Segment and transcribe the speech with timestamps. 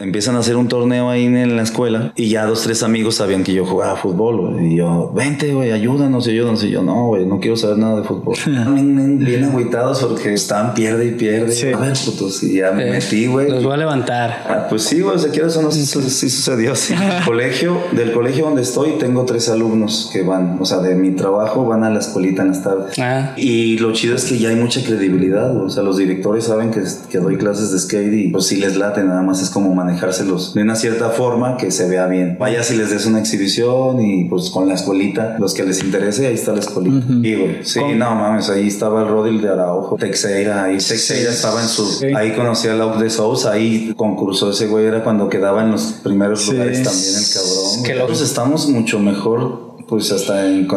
[0.00, 3.44] Empiezan a hacer un torneo ahí en la escuela y ya dos, tres amigos sabían
[3.44, 4.72] que yo jugaba fútbol, güey.
[4.72, 6.64] Y yo, vente, güey, ayúdanos, ayúdanos.
[6.64, 8.34] Y yo, no, güey, no quiero saber nada de fútbol.
[8.46, 11.74] bien, agüitados porque estaban pierde y pierde.
[11.74, 12.42] A ver, putos.
[12.42, 13.50] Y ya me metí, güey.
[13.50, 14.44] Los voy a levantar.
[14.48, 16.74] Ah, pues sí, güey, o sea, eso no sí, sí sucedió.
[16.74, 16.94] Sí.
[17.26, 21.66] colegio, del colegio donde estoy, tengo tres alumnos que van, o sea, de mi trabajo
[21.66, 22.98] van a la escuelita en las tardes.
[22.98, 23.34] Ah.
[23.36, 25.66] Y lo chido es que ya hay mucha credibilidad, güey.
[25.66, 28.76] o sea, los directores saben que, que doy clases de skate y pues sí les
[28.76, 32.36] late, nada más es como manejárselos de una cierta forma que se vea bien.
[32.38, 36.26] Vaya si les des una exhibición y pues con la escuelita, los que les interese,
[36.26, 37.06] ahí está la escuelita.
[37.22, 41.60] Y güey, sí, no mames, ahí estaba el Rodil de Araujo, Texeira, ahí Texeira estaba
[41.60, 45.62] en su, ahí conocía a Lauk de Sousa, ahí concursó ese güey, era cuando quedaba
[45.62, 47.82] en los primeros lugares también el cabrón.
[47.84, 50.68] Que Nosotros estamos mucho mejor pues hasta en,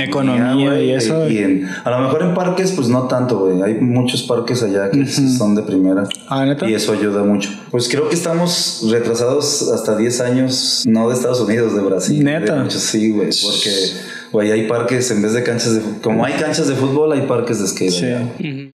[0.00, 1.28] economía, y eso.
[1.28, 3.60] Y a lo mejor en parques, pues no tanto, güey.
[3.60, 6.04] Hay muchos parques allá que son de primera.
[6.28, 6.68] Ah, ¿neta?
[6.68, 7.50] Y eso ayuda mucho.
[7.70, 12.24] Pues creo que estamos retrasados hasta 10 años, no de Estados Unidos, de Brasil.
[12.24, 12.70] Neta.
[12.70, 13.28] sí, güey.
[13.42, 13.70] Porque,
[14.32, 16.00] güey, hay parques, en vez de canchas de...
[16.00, 17.90] Como hay canchas de fútbol, hay parques de skate.
[18.38, 18.72] Sí.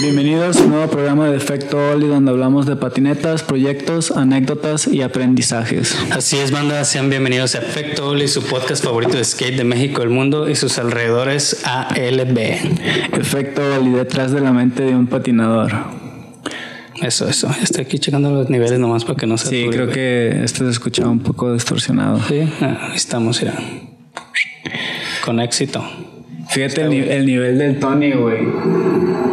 [0.00, 5.02] Bienvenidos a un nuevo programa de Efecto Oli donde hablamos de patinetas, proyectos, anécdotas y
[5.02, 5.96] aprendizajes.
[6.10, 10.02] Así es, banda, sean bienvenidos a Efecto Oli, su podcast favorito de skate de México,
[10.02, 12.38] el mundo y sus alrededores ALB.
[13.12, 15.72] Efecto Oli, detrás de la mente de un patinador.
[17.00, 17.50] Eso, eso.
[17.62, 20.70] Estoy aquí checando los niveles nomás para que no se Sí, creo que este se
[20.70, 22.20] escuchaba un poco distorsionado.
[22.28, 23.54] Sí, ah, estamos, ya.
[25.24, 25.84] Con éxito.
[26.48, 29.23] Fíjate el, el nivel del Tony, güey.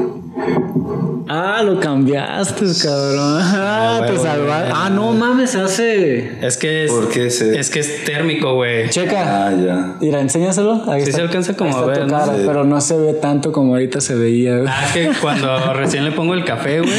[1.33, 3.39] Ah, lo cambiaste, cabrón.
[3.41, 4.71] Ah, te salvaste.
[4.75, 6.45] Ah, no mames, se hace.
[6.45, 6.91] Es que es.
[6.91, 7.57] ¿Por qué se...
[7.57, 8.89] Es que es térmico, güey.
[8.89, 9.47] Checa.
[9.47, 9.93] Ah, ya.
[10.01, 10.83] Mira, enséñaselo.
[10.91, 11.19] Ahí sí está.
[11.19, 11.99] se alcanza como Ahí a ver.
[11.99, 12.17] tu ¿no?
[12.19, 12.43] cara, Sí.
[12.45, 14.57] pero no se ve tanto como ahorita se veía.
[14.57, 14.67] güey.
[14.69, 16.91] Ah, es que cuando recién le pongo el café, güey,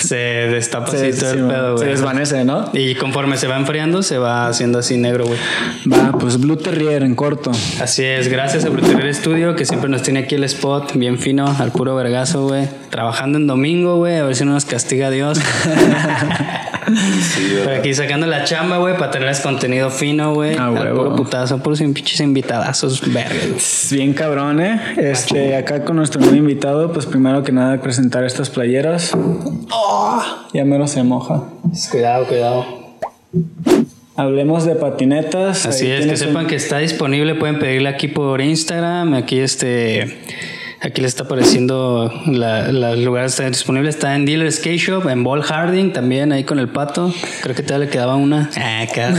[0.00, 1.88] se destapa se, así todo sí, el pedo, se güey.
[1.96, 2.70] desvanece, ¿no?
[2.72, 5.38] Y conforme se va enfriando, se va haciendo así negro, güey.
[5.92, 7.50] Va, pues Blue Terrier en corto.
[7.80, 11.54] Así es, gracias a Bruterer Studio, que siempre nos tiene aquí el spot bien fino,
[11.58, 12.68] al puro vergazo, güey.
[12.90, 13.65] Trabajando en domingo,
[13.96, 15.38] güey, a ver si no nos castiga Dios.
[16.86, 17.80] Sí, Pero ¿verdad?
[17.80, 20.54] aquí sacando la chamba, güey, para tenerles contenido fino, güey.
[20.56, 20.96] Ah, huevo.
[21.04, 23.24] puro putazo, puros pinches invitadazos, güey.
[23.90, 24.80] Bien cabrón, ¿eh?
[24.96, 29.10] Este, acá con nuestro nuevo invitado, pues primero que nada presentar estas playeras.
[29.72, 30.22] Oh,
[30.54, 31.42] ya menos se moja.
[31.90, 32.64] Cuidado, cuidado.
[34.14, 35.66] Hablemos de patinetas.
[35.66, 39.40] Así Ahí es, que sepan un- que está disponible, pueden pedirle aquí por Instagram, aquí
[39.40, 40.18] este,
[40.86, 45.08] aquí le está apareciendo la, la- el lugar está disponible, está en Dealer Skate Shop,
[45.08, 48.50] en Ball Harding también, ahí con el pato, creo que todavía le quedaba una.
[48.56, 49.12] Ah, acá.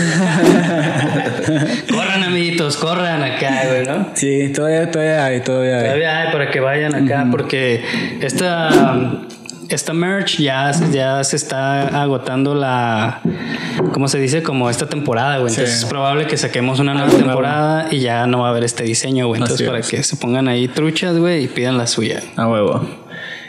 [1.91, 4.07] corran amiguitos, corran acá, güey, ¿no?
[4.13, 5.83] Sí, todavía, todavía hay, todavía hay.
[5.85, 7.83] Todavía hay para que vayan acá, porque
[8.21, 8.69] esta,
[9.69, 13.21] esta merch ya, ya se está agotando la,
[13.93, 14.43] ¿cómo se dice?
[14.43, 15.49] Como esta temporada, güey.
[15.51, 15.83] Entonces Sí.
[15.83, 17.25] es probable que saquemos una nueva nuevo.
[17.25, 19.39] temporada y ya no va a haber este diseño, güey.
[19.41, 19.89] Entonces Así para es.
[19.89, 22.21] que se pongan ahí truchas, güey, y pidan la suya.
[22.35, 22.87] A huevo.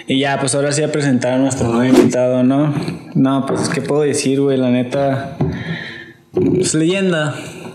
[0.07, 2.75] Y ya, pues ahora sí a presentar a nuestro nuevo invitado, ¿no?
[3.15, 4.57] No, pues, ¿qué puedo decir, güey?
[4.57, 5.37] La neta.
[6.33, 7.35] Pues leyenda.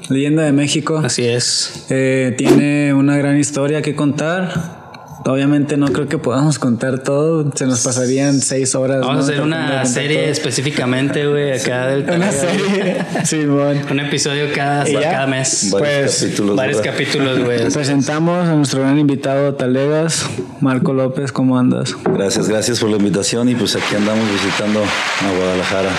[0.09, 0.99] Leyenda de México.
[1.03, 1.85] Así es.
[1.89, 4.82] Eh, tiene una gran historia que contar.
[5.25, 7.49] Obviamente no creo que podamos contar todo.
[7.55, 8.99] Se nos pasarían seis horas.
[9.01, 9.21] Vamos ¿no?
[9.21, 10.31] a hacer una serie todo.
[10.31, 12.97] específicamente, güey, acá del Una serie.
[13.23, 13.81] Simón.
[13.89, 15.69] Un episodio cada, cada mes.
[15.71, 16.55] Varios Pues, capítulos.
[16.57, 16.91] Varios ¿verdad?
[16.91, 17.69] capítulos, güey.
[17.73, 20.25] Presentamos a nuestro gran invitado Talegas,
[20.59, 21.95] Marco López, ¿cómo andas?
[22.03, 25.89] Gracias, gracias por la invitación y pues aquí andamos visitando a Guadalajara.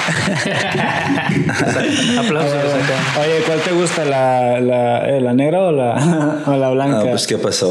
[2.19, 3.21] Aplausos acá.
[3.23, 4.05] Oye, ¿cuál te gusta?
[4.05, 7.01] ¿La, la, eh, la negra o la, o la blanca?
[7.01, 7.71] Ah, pues qué pasó.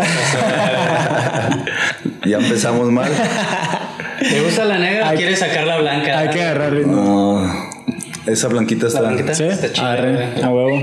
[2.26, 3.12] ya empezamos mal.
[4.20, 6.20] ¿Te gusta la negra o quieres sacar la blanca?
[6.20, 6.96] Hay que agarrar ritmo.
[6.96, 9.02] No, esa blanquita La está.
[9.02, 9.44] blanquita ¿Sí?
[9.44, 9.92] está chida.
[9.94, 10.82] Arre, a huevo.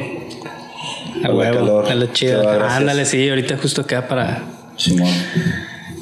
[1.25, 2.77] A huevo, está la chida.
[2.77, 4.43] Ándale, sí, ahorita justo queda para.
[4.77, 5.09] Simón.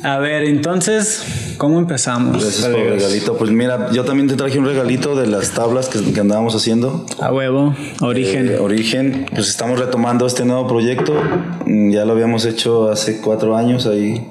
[0.04, 2.40] A ver, entonces, ¿cómo empezamos?
[2.40, 3.36] Gracias por el regalito.
[3.36, 7.04] Pues mira, yo también te traje un regalito de las tablas que, que andábamos haciendo.
[7.20, 8.48] A huevo, origen.
[8.48, 11.20] Eh, origen, pues estamos retomando este nuevo proyecto.
[11.66, 14.24] Mm, Ya lo habíamos hecho hace cuatro años ahí.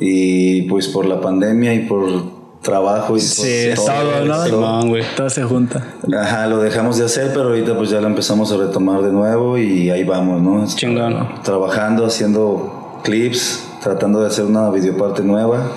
[0.00, 4.44] Y pues por la pandemia y por trabajo y sí, por todo, ¿no?
[4.44, 5.04] Simón, güey.
[5.16, 5.82] Todo se junta.
[6.18, 9.58] Ajá, lo dejamos de hacer, pero ahorita pues ya lo empezamos a retomar de nuevo
[9.58, 10.66] y ahí vamos, ¿no?
[10.66, 11.42] Chingón.
[11.42, 15.72] Trabajando, haciendo clips, tratando de hacer una videoparte nueva.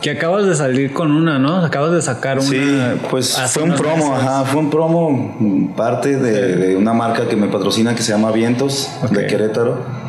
[0.00, 1.58] Que acabas de salir con una, ¿no?
[1.62, 2.48] Acabas de sacar una.
[2.48, 4.26] Sí, pues fue un promo, meses.
[4.26, 8.12] ajá, fue un promo, mm, parte de, de una marca que me patrocina que se
[8.12, 9.26] llama Vientos, de.
[9.26, 9.99] Querétaro.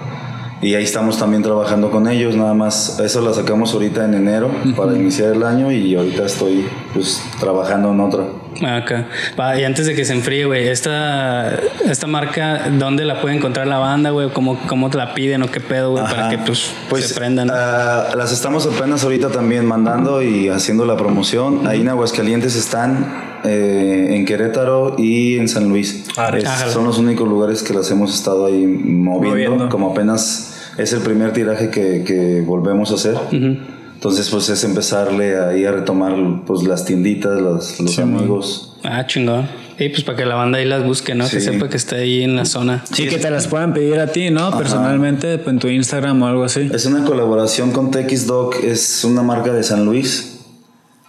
[0.62, 3.00] Y ahí estamos también trabajando con ellos, nada más.
[3.00, 7.92] Eso la sacamos ahorita en enero para iniciar el año y ahorita estoy pues trabajando
[7.92, 8.25] en otra.
[8.63, 9.08] Ah, Acá.
[9.40, 11.52] Va, y antes de que se enfríe, güey, esta,
[11.90, 14.30] esta marca, ¿dónde la puede encontrar la banda, güey?
[14.30, 16.04] ¿Cómo, ¿Cómo te la piden o qué pedo, güey?
[16.04, 17.50] Para que pues, Pues, se prendan.
[17.52, 21.66] ah, las estamos apenas ahorita también mandando y haciendo la promoción.
[21.66, 26.06] Ahí en Aguascalientes están eh, en Querétaro y en San Luis.
[26.38, 29.30] Es- son los únicos lugares que las hemos estado ahí moviendo.
[29.30, 29.69] Moviendo.
[29.69, 33.16] Como apenas es el primer tiraje que, que volvemos a hacer.
[33.32, 36.16] Entonces, pues es empezarle ahí a retomar
[36.48, 38.78] pues las tienditas, los, los amigos.
[38.84, 39.48] Ah, chingón.
[39.78, 41.24] Y pues para que la banda ahí las busque, ¿no?
[41.28, 41.42] Que Sí.
[41.42, 42.84] sepa que está ahí en la zona.
[42.92, 44.56] Sí, que te las puedan pedir a ti, ¿no?
[44.58, 46.70] Personalmente, en tu Instagram o algo así.
[46.74, 50.40] Es una colaboración con TX Dog, es una marca de San Luis.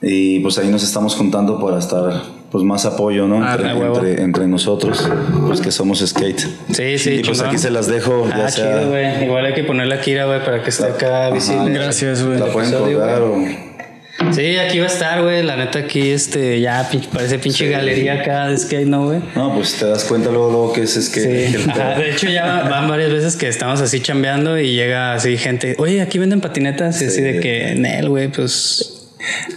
[0.00, 3.42] Y pues ahí nos estamos juntando para estar pues más apoyo, ¿no?
[3.42, 5.08] Ah, Entre, entre, entre nosotros,
[5.46, 6.38] pues que somos skate.
[6.72, 7.46] Sí, sí, Y pues chingón.
[7.46, 9.24] aquí se las dejo, ya Ah, sea- chido, güey.
[9.24, 11.72] Igual hay que ponerle aquí, güey, para que esté acá visible.
[11.72, 12.38] Gracias, güey.
[12.38, 13.36] La pueden episodio, colgar o...
[14.30, 15.42] Sí, aquí va a estar, güey.
[15.42, 19.20] La neta, aquí, este, ya parece pinche galería acá de skate, ¿no, güey?
[19.34, 21.56] No, pues te das cuenta luego, luego que es skate.
[21.56, 21.64] Sí.
[21.70, 25.74] Ajá, de hecho, ya van varias veces que estamos así chambeando y llega así gente,
[25.78, 27.00] oye, aquí venden patinetas.
[27.02, 28.91] Y así de que, Nel, güey, pues.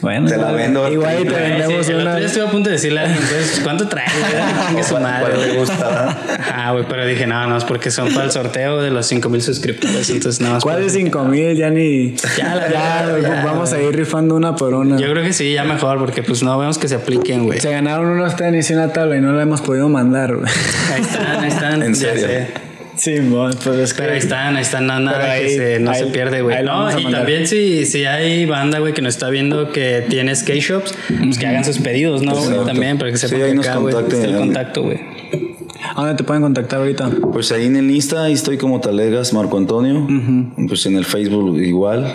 [0.01, 0.91] Bueno, Te la vendo.
[0.91, 2.15] Igual y te vendemos Sí, el otro una.
[2.17, 3.21] día estuve a punto de decirle a alguien,
[3.63, 4.11] ¿cuánto traes?
[4.67, 6.17] Chingue su ¿Cuál- madre, cuál te gusta?
[6.53, 9.41] Ah, güey, pero dije, no, no, es porque son para el sorteo de los 5000
[9.41, 10.09] suscriptores.
[10.09, 10.63] Entonces, nada más.
[10.63, 11.55] ¿Cuál es 5000?
[11.55, 12.15] Ya ni.
[12.37, 14.97] Ya, la ya, vamos a ir rifando una por una.
[14.97, 17.59] Yo creo que sí, ya mejor, porque pues no vemos que se apliquen, güey.
[17.59, 20.51] Se ganaron unos tenis y una tabla y no la hemos podido mandar, güey.
[20.93, 21.81] Ahí están, ahí están.
[21.83, 22.27] ¿En ya serio?
[22.27, 22.47] sé.
[23.05, 24.01] Sí, mon, pues es que.
[24.01, 26.41] Pero ahí están, ahí están, nada, nada Pero ahí- que se, no ahí- se pierde,
[26.41, 26.63] güey.
[26.63, 27.21] No, y mandar.
[27.21, 31.37] también si, si hay banda, güey, que nos está viendo que tiene skate shops, pues
[31.37, 32.33] que hagan sus pedidos, ¿no?
[32.65, 35.14] También, para que Sí, sepan ahí que acá, güey, está el contacto, güey.
[35.95, 37.09] ¿A dónde te pueden contactar ahorita?
[37.31, 40.05] Pues ahí en el Insta ahí estoy como Talegas Marco Antonio.
[40.67, 42.13] Pues en el Facebook igual.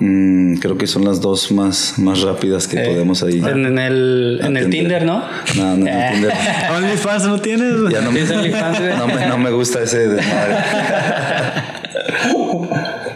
[0.00, 3.38] Mm, creo que son las dos más, más rápidas que podemos ahí.
[3.38, 4.68] En, en el, en el.
[4.68, 5.24] Tinder, ¿no?
[5.56, 6.32] No, no, en el Tinder.
[6.76, 7.72] OnlyFans no tienes?
[7.90, 8.96] Ya no, me, ¿Tienes OnlyFans, güey?
[8.98, 10.56] no, me, no me gusta ese desmadre.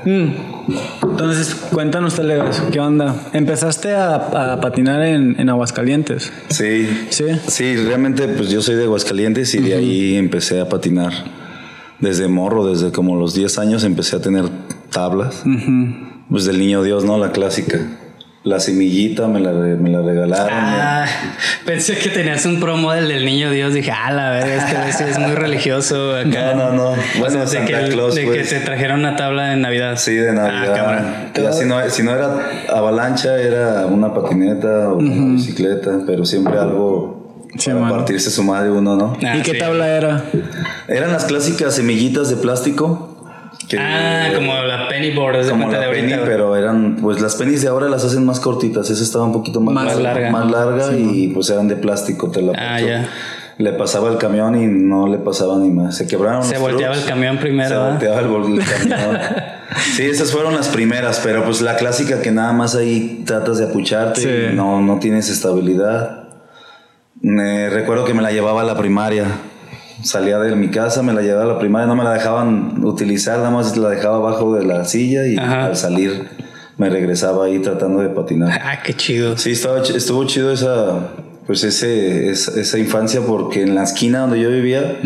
[1.03, 3.15] Entonces, cuéntanos, Telegas, ¿qué onda?
[3.33, 6.33] Empezaste a, a patinar en, en Aguascalientes.
[6.49, 6.89] Sí.
[7.11, 7.25] ¿Sí?
[7.47, 11.13] Sí, realmente pues yo soy de Aguascalientes y de ahí empecé a patinar.
[12.01, 14.45] Desde morro, desde como los 10 años empecé a tener
[14.91, 15.45] tablas.
[16.29, 17.17] Pues del niño Dios, ¿no?
[17.19, 17.79] La clásica.
[18.47, 20.49] La semillita me la, re- me la regalaron.
[20.53, 21.05] Ah,
[21.65, 23.75] pensé que tenías un promo del, del niño Dios.
[23.75, 26.55] Dije, ah, la verdad, este güey sí es muy religioso acá.
[26.55, 26.91] No, no, no.
[26.91, 28.49] O Bueno, sea, de, Santa que, Claus, de que pues.
[28.51, 29.97] te trajeron una tabla de Navidad.
[29.97, 31.53] Sí, de Ah, Navidad.
[31.59, 32.37] si, no, si no era
[32.73, 37.17] avalancha, era una patineta o una bicicleta, pero siempre algo
[37.59, 39.17] Sí, para partirse su madre uno, ¿no?
[39.27, 39.59] Ah, ¿Y qué sí.
[39.59, 40.23] tabla era?
[40.87, 43.16] Eran las clásicas semillitas de plástico.
[43.69, 46.03] Que- Ah, como la penny board, es de como la de ahorita.
[46.07, 46.27] penny, güey.
[46.27, 49.61] pero eran, pues las pennies de ahora las hacen más cortitas, esa estaba un poquito
[49.61, 50.31] más, Más larga.
[50.31, 53.09] más larga y pues eran de plástico, te la Ah, ya.
[53.59, 55.97] Le pasaba el camión y no le pasaba ni más.
[55.97, 57.07] Se quebraron Se volteaba trucks.
[57.09, 57.91] el camión primero, Se ¿verdad?
[57.93, 58.27] volteaba el,
[58.59, 59.19] el camión.
[59.95, 63.65] sí, esas fueron las primeras, pero pues la clásica que nada más ahí tratas de
[63.65, 64.29] apucharte Sí.
[64.53, 66.25] y no, no tienes estabilidad.
[67.23, 69.25] Me recuerdo que me la llevaba a la primaria.
[70.03, 73.39] Salía de mi casa, me la llevaba a la primaria, no me la dejaban utilizar,
[73.39, 75.67] nada más la dejaba abajo de la silla y Ajá.
[75.67, 76.29] al salir
[76.79, 78.51] me regresaba ahí tratando de patinar.
[78.63, 79.37] Ah, qué chido.
[79.39, 81.09] Sí, estaba, estuvo chido esa,
[81.47, 84.99] pues ese, esa, esa infancia porque en la esquina donde yo vivía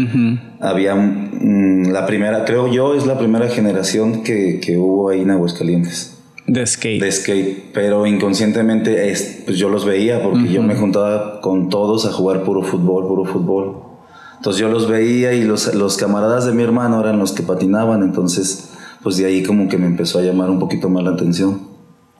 [0.61, 5.31] había mm, la primera, creo yo, es la primera generación que, que hubo ahí en
[5.31, 7.01] Aguascalientes De skate.
[7.03, 12.07] de skate, pero inconscientemente es- pues yo los veía porque yo me juntaba con todos
[12.07, 13.90] a jugar puro fútbol, puro fútbol.
[14.41, 18.03] Entonces yo los veía y los, los camaradas de mi hermano eran los que patinaban,
[18.03, 18.71] entonces
[19.03, 21.69] pues de ahí como que me empezó a llamar un poquito más la atención.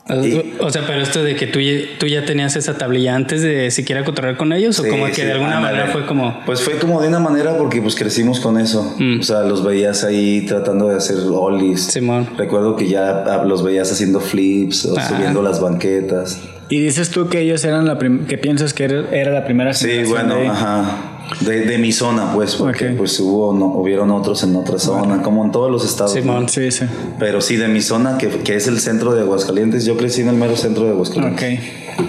[0.09, 3.43] O, o sea, pero esto de que tú, ya- tú ya tenías esa tablilla antes
[3.43, 5.77] de siquiera cotorrear con ellos, o Sí, como que sí, de alguna ándale.
[5.79, 6.41] manera fue como.
[6.47, 8.97] Pues fue como de una manera porque pues crecimos con eso.
[8.99, 9.21] Mm.
[9.21, 11.83] O sea, los veías ahí tratando de hacer ollies.
[11.85, 12.27] Simón.
[12.37, 15.09] Recuerdo que ya los veías haciendo flips o Ah.
[15.09, 16.41] subiendo las banquetas.
[16.71, 20.03] Y dices tú que ellos eran la que piensas que era, era la primera Sí,
[20.09, 21.10] bueno, de- ajá.
[21.41, 25.45] De, de mi zona, pues, porque pues hubo, no, hubieron otros en otra zona, como
[25.45, 26.13] en todos los estados.
[26.13, 26.43] Simón.
[26.43, 26.49] ¿no?
[26.49, 26.85] Sí, sí.
[27.19, 29.85] Pero sí, de mi zona, que, que es el centro de Aguascalientes.
[29.85, 31.43] Yo crecí en el mero centro de Aguascalientes.
[31.43, 32.05] Ok.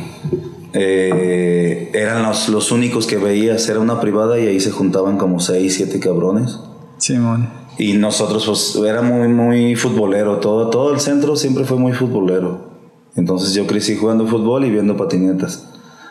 [0.74, 3.70] Eh, eran los, los únicos que veías.
[3.70, 6.60] Era una privada y ahí se juntaban como seis, siete cabrones.
[6.98, 7.50] Simón.
[7.78, 10.38] Y nosotros, pues, era muy, muy futbolero.
[10.38, 12.72] Todo, todo el centro siempre fue muy futbolero.
[13.16, 15.66] Entonces yo crecí jugando fútbol y viendo patinetas.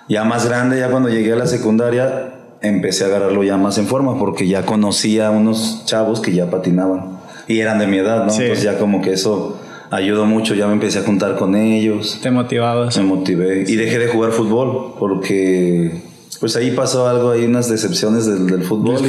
[0.08, 3.86] Ya más grande, ya cuando llegué a la secundaria, empecé a agarrarlo ya más en
[3.86, 7.18] forma porque ya conocía a unos chavos que ya patinaban.
[7.48, 8.30] Y eran de mi edad, ¿no?
[8.30, 8.42] Sí.
[8.42, 9.58] Entonces ya como que eso
[9.90, 12.96] ayudó mucho, ya me empecé a juntar con ellos, Te motivabas.
[12.96, 16.02] me motivé y dejé de jugar fútbol porque
[16.38, 19.00] pues ahí pasó algo, hay unas decepciones del, del fútbol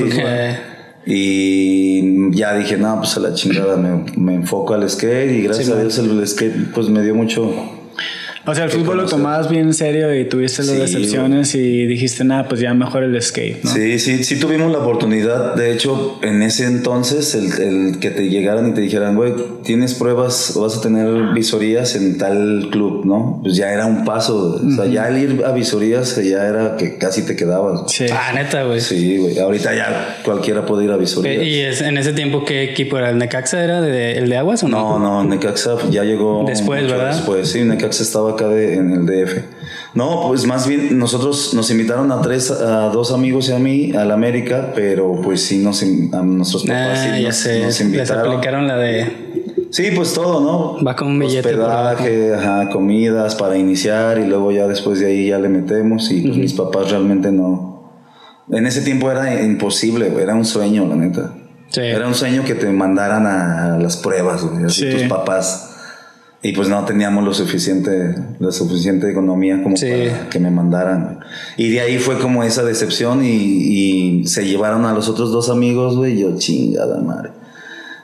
[1.06, 5.42] y, y ya dije, no, pues a la chingada me, me enfoco al skate y
[5.44, 5.76] gracias Sí, a.
[5.76, 7.52] Dios el skate pues me dio mucho...
[8.46, 9.10] O sea, el fútbol lo conocer.
[9.20, 13.04] tomabas bien en serio y tuviste las Sí, decepciones y dijiste, nada, pues ya mejor
[13.04, 13.72] el skate, ¿no?
[13.72, 15.56] Sí, sí, sí tuvimos la oportunidad.
[15.56, 19.34] De hecho, en ese entonces, el, el que te llegaran y te dijeran, güey,
[19.64, 23.40] tienes pruebas o vas a tener visorías en tal club, ¿no?
[23.44, 24.60] Pues ya era un paso.
[24.66, 27.92] O sea, ya al ir a visorías ya era que casi te quedabas.
[27.92, 28.06] Sí.
[28.12, 28.82] ah, neta, güey.
[28.82, 29.38] Sí, güey.
[29.38, 31.36] Ahorita ya cualquiera puede ir a visorías.
[31.42, 33.12] Eh, ¿Y es- en ese tiempo qué equipo era?
[33.12, 34.98] ¿El Necaxa era de, el de Aguas o no?
[34.98, 36.44] No, no, Necaxa ya llegó.
[36.48, 37.14] Después, ¿verdad?
[37.16, 39.44] Después, sí, Necaxa estaba acá de- en el DF.
[39.94, 43.92] No, pues más bien nosotros nos invitaron a tres, a dos amigos y a mí
[43.94, 47.58] al América, pero pues sí, nos, a nuestros papás Ah, sí nos, sé.
[47.60, 48.28] nos Les invitaron.
[48.34, 49.32] aplicaron la de.
[49.72, 50.84] Sí, pues todo, ¿no?
[50.86, 55.28] Va con un billete Hospedaje, ajá, comidas para iniciar y luego ya después de ahí
[55.30, 57.70] ya le metemos y pues mis papás realmente no.
[58.50, 61.34] En ese tiempo era imposible, era un sueño, la neta.
[61.70, 61.80] Sí.
[61.82, 64.98] Era un sueño que te mandaran a las pruebas, güey, así Sí.
[64.98, 65.71] tus papás.
[66.44, 69.86] Y pues no teníamos lo suficiente, la suficiente economía como Sí.
[70.08, 71.20] para que me mandaran.
[71.56, 75.50] Y de ahí fue como esa decepción y, y se llevaron a los otros dos
[75.50, 77.30] amigos, güey, yo chingada madre.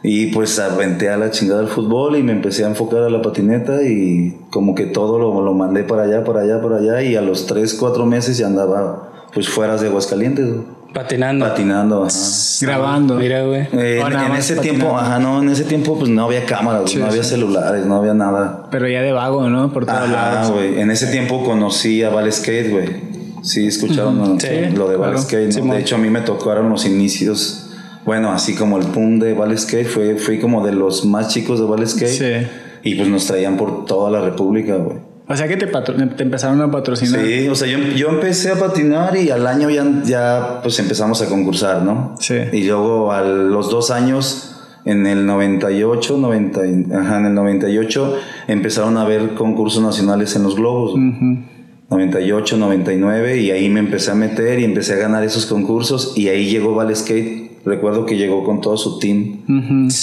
[0.03, 3.23] Y pues aventé a la chingada del fútbol y me empecé a enfocar a la
[3.23, 7.15] patineta y como que todo lo, lo mandé para allá, para allá, para allá y
[7.15, 11.45] a los 3, 4 meses ya andaba pues fuera de Aguascalientes, güey, Patinando.
[11.45, 12.05] patinando.
[12.05, 12.15] Ajá.
[12.61, 13.15] Grabando.
[13.15, 13.67] Mira, güey.
[13.73, 14.61] Eh, en, ese patinando.
[14.61, 17.97] tiempo, ajá, no, en ese tiempo pues no había cámaras, Sí, no había celulares, no
[17.97, 18.67] había nada.
[18.71, 19.71] Pero ya de vago, ¿no?
[19.71, 20.51] Por todos lados.
[20.51, 20.79] güey.
[20.79, 23.17] En ese tiempo conocí a Val Skate, güey.
[23.43, 24.39] Sí, escucharon ¿no?
[24.39, 25.21] Sí, lo de Val claro.
[25.21, 25.53] Skate.
[25.53, 27.69] de hecho, a mí me tocaron los inicios.
[28.05, 31.59] Bueno, así como el boom de Val Skate, fue, fui como de los más chicos
[31.59, 32.07] de Val Skate.
[32.09, 32.47] Sí.
[32.83, 34.97] Y pues nos traían por toda la República, güey.
[35.29, 37.25] O sea que te, patro- te empezaron a patrocinar.
[37.25, 41.21] Sí, o sea, yo, yo empecé a patinar y al año ya, ya pues empezamos
[41.21, 42.15] a concursar, ¿no?
[42.19, 42.35] Sí.
[42.53, 44.53] Y luego a los dos años,
[44.85, 48.15] en el 98, 90, y- ajá, en el 98,
[48.47, 50.91] empezaron a haber concursos nacionales en los globos.
[50.91, 51.09] güey.
[51.09, 51.43] Ujú.
[51.89, 56.27] 98, 99 y ahí me empecé a meter y empecé a ganar esos concursos y
[56.27, 57.46] ahí llegó Val Skate.
[57.67, 59.41] Recuerdo que llegó con todo su team.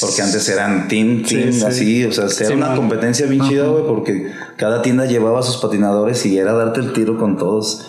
[0.00, 1.64] Porque antes eran team, team, sí.
[1.64, 2.76] así, o sea, era Sí, una man.
[2.76, 6.92] competencia bien chida, güey, porque cada tienda llevaba a sus patinadores y era darte el
[6.92, 7.86] tiro con todos.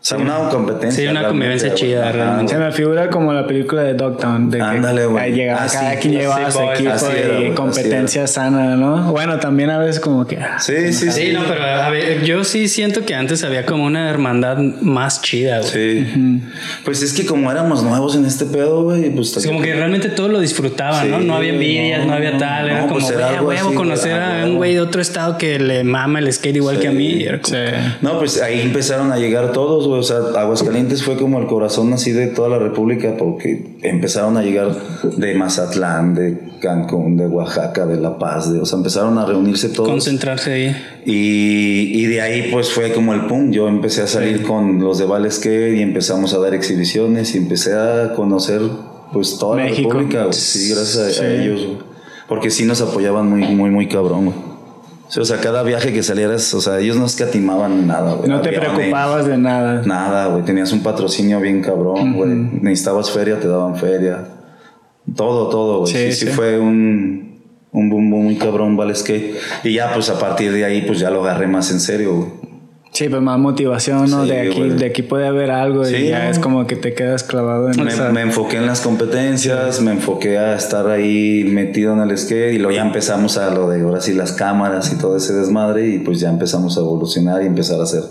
[0.00, 1.04] O sea, una competencia.
[1.04, 2.54] Sí, una convivencia chida, Ajá, realmente.
[2.54, 4.48] Se me figura como la película de Dogtown.
[4.50, 5.22] De Ándale, güey.
[5.22, 7.44] ahí llegaba, Ah, cada sí, quien sí, llevaba sí, su boy, equipo así era, y
[7.48, 9.12] así competencia sana, ¿no?
[9.12, 10.38] Bueno, también a veces como que...
[10.38, 11.26] ah, Sí, sí, sí.
[11.26, 15.20] Sí, no, pero a ver, yo sí siento que antes había como una hermandad más
[15.20, 15.70] chida, güey.
[15.70, 16.40] Sí.
[16.86, 19.36] Pues es que como éramos nuevos en este pedo, güey, pues...
[19.36, 21.18] Es como que realmente todos lo disfrutaban, ¿no?
[21.20, 22.66] Sí, No había envidias, no, no, había no, tal.
[22.68, 25.02] no, Era como, pues era a huevo, así, conocer a a un güey de otro
[25.02, 27.22] estado que le mama el skate igual que a mí.
[27.22, 27.98] era.
[28.00, 30.00] No, pues ahí empezaron a llegar todos, güey.
[30.00, 34.42] O sea, Aguascalientes fue como el corazón así de toda la República porque empezaron a
[34.42, 39.26] llegar de Mazatlán, de Cancún, de Oaxaca, de La Paz, de, o sea, empezaron a
[39.26, 39.88] reunirse todos.
[39.88, 40.76] Concentrarse ahí.
[41.04, 43.50] Y, y de ahí pues fue como el pum.
[43.50, 47.38] Yo empecé a salir con los de Val Skate y empezamos a dar exhibiciones y
[47.38, 48.62] empecé a conocer
[49.12, 49.88] pues toda México.
[49.88, 50.32] la República, güey.
[50.32, 51.78] Sí, gracias a, a ellos, güey.
[52.28, 54.49] Porque sí nos apoyaban muy, muy, muy cabrón, güey.
[55.10, 58.28] Sí, O sea, cada viaje que salieras, o sea, ellos no escatimaban nada, güey.
[58.30, 59.82] No te Aviones, preocupabas de nada.
[59.84, 60.44] Nada, güey.
[60.44, 62.30] Tenías un patrocinio bien cabrón, güey.
[62.30, 64.24] Necesitabas feria, te daban feria.
[65.16, 65.92] Todo, todo, güey.
[65.92, 66.32] Sí, Sí, sí, sí.
[66.32, 67.40] fue un,
[67.72, 69.34] un boom, boom muy cabrón, Vale Skate.
[69.64, 72.28] Y ya, pues a partir de ahí, pues ya lo agarré más en serio, güey.
[72.92, 74.24] Sí, pues más motivación, ¿no?
[74.24, 76.30] Sí, de, aquí, de aquí puede haber algo y ya no.
[76.30, 78.10] es como que te quedas clavado en Me, esa...
[78.10, 82.58] me enfoqué en las competencias, me enfoqué a estar ahí metido en el skate y
[82.58, 85.98] luego ya empezamos a lo de ahora sí las cámaras y todo ese desmadre y
[86.00, 88.02] pues ya empezamos a evolucionar y empezar a hacer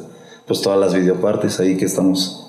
[0.48, 2.49] pues todas las videopartes ahí que estamos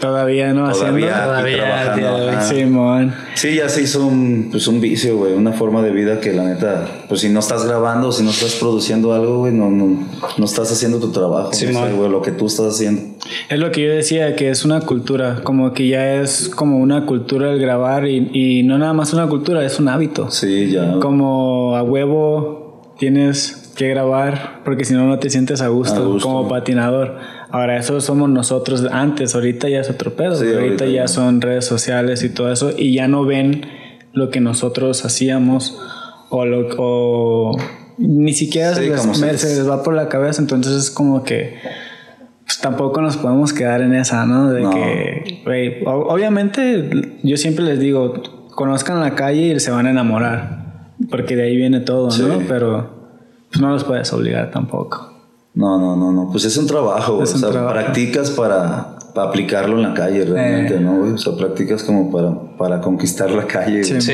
[0.00, 0.70] Todavía, ¿no?
[0.72, 1.50] todavía, Haciendo...
[1.50, 2.42] aquí Todavía, ajá.
[2.42, 3.14] Simón.
[3.34, 6.44] Sí, ya se hizo un, pues un vicio, güey, una forma de vida que la
[6.44, 10.04] neta, pues si no estás grabando, si no estás produciendo algo, güey, no, no,
[10.38, 13.02] no estás haciendo tu trabajo, Sí, güey, lo que tú estás haciendo.
[13.48, 17.06] Es lo que yo decía, que es una cultura, como que ya es como una
[17.06, 20.30] cultura el grabar y, y no nada más una cultura, es un hábito.
[20.30, 20.98] Sí, ya.
[21.00, 26.04] Como a huevo tienes que grabar porque si no no te sientes a gusto, A
[26.06, 26.28] gusto.
[26.28, 27.16] como patinador.
[27.52, 31.40] Ahora eso somos nosotros antes, ahorita ya es otro pedo, Sí, ahorita, ahorita ya son
[31.40, 33.66] redes sociales y todo eso y ya no ven
[34.14, 35.78] lo que nosotros hacíamos
[36.30, 37.56] o lo o
[37.98, 41.58] ni siquiera Sí, se, les, me- se va por la cabeza, entonces es como que
[42.46, 44.50] pues, tampoco nos podemos quedar en esa, ¿no?
[44.50, 44.70] De No.
[44.70, 46.88] que, o- obviamente
[47.22, 48.22] yo siempre les digo,
[48.54, 50.62] conozcan la calle y se van a enamorar.
[51.10, 52.22] Porque de ahí viene todo, Sí.
[52.26, 52.40] ¿no?
[52.48, 52.90] Pero
[53.50, 55.11] pues, no los puedes obligar tampoco.
[55.54, 56.30] No, no, no, no.
[56.30, 57.24] Pues es un trabajo, güey.
[57.24, 57.74] Es O un sea, trabajo.
[57.74, 60.80] practicas para, para aplicarlo en la calle realmente, Eh.
[60.80, 61.12] ¿no, güey?
[61.12, 63.82] O sea, practicas como para, para conquistar la calle.
[63.86, 64.00] güey.
[64.00, 64.12] Sí.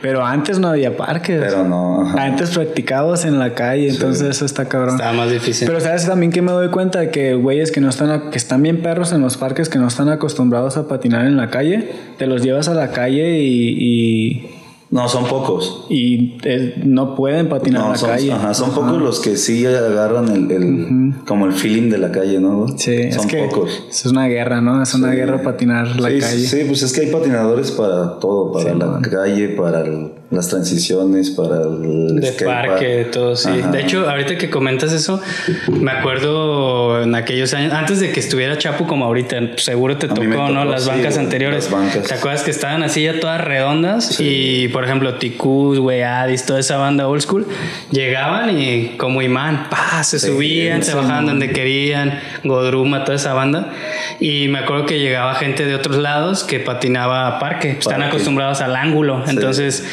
[0.00, 1.40] Pero antes no había parques.
[1.44, 2.22] Pero no, ajá.
[2.26, 4.94] Antes practicabas en la calle, entonces eso está cabrón.
[4.94, 5.66] Estaba más difícil.
[5.66, 8.38] Pero sabes también que me doy cuenta de que güeyes que no están a- que
[8.38, 11.90] están bien perros en los parques que no están acostumbrados a patinar en la calle,
[12.18, 14.46] te los llevas a la calle y,
[14.90, 15.84] No, son pocos.
[15.90, 18.32] y, eh, no pueden patinar en No, la son, calle.
[18.32, 22.40] ajá, son pocos los que sí agarran el, el- como el feeling de la calle,
[22.40, 22.66] ¿no?
[22.78, 23.84] Sí, son es que pocos.
[23.90, 24.82] es una guerra, ¿no?
[24.82, 26.38] Es una guerra patinar la sí, calle.
[26.46, 29.02] Sí, pues es que hay patinadores para todo, para Sí, la man.
[29.02, 33.48] calle, para el- las transiciones, para el de parque, todo, sí.
[33.48, 33.70] Ajá.
[33.70, 35.22] De hecho, ahorita que comentas eso,
[35.68, 40.20] me acuerdo en aquellos años, antes de que estuviera Chapu como ahorita, seguro te tocó,
[40.20, 40.66] tocó, ¿no?
[40.66, 41.64] Las sí, bancas anteriores.
[41.64, 42.08] las bancas.
[42.08, 44.20] ¿Te acuerdas que estaban así ya todas redondas?
[44.20, 47.46] Y, por ejemplo, Ticus, güey, Adis, toda esa banda old school,
[47.90, 53.32] llegaban y como imán, pa, se Sí, subían, se bajaban donde querían, Godruma, toda esa
[53.32, 53.72] banda.
[54.20, 58.08] Y me acuerdo que llegaba gente de otros lados que patinaba a parque, están Parque.
[58.08, 59.22] acostumbrados al ángulo.
[59.24, 59.30] Sí.
[59.30, 59.84] Entonces,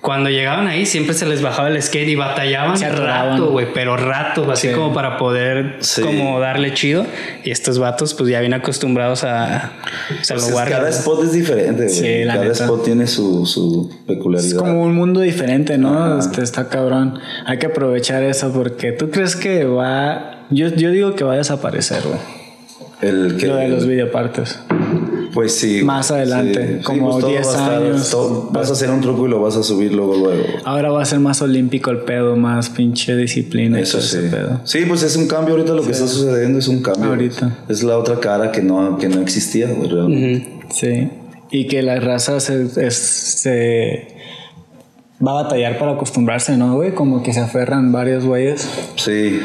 [0.00, 3.96] cuando llegaban ahí, siempre se les bajaba el skate y batallaban Se rato, güey, pero
[3.96, 4.74] rato, así Sí.
[4.74, 6.02] como para poder Sí.
[6.02, 7.04] como darle chido.
[7.44, 9.72] Y estos vatos, pues ya vienen acostumbrados a
[10.28, 11.88] Pues cada spot es diferente, güey.
[11.94, 12.64] Sí, la cada neta.
[12.64, 14.52] spot tiene su, su peculiaridad.
[14.52, 16.16] Es como un mundo diferente, ¿no?
[16.18, 17.18] Este, está cabrón.
[17.46, 20.46] Hay que aprovechar eso porque tú crees que va.
[20.50, 22.37] Yo, yo digo que va a desaparecer, güey.
[23.02, 24.58] El que Lo de los videopartes.
[25.34, 25.82] Pues sí.
[25.84, 28.10] Más adelante, como 10 va a estar- años.
[28.10, 30.42] todo- vas a hacer un truco y lo vas a subir luego, luego.
[30.64, 34.18] Ahora va a ser más olímpico el pedo, más pinche disciplina y Eso sí.
[34.30, 34.60] pedo.
[34.64, 37.10] Sí, pues es un cambio ahorita lo que está sucediendo es un cambio.
[37.10, 37.58] Ahorita.
[37.68, 40.48] Es la otra cara que no, que no existía, güey, realmente.
[40.70, 41.08] Sí.
[41.50, 44.08] Y que la raza se, es- se
[45.24, 46.94] va a batallar para acostumbrarse, ¿no, güey?
[46.94, 48.68] Como que se aferran varios güeyes.
[48.96, 49.40] Sí.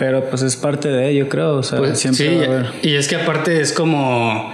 [0.00, 1.58] Pero pues es parte de, yo creo.
[1.58, 2.66] O sea, Pues, siempre sí, va a haber.
[2.82, 4.52] y es que aparte es como.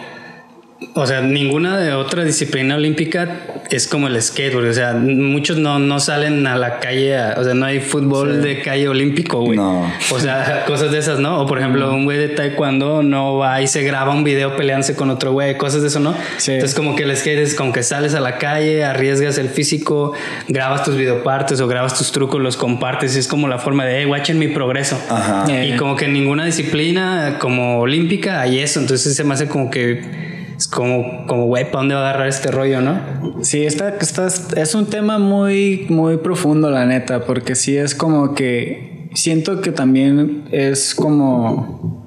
[0.92, 3.28] O sea, ninguna de otra disciplina olímpica
[3.70, 4.66] es como el skateboard.
[4.68, 7.16] O sea, muchos no, no salen a la calle.
[7.16, 9.56] a- o sea, no hay fútbol de calle olímpico, güey.
[9.56, 9.90] No.
[10.12, 11.40] O sea, cosas de esas, ¿no?
[11.40, 14.94] O por ejemplo, un güey de taekwondo no va y se graba un video peleándose
[14.94, 16.14] con otro güey, cosas de eso, ¿no?
[16.36, 16.52] Sí.
[16.52, 20.12] Entonces, como que el skate es como que sales a la calle, arriesgas el físico,
[20.46, 23.16] grabas tus videopartes o grabas tus trucos, los compartes.
[23.16, 25.00] Y es como la forma de, hey, watchen mi progreso.
[25.08, 25.46] Ajá.
[25.48, 25.70] Eh.
[25.72, 28.78] Y como que en ninguna disciplina como olímpica hay eso.
[28.78, 32.28] Entonces se me hace como que es como, como güey, ¿para dónde va a agarrar
[32.28, 32.98] este rollo, no?
[33.42, 38.34] Sí, esta, esta- es un tema muy, muy profundo, la neta, porque sí es como
[38.34, 42.04] que siento que también es como,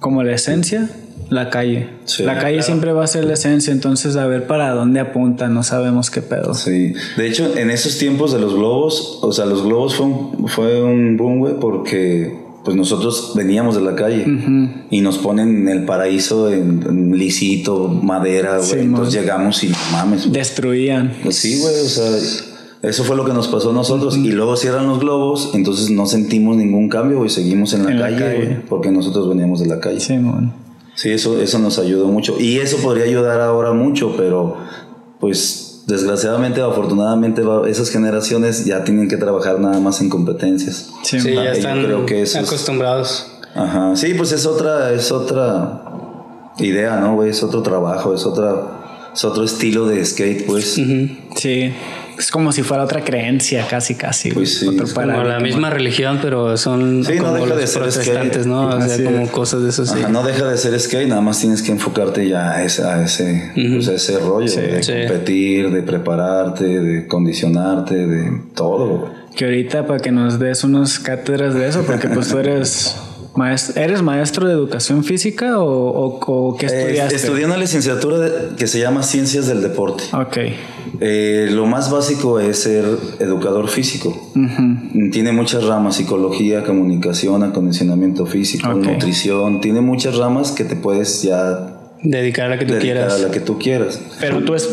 [0.00, 0.88] como la esencia,
[1.28, 1.88] la calle.
[2.04, 5.48] Sí, la calle siempre va a ser la esencia, entonces a ver para dónde apunta,
[5.48, 6.54] no sabemos qué pedo.
[6.54, 6.94] Sí.
[7.16, 10.82] De hecho, en esos tiempos de los globos, o sea, los globos fue un, fue
[10.82, 14.26] un boom, güey, porque pues nosotros veníamos de la calle
[14.90, 18.68] y nos ponen en el paraíso en, en lisito, madera, güey.
[18.68, 19.22] Sí, Entonces man.
[19.22, 20.32] llegamos y no mames.
[20.32, 21.14] Destruían.
[21.22, 22.10] Pues sí, güey, o sea,
[22.82, 24.16] eso fue lo que nos pasó a nosotros.
[24.16, 27.98] Y luego cierran los globos, entonces no sentimos ningún cambio, güey, seguimos en la En
[28.00, 30.00] calle, güey, porque nosotros veníamos de la calle.
[30.00, 30.52] Sí, Simón.
[31.04, 32.34] eso, eso nos ayudó mucho.
[32.40, 34.56] Y eso podría ayudar ahora mucho, pero
[35.20, 40.90] pues desgraciadamente o afortunadamente esas generaciones ya tienen que trabajar nada más en competencias.
[41.04, 43.26] Sí, Sí, ya están creo que eso es- acostumbrados.
[43.54, 45.82] Ajá, sí, pues es otra, es otra
[46.58, 47.30] idea, ¿no, güey?
[47.30, 50.74] Es otro trabajo, es otra, es otro estilo de skate, pues.
[51.36, 51.72] Sí.
[52.18, 54.30] Es como si fuera otra creencia, casi, casi.
[54.32, 57.66] Pues sí, Otro es Como la misma religión, pero son Sí, no deja los de
[57.66, 58.46] ser protestantes, skate.
[58.46, 58.68] ¿no?
[58.68, 59.30] O sea, como es.
[59.30, 59.98] cosas de eso, sí.
[59.98, 63.02] Ajá, no deja de ser skate, nada más tienes que enfocarte ya a ese, a
[63.04, 64.92] ese, pues, a ese rollo de sí.
[64.92, 68.98] competir, de prepararte, de condicionarte, de todo.
[68.98, 69.12] güey.
[69.36, 72.96] Que ahorita para que nos des unas cátedras de eso, porque pues tú eres
[73.36, 77.16] maestro, ¿eres maestro de educación física o, o- o qué Eh, estudiaste?
[77.16, 80.04] estudié una licenciatura de- que se llama Ciencias del Deporte.
[80.12, 80.38] Ok.
[81.00, 82.84] Eh, lo más básico es ser
[83.18, 84.16] educador físico.
[85.12, 89.60] Tiene muchas ramas, psicología, comunicación, acondicionamiento físico, nutrición.
[89.60, 91.72] Tiene muchas ramas que te puedes ya
[92.02, 93.12] Dedicar a la que tú dedicar quieras.
[93.14, 94.00] a la que tú quieras.
[94.20, 94.68] Pero tú es-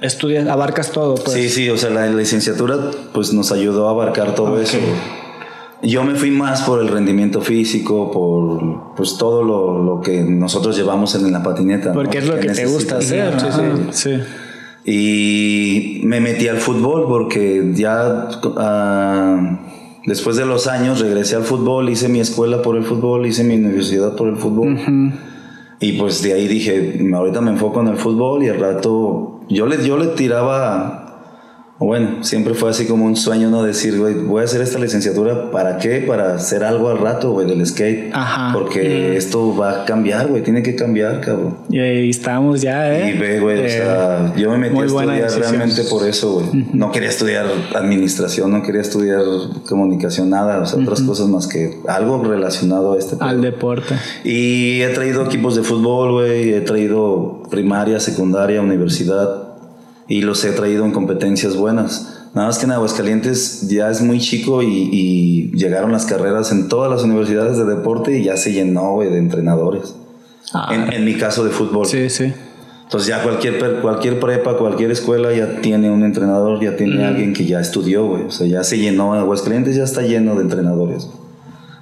[0.00, 1.32] estudias, abarcas todo, pues.
[1.32, 4.60] Sí, sí, o sea, la licenciatura pues nos ayudó a abarcar todo Ok.
[4.62, 4.78] eso.
[5.82, 10.76] Yo me fui más por el rendimiento físico, por pues todo lo, lo que nosotros
[10.76, 11.90] llevamos en la patineta.
[11.90, 11.94] ¿no?
[11.94, 13.34] Porque es lo que te gusta hacer.
[13.34, 13.46] Ajá.
[13.46, 14.18] Ajá, sí.
[14.84, 19.60] Y me metí al fútbol porque ya ah,
[20.06, 23.56] después de los años regresé al fútbol, hice mi escuela por el fútbol, hice mi
[23.56, 24.78] universidad por el fútbol.
[25.80, 29.66] Y pues de ahí dije, ahorita me enfoco en el fútbol y al rato yo
[29.66, 31.07] le, yo le tiraba
[31.78, 33.62] bueno, siempre fue así como un sueño, ¿no?
[33.62, 36.00] Decir, güey, voy a hacer esta licenciatura, ¿para qué?
[36.06, 38.10] Para hacer algo al rato, güey, del skate.
[38.12, 38.52] Ajá.
[38.52, 39.16] Porque Mm.
[39.16, 41.56] esto va a cambiar, güey, tiene que cambiar, cabrón.
[41.70, 43.14] Y ahí estamos ya, ¿eh?
[43.14, 45.42] Y ve, güey, o Eh, sea, yo me metí a estudiar decisión.
[45.54, 46.66] realmente por eso, güey.
[46.72, 49.22] No quería estudiar administración, no quería estudiar
[49.68, 53.94] comunicación, nada, o sea, otras cosas más que algo relacionado a este Al deporte.
[54.24, 56.52] Y he traído equipos de fútbol, güey.
[56.54, 59.47] He traído primaria, secundaria, universidad.
[60.08, 62.14] Y los he traído en competencias buenas.
[62.34, 66.68] Nada más que en Aguascalientes ya es muy chico y, y llegaron las carreras en
[66.68, 69.94] todas las universidades de deporte y ya se llenó, güey, de entrenadores.
[70.54, 71.86] Ah, En, en mi caso de fútbol.
[71.86, 72.32] sí, sí.
[72.84, 77.44] Entonces ya cualquier, cualquier prepa, cualquier escuela ya tiene un entrenador, ya tiene alguien que
[77.44, 78.22] ya estudió, güey.
[78.22, 79.12] O sea, ya se llenó.
[79.12, 81.06] Aguascalientes ya está lleno de entrenadores.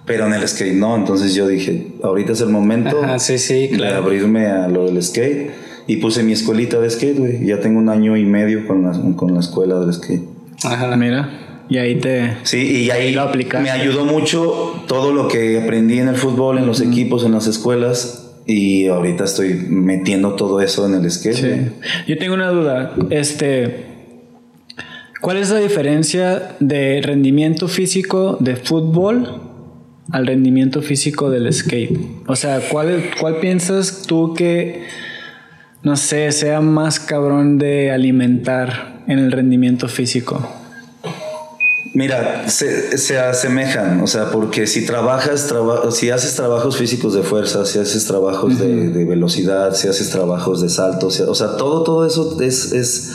[0.04, 0.96] Pero en el skate no.
[0.96, 3.98] Entonces yo dije, ahorita es el momento Ajá, sí, sí, de claro.
[3.98, 5.50] abrirme a lo del skate.
[5.86, 7.46] Y puse mi escuelita de skate, güey.
[7.46, 10.22] Ya tengo un año y medio con la, con la escuela del skate.
[10.64, 10.96] Ajá.
[10.96, 11.46] Mira.
[11.68, 12.36] Y ahí te.
[12.44, 13.64] Sí, y ahí lo aplicaste.
[13.64, 17.46] me ayudó mucho todo lo que aprendí en el fútbol, en los equipos, en las
[17.46, 18.22] escuelas.
[18.46, 21.34] Y ahorita estoy metiendo todo eso en el skate.
[21.34, 21.42] Sí.
[21.42, 21.60] güey.
[22.06, 22.94] Yo tengo una duda.
[23.10, 23.86] Este.
[25.20, 29.40] ¿Cuál es la diferencia de rendimiento físico de fútbol
[30.12, 31.98] al rendimiento físico del skate?
[32.28, 34.84] O sea, ¿cuál, cuál piensas tú que,
[35.86, 40.34] no sé, sea más cabrón de alimentar en el rendimiento físico?
[41.94, 47.22] Mira, se, se asemejan, o sea, porque si trabajas, traba- si haces trabajos físicos de
[47.22, 51.56] fuerza, si haces trabajos de, de velocidad, si haces trabajos de salto, si- o sea,
[51.56, 53.12] todo, todo eso es, es,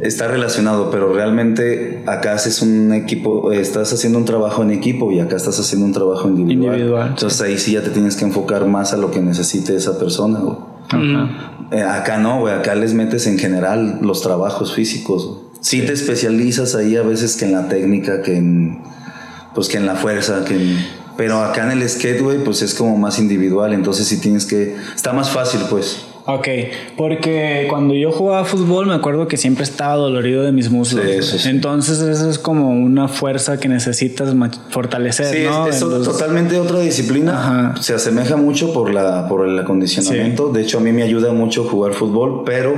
[0.00, 5.20] está relacionado, pero realmente acá haces un equipo, estás haciendo un trabajo en equipo y
[5.20, 6.74] acá estás haciendo un trabajo individual.
[6.74, 9.96] Individual, Entonces ahí sí ya te tienes que enfocar más a lo que necesite esa
[9.98, 10.40] persona.
[10.40, 10.71] güey.
[11.70, 15.26] Eh, acá no, acá les metes en general los trabajos físicos.
[15.26, 15.38] güey.
[15.60, 18.80] Sí, te especializas ahí a veces que en la técnica, que en
[19.54, 22.96] pues que en la fuerza, que en- pero acá en el skate, pues es como
[22.96, 26.06] más individual, entonces sí tienes que está más fácil, pues.
[26.24, 26.46] Ok,
[26.96, 31.04] porque cuando yo jugaba fútbol me acuerdo que siempre estaba dolorido de mis muslos.
[31.04, 31.48] Sí, sí, sí.
[31.48, 34.32] Entonces eso es como una fuerza que necesitas
[34.70, 35.66] fortalecer, Sí, ¿no?
[35.66, 37.32] es, es Entonces- totalmente otra disciplina.
[37.72, 37.82] Ajá.
[37.82, 40.48] Se asemeja mucho por la por el acondicionamiento.
[40.52, 42.72] De hecho, a mí me ayuda mucho jugar fútbol, pero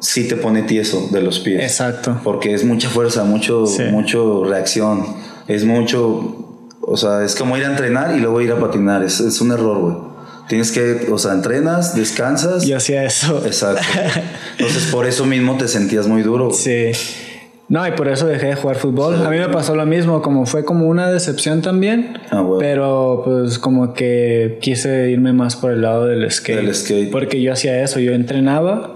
[0.00, 1.62] sí te pone tieso de los pies.
[1.62, 2.20] Exacto.
[2.22, 5.04] Porque es mucha fuerza, mucho, mucho reacción.
[5.48, 6.36] Es mucho.
[6.82, 9.02] O sea, es como ir a entrenar y luego ir a patinar.
[9.02, 10.11] Es, es un error, güey.
[10.52, 12.66] Tienes que, o sea, entrenas, descansas.
[12.66, 13.40] Yo hacía eso.
[13.46, 13.80] Exacto.
[14.58, 16.50] Entonces, por eso mismo te sentías muy duro.
[16.50, 16.90] Sí.
[17.70, 19.14] No, y por eso dejé de jugar fútbol.
[19.24, 22.18] A mí me pasó lo mismo, como fue como una decepción también.
[22.30, 22.58] Ah, huevo.
[22.58, 26.56] Pero pues como que quise irme más por el lado del skate.
[26.60, 27.10] Del skate.
[27.10, 28.94] Porque yo hacía eso, yo entrenaba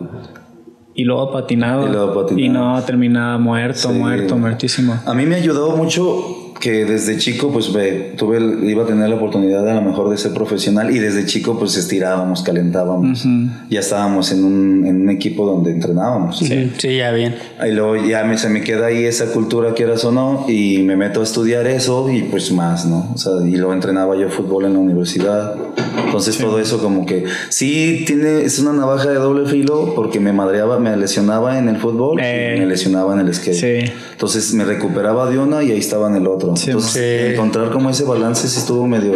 [0.94, 1.86] y luego patinaba.
[1.86, 2.42] Y luego patinaba.
[2.42, 3.94] Y no terminaba muerto, Sí.
[3.94, 5.00] muerto, muertísimo.
[5.06, 9.08] A mí me ayudó mucho que desde chico pues ve, tuve el- iba a tener
[9.08, 13.24] la oportunidad a lo mejor de ser profesional y desde chico pues estirábamos, calentábamos.
[13.70, 16.38] Ya estábamos en un, en un equipo donde entrenábamos.
[16.38, 16.72] Sí.
[16.78, 17.34] sí, ya bien.
[17.66, 20.96] Y luego ya me, se me queda ahí esa cultura, quieras o no, y me
[20.96, 23.10] meto a estudiar eso y pues más, ¿no?
[23.14, 25.54] O sea, y luego entrenaba yo fútbol en la universidad.
[26.06, 30.32] Entonces todo eso como que sí tiene, es una navaja de doble filo porque me
[30.32, 32.54] madreaba, me lesionaba en el fútbol Eh.
[32.56, 33.54] y me lesionaba en el skate.
[33.86, 33.92] Sí.
[34.12, 36.45] Entonces me recuperaba de una y ahí estaba en el otro.
[36.54, 36.92] Sí, Entonces
[37.26, 37.32] sí.
[37.34, 39.14] encontrar como ese balance sí estuvo medio,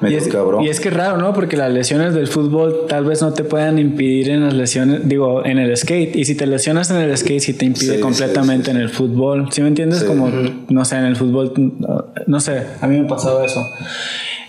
[0.00, 0.62] Y medio es, cabrón.
[0.64, 1.32] y es que es raro, ¿no?
[1.32, 5.44] Porque las lesiones del fútbol tal vez no te puedan impedir en las lesiones, digo,
[5.44, 6.14] en el skate.
[6.14, 8.76] Y si te lesionas en el skate, sí te impide Sí, completamente sí, sí.
[8.76, 9.48] en el fútbol.
[9.50, 10.00] ¿Sí me entiendes?
[10.00, 10.06] Sí.
[10.06, 10.30] Como,
[10.68, 13.64] no sé, en el fútbol, no, no sé, a mí me pasaba eso.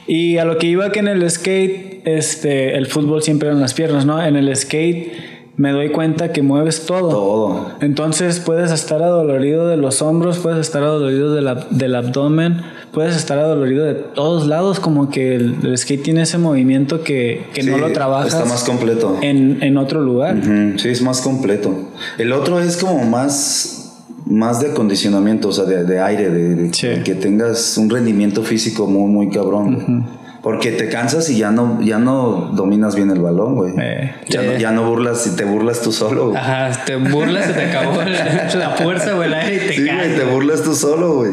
[0.06, 3.73] Y a lo que iba que en el skate, este, el fútbol siempre eran las
[3.73, 4.21] piernas, ¿no?
[4.23, 7.10] En el skate me doy cuenta que mueves todo.
[7.10, 7.68] todo.
[7.82, 12.58] Entonces puedes estar adolorido de los hombros, puedes estar adolorido de la- del abdomen,
[12.92, 17.46] puedes estar adolorido de todos lados, como que el, el skate tiene ese movimiento que,
[17.54, 19.18] que no lo trabajas Está más completo.
[19.22, 20.38] en, en otro lugar.
[20.78, 21.72] Sí, es más completo.
[22.18, 23.94] El otro es como más,
[24.26, 26.88] más de acondicionamiento, o sea, de, de aire, de, de Sí.
[27.06, 30.08] que tengas un rendimiento físico muy, muy cabrón.
[30.43, 33.73] Porque te cansas y ya no, ya no dominas bien el balón, güey.
[33.79, 34.60] Eh, ya, no, sí.
[34.60, 36.38] ya no burlas y te burlas tú solo, güey.
[36.38, 39.86] Ajá, te burlas, se te acabó la, la fuerza o el aire y te Sí,
[39.86, 40.13] caes.
[40.15, 41.32] güey, te burlas tú solo, güey.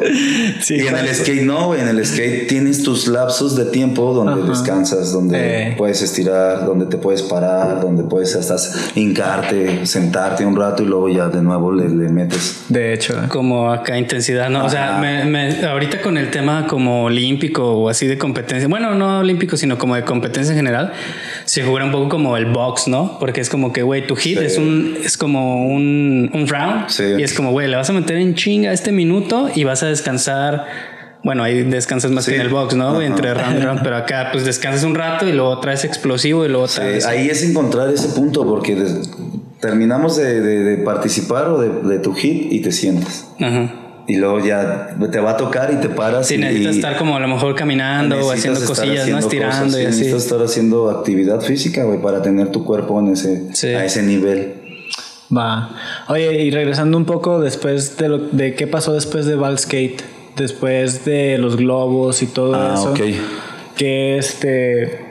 [0.60, 1.80] Sí, y en el skate no, güey.
[1.80, 4.48] En el skate tienes tus lapsos de tiempo donde Ajá.
[4.50, 5.74] descansas, donde Eh.
[5.76, 8.54] puedes estirar, donde te puedes parar, donde puedes hasta
[8.94, 12.64] hincarte, sentarte un rato y luego ya de nuevo le, le metes.
[12.68, 14.64] De hecho, como acá intensidad, ¿no?
[14.64, 18.94] O sea, me, me- ahorita con el tema como olímpico o así de competencia, bueno,
[19.00, 20.92] no olímpico, sino como de competencia en general,
[21.44, 23.18] se figura un poco como el box, ¿no?
[23.18, 24.44] Porque es como que, güey, tu hit Sí.
[24.44, 27.02] es un es como un, un round Sí.
[27.18, 29.86] y es como, güey, le vas a meter en chinga este minuto y vas a
[29.86, 30.66] descansar.
[31.22, 32.30] Bueno, ahí descansas más Sí.
[32.30, 32.90] que en el box, ¿no?
[32.90, 33.04] Ajá.
[33.04, 36.48] Entre round y round, pero acá pues descansas un rato y luego traes explosivo y
[36.48, 37.04] luego Sí, traes...
[37.04, 38.76] ahí es encontrar ese punto porque
[39.60, 43.28] terminamos de, de- de participar o de, de tu hit y te sientas.
[43.38, 43.74] Ajá.
[44.10, 46.26] Y luego ya te va a tocar y te paras.
[46.26, 49.18] Sí, y, necesitas y estar como a lo mejor caminando o haciendo cosillas, ¿no?
[49.18, 49.96] Estirando cosas, sí, y así.
[49.98, 53.68] Necesitas estar haciendo actividad física, güey, para tener tu cuerpo en ese, Sí.
[53.68, 54.54] a ese nivel.
[55.34, 55.70] Va.
[56.08, 60.02] Oye, y regresando un poco después de lo de qué pasó después de Ball Skate,
[60.36, 62.90] después de los globos y todo Ah, eso.
[62.90, 63.00] ok.
[63.76, 65.09] Que este.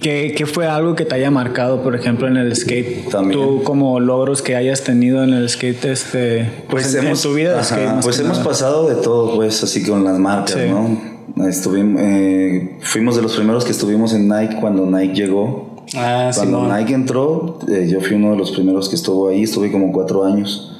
[0.00, 3.08] ¿Qué, qué fue algo que te haya marcado, por ejemplo, en el skate?
[3.10, 3.40] También.
[3.40, 6.50] Tú, como logros que hayas tenido en el skate, este.
[6.68, 8.00] Pues en hemos, tu vida de skate.
[8.02, 8.48] pues que hemos nada.
[8.48, 10.68] pasado de todo, pues, así con las marcas, Sí.
[10.68, 11.46] ¿no?
[11.48, 15.76] Estuvimos, eh, fuimos de los primeros que estuvimos en Nike cuando Nike llegó.
[15.94, 16.78] Ah, Cuando Simón.
[16.78, 20.24] Nike entró, eh, yo fui uno de los primeros que estuvo ahí, estuve como cuatro
[20.24, 20.71] años.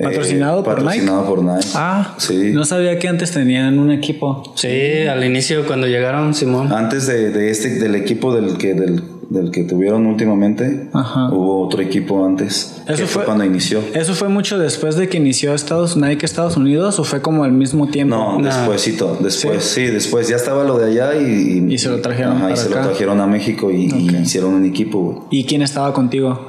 [0.00, 0.84] Eh, ¿Patrocinado por Nike?
[0.84, 1.68] Patrocinado por Nike.
[1.74, 2.52] Ah, sí.
[2.54, 4.42] no sabía que antes tenían un equipo.
[4.56, 6.72] Sí, al inicio cuando llegaron, Simón.
[6.72, 11.28] Antes de, de este, del equipo del que, del, del que tuvieron últimamente, Ajá.
[11.30, 12.82] hubo otro equipo antes.
[12.88, 13.82] Eso que fue- cuando inició.
[13.92, 17.52] ¿Eso fue mucho después de que inició Estados Nike Estados Unidos o fue como al
[17.52, 18.16] mismo tiempo?
[18.16, 18.44] No, No.
[18.46, 19.82] despuésito, después, sí.
[19.84, 22.68] después ya estaba lo de allá y, Y se lo trajeron Ajá, y para se
[22.68, 22.80] acá.
[22.80, 24.98] lo trajeron a México y, y hicieron un equipo.
[25.02, 25.18] güey.
[25.30, 26.48] ¿Y quién estaba contigo?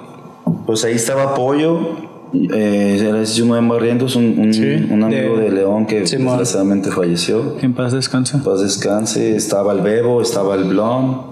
[0.66, 5.52] Pues ahí estaba Pollo, eh, era Junoen Barrientos, un, un, Sí, un amigo de- de,
[5.52, 6.38] León que Simón.
[6.38, 7.58] desgraciadamente falleció.
[7.58, 8.38] Que en paz descanse.
[8.38, 11.32] En Paz descanse, estaba el Bebo, estaba el Blon.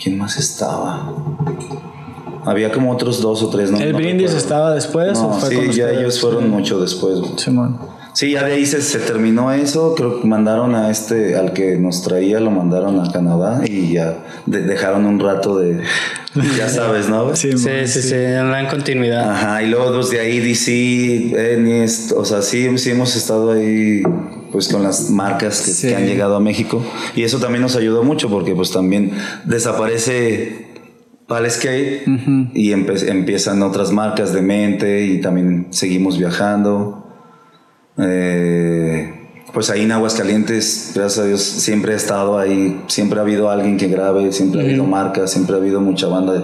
[0.00, 1.12] ¿Quién más estaba?
[2.44, 3.78] Había como otros dos o tres, ¿no?
[3.78, 4.36] ¿El no brindis recuerdo.
[4.38, 5.98] estaba después o No, fue sí, con ya ustedes?
[6.00, 7.18] ellos fueron mucho después.
[7.36, 7.78] Simón.
[8.14, 9.94] Sí, ya de ahí se, se terminó eso.
[9.96, 14.18] Creo que mandaron a este, al que nos traía, lo mandaron a Canadá y ya
[14.46, 15.80] de- dejaron un rato de.
[16.56, 17.34] Ya sabes, ¿no?
[17.36, 19.30] Simón, Sí, sí, sí, en la continuidad.
[19.30, 24.02] Ajá, y luego los de ahí DC, Ennis, o sea, sí, sí hemos estado ahí
[24.50, 25.88] pues con las marcas que, Sí.
[25.88, 26.84] que han llegado a México
[27.16, 29.12] y eso también nos ayudó mucho porque pues también
[29.44, 30.66] desaparece
[31.26, 32.02] Pal Skate
[32.54, 37.03] y empiezan otras marcas de mente y también seguimos viajando.
[37.98, 39.12] Eh,
[39.52, 43.76] pues ahí en Aguascalientes, gracias a Dios, siempre he estado ahí, siempre ha habido alguien
[43.76, 46.42] que grabe, siempre ha habido marcas, siempre ha habido mucha banda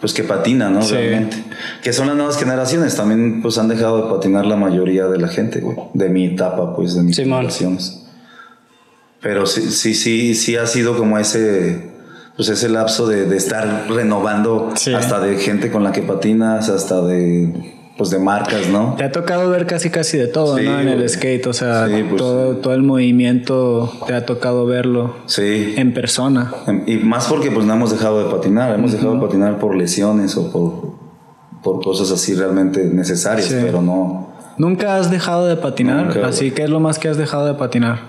[0.00, 0.82] pues que patina, ¿no?
[0.82, 0.94] Sí.
[0.94, 1.42] Realmente.
[1.82, 5.28] Que son las nuevas generaciones, también pues han dejado de patinar la mayoría de la
[5.28, 8.02] gente, güey, de mi etapa, pues, de mis generaciones.
[9.22, 11.90] Pero sí, sí, sí, sí ha sido como ese,
[12.36, 14.92] pues ese lapso de, de estar renovando Sí.
[14.92, 18.94] hasta de gente con la que patinas, hasta de, pues de marcas, ¿no?
[18.98, 20.78] Te ha tocado ver casi casi de todo, Sí, ¿no?
[20.80, 25.14] En el skate, o sea, Sí, pues, todo, todo el movimiento te ha tocado verlo
[25.26, 25.74] Sí.
[25.76, 26.52] en persona.
[26.86, 30.36] Y más porque pues no hemos dejado de patinar, hemos dejado de patinar por lesiones
[30.36, 30.94] o por,
[31.62, 33.56] por cosas así realmente necesarias, Sí.
[33.60, 36.18] pero no, ¿Nunca has dejado de patinar?
[36.24, 38.00] Así que es lo más que has dejado de patinar.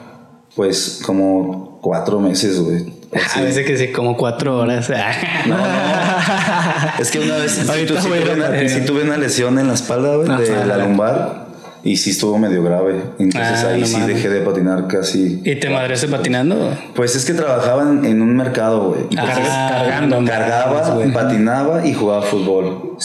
[0.55, 2.96] pues como cuatro meses, güey.
[3.35, 4.89] A veces que sí, como cuatro horas.
[5.47, 5.63] No, no.
[6.99, 8.69] Es que una vez sí, a tuve, una, patinar.
[8.69, 10.65] sí tuve una lesión en la espalda, güey, de Ajá.
[10.65, 11.47] la lumbar.
[11.83, 13.01] Y sí estuvo medio grave.
[13.19, 15.41] Entonces Ah, ahí no sí dejé de patinar casi.
[15.45, 16.75] ¿Y te madreaste patinando?
[16.95, 19.01] Pues es que trabajaba en, en un mercado, güey.
[19.17, 22.97] Ah, cargando, no cargaba, patinaba y jugaba fútbol.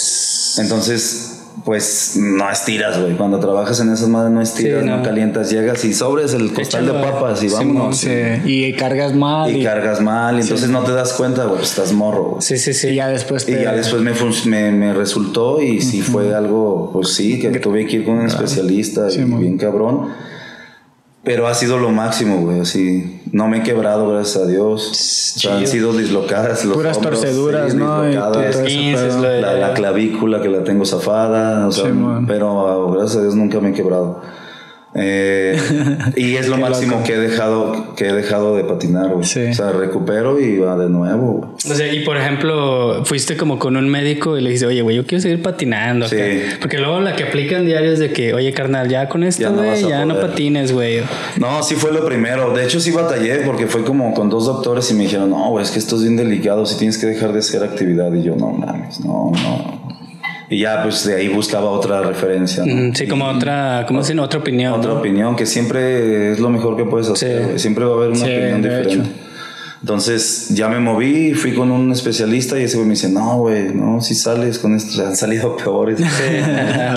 [0.59, 3.15] Entonces, pues no estiras, güey.
[3.17, 4.97] Cuando trabajas en esas madres no estiras, Sí, no.
[4.99, 5.03] no.
[5.03, 7.99] calientas, llegas y sobres el costal de papas y vámonos.
[7.99, 8.11] Sí.
[8.45, 9.51] Y cargas mal.
[9.55, 12.43] Y Y, cargas mal, y entonces no te das cuenta, güey, estás morro, güey.
[12.43, 12.95] Sí, sí, y sí.
[12.95, 13.53] ya después te...
[13.53, 14.13] Y ya después me,
[14.47, 18.27] me, me resultó y sí fue algo, pues sí, que tuve que ir con un
[18.27, 20.32] especialista y bien cabrón.
[21.25, 23.21] Pero ha sido lo máximo, güey, así.
[23.31, 24.91] No me he quebrado, gracias a Dios.
[24.91, 24.95] O
[25.41, 26.65] sea, han sido dislocadas.
[26.65, 28.03] Los Puras hombros, torceduras, sí, ¿no?
[28.03, 28.57] Dislocadas.
[29.17, 31.91] lo de- la, la clavícula que la tengo zafada, o sea, Sí,
[32.27, 34.21] pero gracias a Dios nunca me he quebrado.
[34.95, 35.57] Eh,
[36.17, 37.05] y es lo máximo loco.
[37.05, 39.25] que he dejado que he dejado de patinar, güey.
[39.25, 39.41] Sí.
[39.51, 41.33] O sea, recupero y va de nuevo.
[41.39, 41.51] güey.
[41.71, 44.97] O sea, y por ejemplo, fuiste como con un médico y le dijiste, oye, güey,
[44.97, 46.05] yo quiero seguir patinando.
[46.07, 46.15] acá".
[46.15, 46.43] Sí.
[46.61, 49.57] Porque luego la que aplican diarios de que, oye, carnal, ya con Ya esto, no
[49.57, 50.29] güey, vas a ya no poder".
[50.31, 51.01] patines, güey.
[51.39, 52.53] No, sí fue lo primero.
[52.53, 55.65] De hecho, sí batallé porque fue como con dos doctores y me dijeron, no, güey,
[55.65, 58.13] es que esto es bien delicado, si tienes que dejar de hacer actividad.
[58.13, 59.83] Y yo, no mames, no, no.
[60.53, 62.63] Y ya, pues de ahí buscaba otra referencia.
[62.67, 62.75] ¿no?
[62.89, 64.19] Mm, Sí, como otra, ¿cómo dicen?
[64.19, 64.75] Otra opinión.
[64.75, 64.99] Otra ¿no?
[64.99, 67.53] opinión, que siempre es lo mejor que puedes hacer.
[67.55, 67.59] Sí.
[67.61, 69.11] Siempre va a haber una Sí, opinión diferente.
[69.83, 73.75] Entonces ya me moví, fui con un especialista y ese güey me dice, no, güey,
[73.75, 76.01] no, si sales con esto, han salido peores.
[76.85, 76.97] Ah,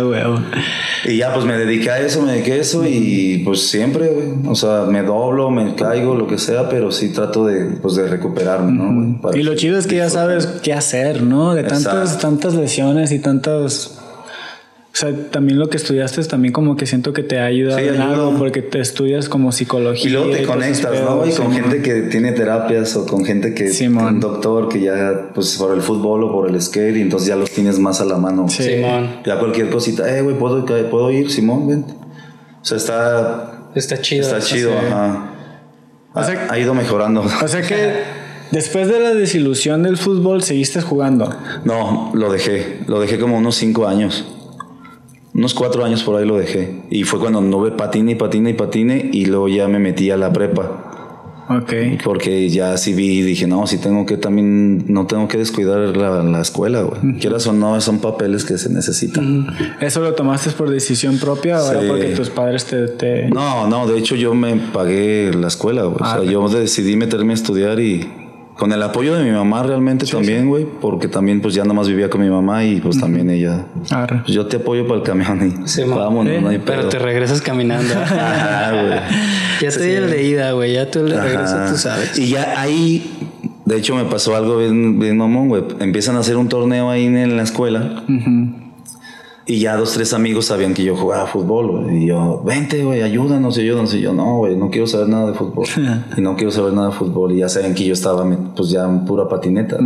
[1.05, 4.27] y ya pues me dediqué a eso, me dediqué a eso y pues siempre, güey,
[4.47, 8.07] o sea, me doblo, me caigo, lo que sea, pero sí trato de, pues, de
[8.07, 9.35] recuperarme, ¿no?
[9.35, 11.53] Y lo chido es que ya sabes qué hacer, ¿no?
[11.53, 12.27] De tantas, Exacto.
[12.27, 13.97] tantas lesiones y tantos...
[14.95, 17.79] O sea, también lo que estudiaste es también como que siento que te ha ayudado
[17.79, 20.09] Sí, en algo porque te estudias como psicología.
[20.09, 21.27] Y luego te conectas, ¿no?
[21.27, 24.05] Y con gente que tiene terapias o con gente que Simón.
[24.05, 27.35] un doctor que ya, pues por el fútbol o por el skate, y entonces ya
[27.35, 28.47] los tienes más a la mano.
[28.47, 28.63] Sí.
[28.63, 29.17] Simón.
[29.25, 31.67] Ya cualquier cosita, eh, güey, ¿puedo, ca- ¿puedo ir, Simón?
[31.67, 31.93] Vente.
[32.61, 34.21] O sea, está, Está chido.
[34.21, 34.77] está chido, sí.
[34.87, 35.31] ajá.
[36.13, 37.21] O sea- ha, ha ido mejorando.
[37.43, 37.95] O sea que
[38.51, 41.35] después de la desilusión del fútbol seguiste jugando.
[41.65, 42.79] No, lo dejé.
[42.87, 44.25] Lo dejé como unos cinco años.
[45.35, 46.75] Unos cuatro años por ahí lo dejé.
[46.89, 50.17] Y fue cuando anduve patine y patine y patine y luego ya me metí a
[50.17, 50.91] la prepa.
[51.47, 51.73] Ok.
[52.03, 55.95] Porque ya sí vi y dije, no, sí tengo que también, no tengo que descuidar
[55.95, 57.19] la, la escuela, güey.
[57.19, 59.45] Quieras o no, son papeles que se necesitan.
[59.79, 62.87] ¿Eso lo tomaste por decisión propia o era porque tus padres te...
[62.87, 65.97] te- No, no, de hecho yo me pagué la escuela, güey.
[66.01, 68.07] Ah, o sea, yo decidí meterme a estudiar y
[68.55, 70.65] con el apoyo de mi mamá realmente también, güey.
[70.65, 73.65] Porque también pues ya nada más vivía con mi mamá y pues también ella...
[73.91, 74.21] Arre.
[74.23, 75.97] Pues yo te apoyo para el camión y Sí, mo.
[75.97, 77.93] vámonos, no hay Pero te regresas caminando.
[77.93, 78.99] Ajá, güey.
[79.61, 80.73] ya te di el de ida, güey.
[80.73, 81.71] Ya tú el de regreso, Ajá.
[81.71, 82.17] tú sabes.
[82.17, 83.11] Y ya ahí,
[83.65, 85.63] de hecho, me pasó algo bien, bien mamón, güey.
[85.79, 88.03] Empiezan a hacer un torneo ahí en la escuela.
[89.47, 92.03] Y ya dos, tres amigos sabían que yo jugaba fútbol, güey.
[92.03, 93.93] Y yo, vente, güey, ayúdanos, ayúdanos.
[93.93, 95.67] Y yo, no, güey, no quiero saber nada de fútbol.
[96.17, 97.31] y no quiero saber nada de fútbol.
[97.33, 99.77] Y ya saben que yo estaba, pues ya en pura patineta.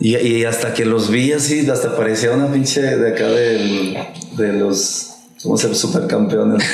[0.00, 3.96] y, y hasta que los vi así, hasta parecía una pinche de acá del-
[4.36, 5.13] de los.
[5.44, 6.64] Somos ser supercampeones.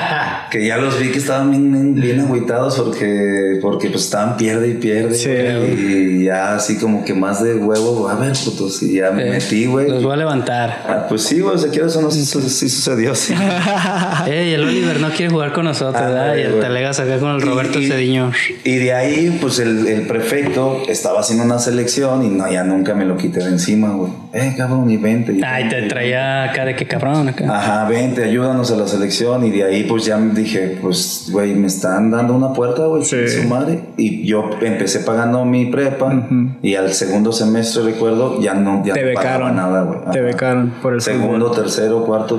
[0.52, 4.74] que ya los vi que estaban bien, bien, agüitados porque, porque pues estaban pierde y
[4.74, 5.16] pierde.
[5.16, 8.84] Sí, y ya así como que más de huevo, a ver, putos.
[8.84, 9.88] Y ya me Eh, metí, güey.
[9.90, 10.84] Los voy a levantar.
[10.88, 13.34] Ah, pues sí, güey, si quieres o no, sí, sí sucedió, sí.
[14.28, 16.36] Ey, el Oliver no quiere jugar con nosotros, Ah, ¿verdad?
[16.36, 16.60] Y el.
[16.60, 18.30] Telegas acá con el Roberto Y- y- Cediño.
[18.62, 22.94] Y de ahí, pues el, el prefecto estaba haciendo una selección y no, ya nunca
[22.94, 24.12] me lo quité de encima, güey.
[24.32, 25.32] Eh, cabrón, y vente.
[25.32, 27.44] y Ay, te traía acá de que cabrón acá.
[27.52, 29.44] Ajá, vente, ayúdanos a la selección.
[29.44, 33.28] Y de ahí, pues ya dije, pues, güey, me están dando una puerta, güey, Sí.
[33.28, 33.80] su madre.
[33.96, 36.28] Y yo empecé pagando mi prepa.
[36.62, 39.56] Y al segundo semestre, recuerdo, ya no, ya Te no becaron.
[39.56, 39.98] nada, güey.
[40.12, 41.62] Te becaron por el Segundo, fútbol.
[41.64, 42.36] tercero, cuarto.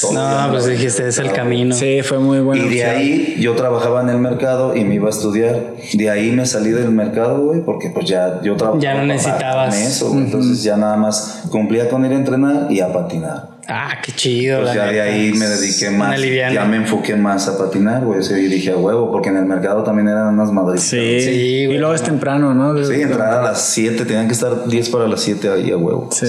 [0.00, 1.74] todo ya No, pues dijiste, es el camino.
[1.74, 2.64] Sí, fue muy bueno.
[2.66, 5.74] y de ahí yo trabajaba en el mercado y me iba a estudiar.
[5.94, 8.82] De ahí me salí del mercado, güey, porque pues ya yo trabajaba.
[8.82, 9.76] Ya no necesitabas.
[9.76, 10.24] eso, güey.
[10.24, 13.55] Entonces ya nada más cumplía con ir a entrenar y a patinar.
[13.68, 14.60] Ah, qué chido.
[14.62, 16.20] Pues la ya de ahí me dediqué más.
[16.20, 18.22] Ya me enfoqué más a patinar, güey.
[18.22, 20.82] Sí, y dije a huevo, porque en el mercado también eran unas madres.
[20.82, 21.30] Sí, Sí,
[21.68, 22.84] y luego es temprano, ¿no?
[22.84, 26.08] Sí, entrar a las 7, tenían que estar 10 para las 7 ahí a huevo.
[26.12, 26.26] Sí.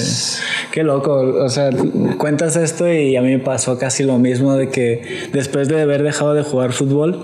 [0.71, 1.13] Qué loco.
[1.13, 1.69] O sea,
[2.17, 6.02] cuentas esto y a mí me pasó casi lo mismo de que después de haber
[6.02, 7.23] dejado de jugar fútbol,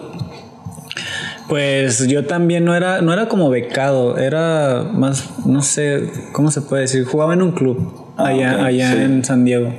[1.49, 6.62] pues yo también no era, no era como becado, era más, no sé, ¿cómo se
[6.62, 7.04] puede decir?
[7.04, 8.97] Jugaba en un club Ah, allá, allá sí.
[9.02, 9.73] en San Diego.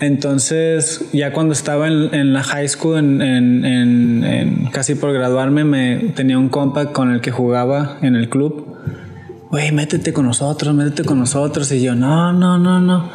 [0.00, 5.96] Entonces, ya cuando estaba en, en la high school, en, en- casi por graduarme, me
[6.14, 8.76] tenía un compa con el que jugaba en el club.
[9.50, 11.70] Güey, métete con nosotros, métete con nosotros.
[11.72, 13.10] Y yo, no, no, no, no.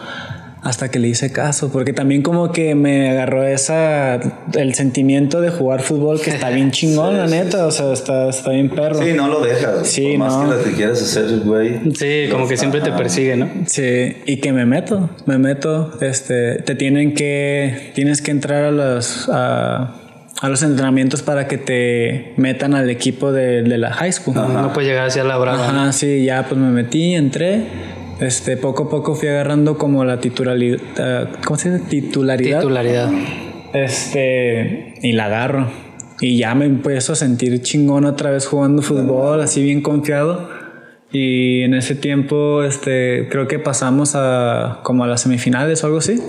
[0.65, 4.15] Hasta que le hice caso, porque también como que me agarró esa,
[4.56, 7.67] el sentimiento de jugar fútbol que está bien chingón, la neta.
[7.67, 8.97] O sea, está, está bien perro.
[8.99, 9.88] Sí, no lo dejas.
[9.88, 10.49] Sí, Por más no.
[10.49, 11.93] que lo que quieras hacer, güey.
[11.93, 13.47] Sí, como que siempre te persigue, ¿no?
[13.67, 18.71] Sí, y que me meto, me meto, este, te tienen que, tienes que entrar a
[18.71, 19.93] los, a,
[20.41, 24.34] a los entrenamientos para que te metan al equipo de, de la high school.
[24.34, 25.69] No puedes llegar hacia la brava.
[25.69, 27.67] Ajá, sí, ya pues me metí, entré,
[28.19, 31.86] este, poco a poco fui agarrando como la titularidad, ¿cómo se dice?
[31.89, 32.60] Titularidad.
[32.60, 33.12] Titularidad.
[33.73, 35.67] Este, y la agarro.
[36.21, 40.49] Y ya me empiezo a sentir chingón otra vez jugando fútbol, así bien confiado.
[41.12, 46.00] Y en ese tiempo, este, creo que pasamos a como a las semifinales o algo
[46.00, 46.20] así.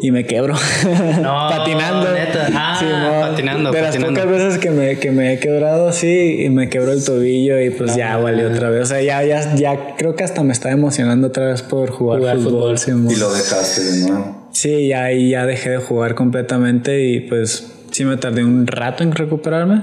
[0.00, 0.54] Y me quebro.
[1.20, 2.12] No, patinando.
[2.12, 2.48] neta.
[2.54, 3.30] Ah, Simón.
[3.30, 4.12] patinando, De patinando.
[4.12, 7.60] las pocas veces que me, que me he quebrado así y me quebró el tobillo
[7.60, 8.82] y pues ya valió otra vez.
[8.82, 12.20] O sea, ya, ya, ya creo que hasta me está emocionando otra vez por jugar,
[12.20, 12.78] Jugar fútbol.
[12.78, 13.12] fútbol.
[13.12, 14.48] Y lo dejaste de nuevo.
[14.52, 19.02] Sí, ya ahí ya dejé de jugar completamente y pues sí me tardé un rato
[19.02, 19.82] en recuperarme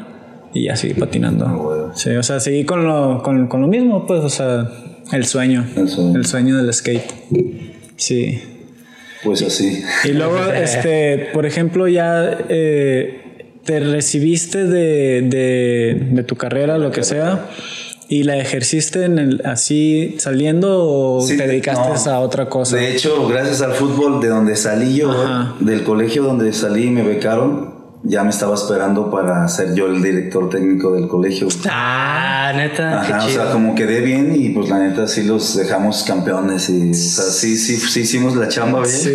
[0.54, 1.46] y ya seguí patinando.
[1.48, 1.92] bueno.
[1.96, 4.70] Sí, o sea, seguí con lo, con, con lo mismo, pues, o sea,
[5.12, 5.66] el sueño.
[5.76, 6.16] El sueño.
[6.18, 7.12] El sueño del skate.
[7.96, 8.42] Sí.
[9.24, 9.84] Pues así.
[10.04, 16.92] Y luego, este, por ejemplo, ya eh, te recibiste de, de, de tu carrera, lo
[16.92, 17.48] que sea,
[18.10, 22.16] y la ejerciste en el, así saliendo o Sí, te dedicaste no.
[22.16, 22.76] a otra cosa.
[22.76, 25.56] De hecho, gracias al fútbol de donde salí yo, Ajá.
[25.62, 27.73] del colegio donde salí y me becaron,
[28.06, 31.48] ya me estaba esperando para ser yo el director técnico del colegio.
[31.70, 33.00] Ah, neta.
[33.02, 33.44] Ajá, qué o chido.
[33.44, 37.24] sea, como quedé bien y pues la neta sí los dejamos campeones y, o sea,
[37.26, 38.92] sí, sí, sí hicimos la chamba bien.
[38.92, 39.14] Sí.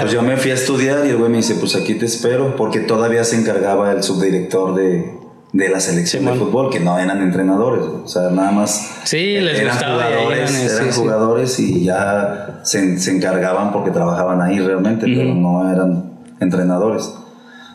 [0.00, 2.54] Pues yo me fui a estudiar y el güey me dice, pues aquí te espero,
[2.56, 5.18] porque todavía se encargaba el subdirector de,
[5.52, 9.58] de la selección de fútbol, que no eran entrenadores, o sea, nada más Sí, les
[9.58, 11.00] eran gustaba jugadores, eran sí, sí.
[11.00, 17.12] jugadores y ya se, se encargaban porque trabajaban ahí realmente, pero no eran entrenadores.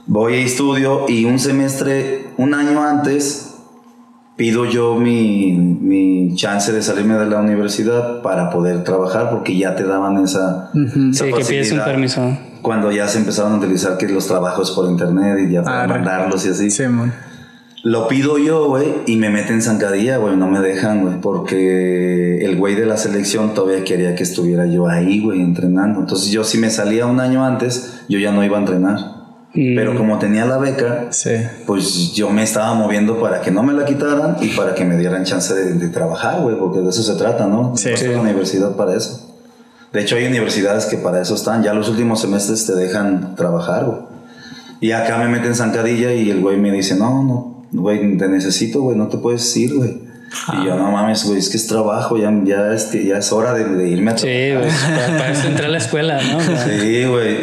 [0.06, 3.56] Voy y estudio y un semestre, un año antes,
[4.36, 9.76] pido yo mi, mi chance de salirme de la universidad para poder trabajar porque ya
[9.76, 10.72] te daban esa,
[11.12, 12.38] esa Sí, que pides un permiso.
[12.62, 15.94] Cuando ya se empezaron a utilizar que los trabajos por internet y ya para Arre.
[15.96, 16.72] mandarlos y así.
[16.72, 17.14] Simón.
[17.84, 22.56] Lo pido yo, güey, y me meten zancadilla, güey, no me dejan, güey, porque el
[22.56, 26.00] güey de la selección todavía quería que estuviera yo ahí, güey, entrenando.
[26.00, 29.23] Entonces yo si me salía un año antes, yo ya no iba a entrenar.
[29.56, 29.76] Mm.
[29.76, 31.30] Pero como tenía la beca, Sí.
[31.68, 34.98] pues yo me estaba moviendo para que no me la quitaran y para que me
[34.98, 37.78] dieran chance de, de trabajar, güey, porque de eso se trata, ¿no?
[37.78, 37.90] Sí.
[37.90, 39.30] A la universidad para eso.
[39.92, 41.62] De hecho, hay universidades que para eso están.
[41.62, 44.00] Ya los últimos semestres te dejan trabajar, güey.
[44.82, 48.82] Y acá me meten zancadilla y el güey me dice, no, no, güey, te necesito,
[48.82, 50.02] güey, no te puedes ir, güey.
[50.62, 53.54] Y yo, no mames, güey, es que es trabajo, ya, ya, este, ya es hora
[53.54, 54.62] de, de irme a Sí, trabajar.
[54.62, 56.40] pues, para, para eso entré a la escuela, ¿no?
[56.42, 57.38] Sí, güey.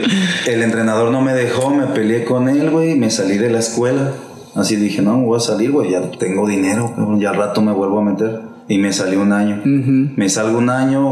[0.47, 3.61] El entrenador no me dejó, me peleé con él, güey, y me salí de la
[3.61, 4.13] escuela.
[4.57, 7.63] Así dije, no, me voy a salir, güey, ya tengo dinero, cabrón, ya al rato
[7.63, 8.41] me vuelvo a meter.
[8.69, 9.61] Y me salí un año.
[9.65, 11.05] Me salgo un año,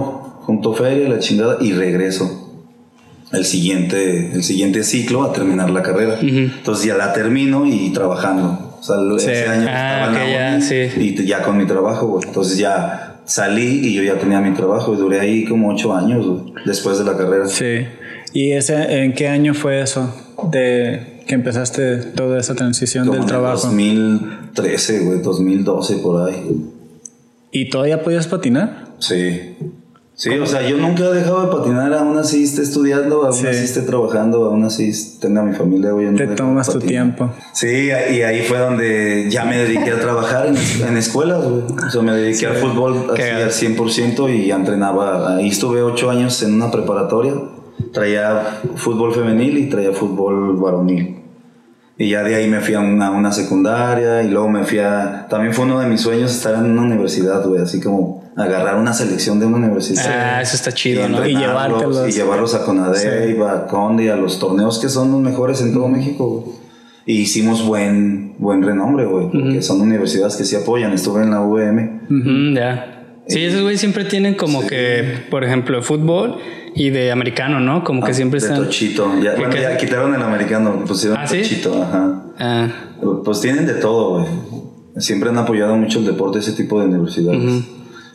[0.43, 2.45] junto feria, la chingada, y regreso.
[3.33, 6.19] El siguiente, el siguiente ciclo a terminar la carrera.
[6.21, 8.68] Entonces ya la termino y trabajando.
[8.81, 9.31] O sea, Sí.
[9.31, 10.89] ese año Ah, estaba en la sí.
[10.97, 12.25] y ya con mi trabajo, güey.
[12.27, 16.27] Entonces ya salí y yo ya tenía mi trabajo y duré ahí como ocho años,
[16.27, 17.47] güey, después de la carrera.
[17.47, 17.87] Sí.
[18.33, 20.15] ¿Y ese, en qué año fue eso?
[20.51, 23.61] De que empezaste toda esa transición Como del en trabajo.
[23.67, 26.71] 2013, güey, 2012 por ahí.
[27.51, 28.87] ¿Y todavía podías patinar?
[28.99, 29.57] Sí.
[30.21, 33.47] Sí, o sea, yo nunca he dejado de patinar, aún así esté estudiando, aún Sí.
[33.47, 34.91] así esté trabajando, aún así
[35.21, 36.07] tenga mi familia, güey.
[36.07, 37.31] no Te tomas tu tiempo.
[37.53, 40.57] Sí, y ahí fue donde ya me dediqué a trabajar en,
[40.89, 41.63] en escuelas, güey.
[41.87, 45.37] O sea, me dediqué al fútbol así al 100% y entrenaba.
[45.37, 47.35] Ahí estuve ocho años en una preparatoria.
[47.93, 51.17] Traía fútbol femenil y traía fútbol varonil.
[52.01, 55.27] Y ya de ahí me fui a una, una secundaria y luego me fui a...
[55.29, 57.61] También fue uno de mis sueños estar en una universidad, güey.
[57.61, 60.05] Así como agarrar una selección de una universidad.
[60.07, 61.27] Ah, eso está chido, ¿no?
[61.27, 62.09] Y llevártelos.
[62.09, 65.89] Y llevarlos a Conadey, a Conde, a los torneos que son los mejores en todo
[65.89, 66.57] México, güey.
[67.05, 69.31] Y hicimos buen, buen renombre, güey.
[69.33, 70.93] Porque son universidades que sí apoyan.
[70.93, 72.03] Estuve en la UVM.
[72.09, 72.95] Mm, ya.
[73.27, 76.37] Sí, esos güeyes siempre tienen como que, por ejemplo, fútbol
[76.79, 77.83] y de americano, ¿no?
[77.85, 78.65] Como que siempre Ah, de están.
[78.65, 79.21] Tochito.
[79.23, 80.85] Ya, ¿Qué- bueno, ya quitaron el americano.
[80.87, 81.39] Pusieron ¿Ah, sí?
[81.43, 82.23] Tochito, ajá.
[82.39, 82.69] Ah,
[83.25, 84.27] Pues tienen de todo, güey.
[84.97, 87.65] Siempre han apoyado mucho el deporte, ese tipo de universidades.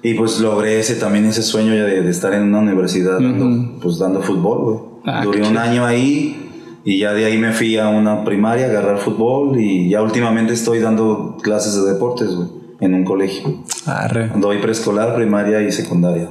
[0.01, 3.99] Y pues logré ese también ese sueño de, de estar en una universidad dando, pues
[3.99, 4.79] dando fútbol, güey.
[5.05, 5.59] Ah, Duré un chido.
[5.61, 6.35] año ahí
[6.83, 10.51] y ya de ahí me fui a una primaria a agarrar fútbol y ya últimamente
[10.53, 12.49] estoy dando clases de deportes, güey,
[12.81, 13.63] en un colegio.
[13.85, 14.31] Arre.
[14.35, 16.29] Doy preescolar, primaria y secundaria.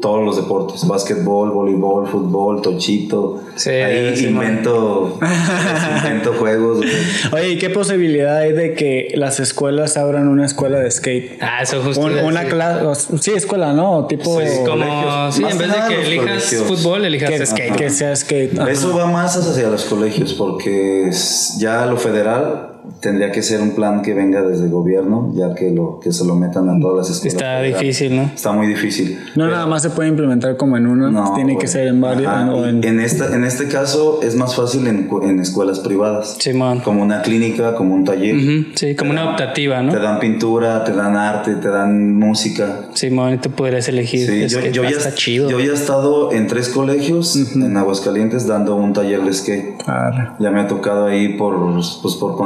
[0.00, 3.40] Todos los deportes, básquetbol, voleibol, fútbol, tochito.
[3.54, 5.18] Sí, Ahí sí, invento,
[5.98, 6.78] invento juegos.
[6.78, 6.90] güey.
[7.32, 11.38] Oye, ¿y qué posibilidad hay de que las escuelas abran una escuela de skate?
[11.40, 12.00] ah, eso justo.
[12.04, 14.06] Un- una clase, sí, escuela, ¿no?
[14.06, 15.34] Tipo Sí, Como, colegios.
[15.36, 16.62] sí, Más en vez de que elijas colegios.
[16.64, 17.76] fútbol, elijas que, skate.
[17.76, 18.58] que sea skate.
[18.58, 18.70] Ajá.
[18.70, 21.10] Eso va más hacia los colegios porque
[21.58, 25.70] ya lo federal tendría que ser un plan que venga desde el gobierno, ya que
[25.70, 27.34] lo que se lo metan a todas las escuelas.
[27.34, 28.22] Está difícil, ¿no?
[28.34, 29.18] Está muy difícil.
[29.36, 31.68] No, nada más se puede implementar como en una, No, tiene que güey.
[31.68, 32.26] ser en varios.
[32.32, 36.36] Ajá, o en- en, esta, en este caso es más fácil en, en escuelas privadas.
[36.38, 36.80] Simón.
[36.80, 38.36] Como una clínica, como un taller.
[38.36, 39.98] Ujú, Sí, como una optativa, Te ¿no?
[40.00, 42.86] dan pintura, te dan arte, te dan música.
[42.94, 44.28] Simón, y tú podrías elegir.
[44.28, 45.48] Sí, yo, yo Ah, ya, está chido.
[45.48, 49.82] yo ya he estado en tres colegios en Aguascalientes dando un taller de skate.
[49.86, 50.28] Arre.
[50.40, 52.36] Ya me ha tocado ahí por, pues, por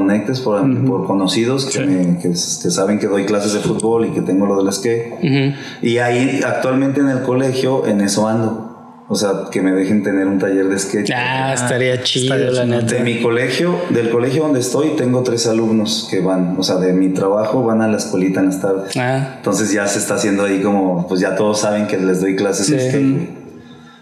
[0.41, 4.21] por, por conocidos que, me- que, que saben que doy clases de fútbol y que
[4.23, 5.13] tengo lo del skate.
[5.23, 5.55] Ujú.
[5.83, 8.65] Y ahí actualmente en el colegio, en eso ando.
[9.09, 11.11] O sea, que me dejen tener un taller de skate.
[11.15, 12.93] Ah, estaría chido, estaría la neta.
[12.95, 16.93] De mi colegio, del colegio donde estoy, tengo tres alumnos que van, o sea, de
[16.93, 18.97] mi trabajo van a la escuelita en las tardes.
[18.97, 22.35] Ah, Entonces ya se está haciendo ahí como, pues ya todos saben que les doy
[22.35, 22.89] clases de Sí.
[22.89, 23.46] skate.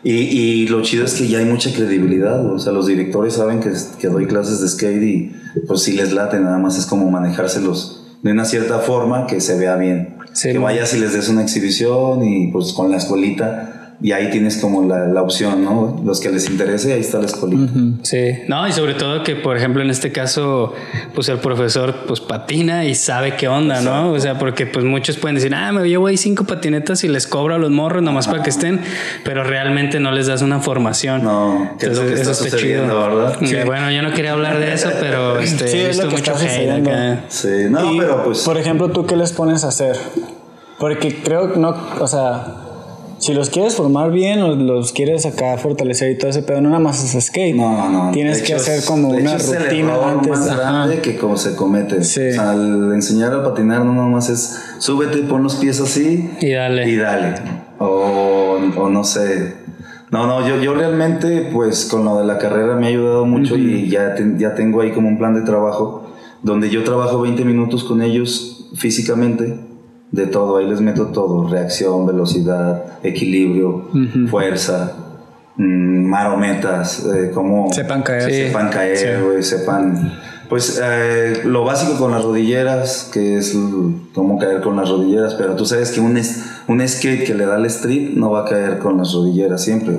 [0.04, 3.60] Y, y, lo chido es que ya hay mucha credibilidad, o sea, los directores saben
[3.60, 5.32] que, que doy clases de skate y
[5.66, 9.58] pues si les late, nada más es como manejárselos de una cierta forma que se
[9.58, 10.16] vea bien.
[10.42, 14.58] que vayas y les des una exhibición y pues con la escuelita y ahí tienes
[14.58, 16.00] como la, la, opción, ¿no?
[16.04, 17.72] Los que les interese, ahí está la escuelita.
[18.02, 20.74] Sí, no, y sobre todo que, por ejemplo, en este caso,
[21.14, 24.12] pues el profesor pues patina y sabe qué onda, ¿no?
[24.12, 27.26] O sea, porque pues muchos pueden decir, ah, me llevo ahí cinco patinetas y les
[27.26, 28.80] cobro a los morros nomás para que estén,
[29.24, 31.22] pero realmente no les das una formación.
[31.22, 33.36] No, que Entonces, es lo que está eso ¿verdad?
[33.42, 33.56] Sí.
[33.64, 37.20] Bueno, yo no quería hablar de eso, pero este, sí, he visto mucho hate acá.
[37.28, 38.40] Sí, no, pero pues...
[38.40, 39.96] Por ejemplo, ¿tú qué les pones a hacer?
[40.78, 42.63] Porque creo que no, o sea
[43.18, 46.68] si los quieres formar bien o los quieres acá fortalecer y todo ese pedo, no
[46.68, 47.54] nada más es skate.
[47.54, 48.10] No, no.
[48.12, 50.28] Tienes que hacer como una rutina antes.
[50.28, 51.96] más grande que como se comete.
[52.38, 56.88] al enseñar a patinar no nada más es súbete, pon los pies así y dale.
[56.88, 57.34] Y dale.
[57.78, 59.54] O, o no sé.
[60.10, 63.56] No, no, yo, yo realmente pues con lo de la carrera me ha ayudado mucho
[63.56, 66.04] y ya, ya tengo ahí como un plan de trabajo
[66.42, 69.58] donde yo trabajo 20 minutos con ellos físicamente
[70.10, 73.88] de todo, ahí les meto todo, reacción, velocidad, equilibrio,
[74.30, 74.92] fuerza,
[75.56, 77.72] mmm, marometas, eh, como...
[77.72, 78.30] Sepan caer.
[78.32, 80.12] Sepan caer, sepan...
[80.48, 83.56] Pues eh, lo básico con las rodilleras, que es
[84.14, 86.20] cómo caer con las rodilleras, pero tú sabes que un,
[86.68, 89.98] un skate que le da al street no va a caer con las rodilleras siempre.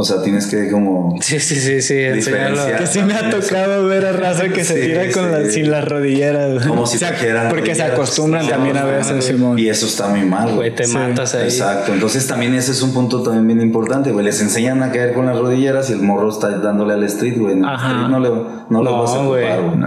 [0.00, 1.16] O sea, tienes que como.
[1.20, 1.94] Sí, sí, sí, sí.
[1.94, 6.64] Que sí me ha tocado ver a raza que se tira con sin las rodilleras.
[6.64, 7.48] Como si trajeran.
[7.48, 9.58] Porque se acostumbran también a veces, Simón.
[9.58, 10.54] Y eso está muy mal.
[10.54, 11.46] Güey, te matas ahí.
[11.46, 11.92] Exacto.
[11.92, 14.24] Entonces también ese es un punto también bien importante, güey.
[14.24, 17.56] Les enseñan a caer con las rodilleras y el morro está dándole al street, güey.
[17.56, 18.30] no le,
[18.70, 19.80] no le vas a ocupar, güey.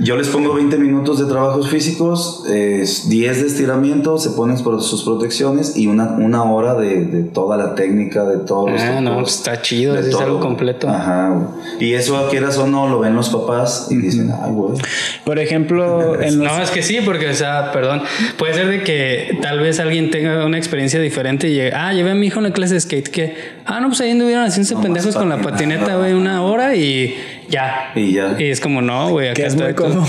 [0.00, 5.76] Yo les pongo 20 minutos de trabajos físicos, 10 de estiramiento, se ponen sus protecciones
[5.76, 9.60] y una, una hora de, de toda la técnica, de todos los Ah, no, está
[9.60, 10.88] chido, es algo completo.
[10.88, 11.48] Ajá,
[11.80, 14.78] Y eso, quieras o no, lo ven los papás y dicen, ay, güey.
[15.24, 18.02] Por ejemplo, en No, es que sí, porque, o sea, perdón,
[18.36, 22.12] puede ser de que tal vez alguien tenga una experiencia diferente y llegue, ah, llevé
[22.12, 23.34] a mi hijo a una clase de skate que,
[23.64, 27.16] ah, no, pues ahí anduvieron haciendo pendejos con la patineta, güey, una hora y
[27.48, 27.92] ya.
[27.94, 28.36] Y ya.
[28.38, 30.06] Y es como, no, güey, acá es muy común.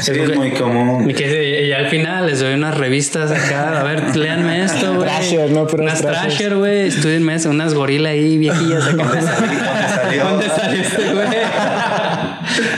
[0.00, 1.10] Sí, es muy común.
[1.10, 5.08] Y que y al final les doy unas revistas acá, a ver, léanme esto, güey.
[5.08, 5.66] Trasher, ¿no?
[5.66, 9.04] Pero unas Trasher, güey, estudienme eso, unas gorilas ahí viejillas acá.
[9.04, 10.24] ¿Dónde salió?
[10.30, 11.26] ¿Dónde salió este, güey?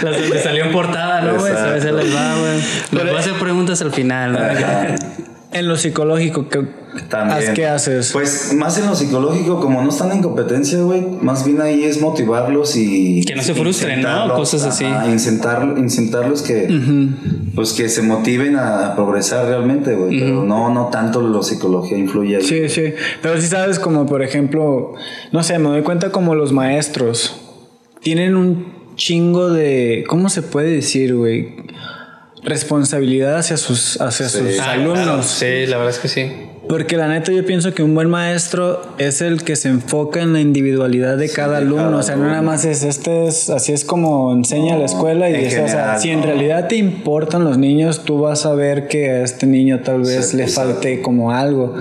[0.03, 1.53] Las donde salió en portada, ¿no, güey?
[1.53, 2.55] A veces les va, güey.
[2.93, 4.39] Les voy a hacer preguntas al final, ¿no?
[5.59, 6.63] En lo psicológico, ¿qué,
[7.09, 7.55] También.
[7.55, 8.11] ¿qué haces?
[8.13, 12.01] Pues más en lo psicológico, como no están en competencia, güey, más bien ahí es
[12.01, 13.25] motivarlos y...
[13.25, 14.35] Que no se frustren, ¿no?
[14.35, 14.85] Cosas así.
[14.85, 16.69] Incitarlos, incitarlos que,
[17.55, 22.37] pues que se motiven a, progresar realmente, güey, pero no, no tanto la psicología influye
[22.37, 22.43] ahí.
[22.43, 24.95] Sí, sí, pero sí sabes como, por ejemplo,
[25.33, 27.45] no sé, me doy cuenta como los maestros
[28.01, 31.55] tienen un chingo de, ¿cómo se puede decir, güey?
[32.49, 35.03] Responsabilidad hacia sus, hacia sus Ah, alumnos.
[35.05, 35.23] claro.
[35.23, 36.33] Sí, la verdad es que sí.
[36.69, 40.35] Porque la neta yo pienso que un buen maestro es el que se enfoca en
[40.35, 41.85] la individualidad de cada alumno.
[41.85, 45.31] cada o sea, no nada más es este es así es como enseña la escuela
[45.31, 46.27] y en o sea, si en no.
[46.27, 50.27] realidad te importan los niños, tú vas a ver que a este niño tal vez
[50.33, 51.75] Sí, le falte como algo.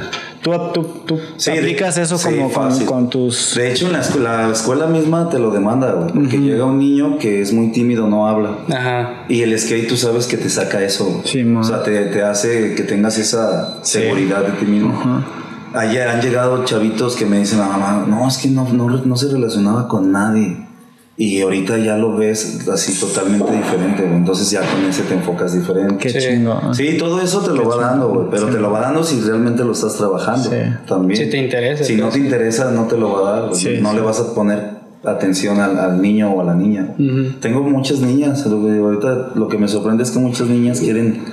[0.73, 2.51] Tú, tú, tú Sí, de- aplicas eso sí, como
[2.85, 3.55] con, tus...
[3.55, 6.79] De hecho, en la escuela, la escuela misma te lo demanda, güey, porque llega un
[6.79, 8.57] niño que es muy tímido, no habla.
[8.69, 9.25] Ajá.
[9.29, 11.21] Y el skate, tú sabes que te saca eso.
[11.25, 11.63] Sí, man.
[11.63, 14.93] o sea, te, te hace que tengas esa seguridad de ti mismo.
[15.73, 19.29] Ayer han llegado chavitos que me dicen, mamá, no, es que no, no, no se
[19.31, 20.66] relacionaba con nadie.
[21.19, 24.17] Y ahorita ya lo ves así totalmente diferente, güey.
[24.17, 25.97] Entonces ya con ese te enfocas diferente.
[25.97, 26.19] Qué Sí.
[26.19, 26.73] chingo.
[26.75, 28.27] Sí, todo eso te lo va dando, güey.
[28.29, 30.43] Pero te lo va dando si realmente lo estás trabajando.
[30.49, 30.57] Sí.
[30.87, 31.19] También.
[31.19, 32.23] Si te interesa, Si no te entonces.
[32.23, 33.49] interesa, no te lo va a dar.
[33.49, 33.69] no sí.
[33.69, 36.93] le vas a poner atención al, al niño o a la niña.
[37.39, 38.45] Tengo muchas niñas.
[38.45, 41.23] lo que- ahorita lo que me sorprende es que muchas niñas quieren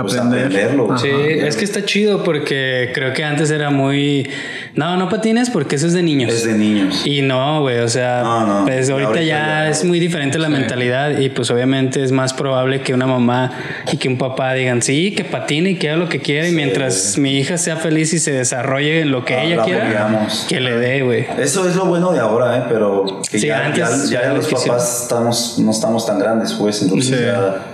[0.00, 0.46] pues, Aprender.
[0.46, 0.86] aprenderlo.
[0.86, 0.98] güey.
[0.98, 4.28] Sí, es que está chido porque creo que antes era muy.
[4.74, 6.32] No, no patines porque eso es de niños.
[6.32, 7.06] Es de niños.
[7.06, 10.38] Y no, güey, o sea, No, no, pues ahorita, ahorita ya, ya- es muy diferente
[10.38, 13.52] la mentalidad y pues obviamente es más probable que una mamá
[13.92, 16.52] y que un papá digan, sí, que patine y que haga lo que quiera y
[16.52, 19.82] mientras mi hija sea feliz y se desarrolle en lo que Ah, ella la quiera,
[20.06, 20.46] apoyamos.
[20.48, 21.26] que le dé, güey.
[21.38, 22.62] Eso es lo bueno de ahora, ¿eh?
[22.68, 24.68] Pero que Sí, ya, antes ya, ya era los difícil.
[24.70, 26.80] papás estamos, no estamos tan grandes, pues.
[26.80, 27.24] Entonces Sí.
[27.26, 27.66] ya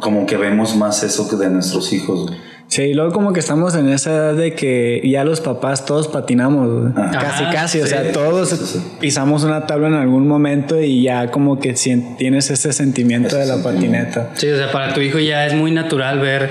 [0.00, 2.32] como que vemos más eso que de nuestros hijos.
[2.66, 6.06] Sí, y luego como que estamos en esa edad de que ya los papás todos
[6.08, 6.92] patinamos.
[6.94, 7.10] Ajá.
[7.18, 8.78] casi casi, o Sí, sea, todos sí, sí.
[9.00, 11.72] pisamos una tabla en algún momento y ya como que
[12.18, 14.10] tienes ese sentimiento Ese de la sentimiento.
[14.20, 14.30] patineta.
[14.34, 16.50] Sí, o sea, para tu hijo ya es muy natural ver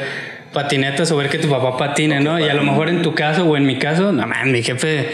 [0.53, 2.39] patinetas o ver que tu papá patine, ¿no?
[2.39, 5.07] Y a lo mejor en tu caso o en mi caso, no man, mi jefe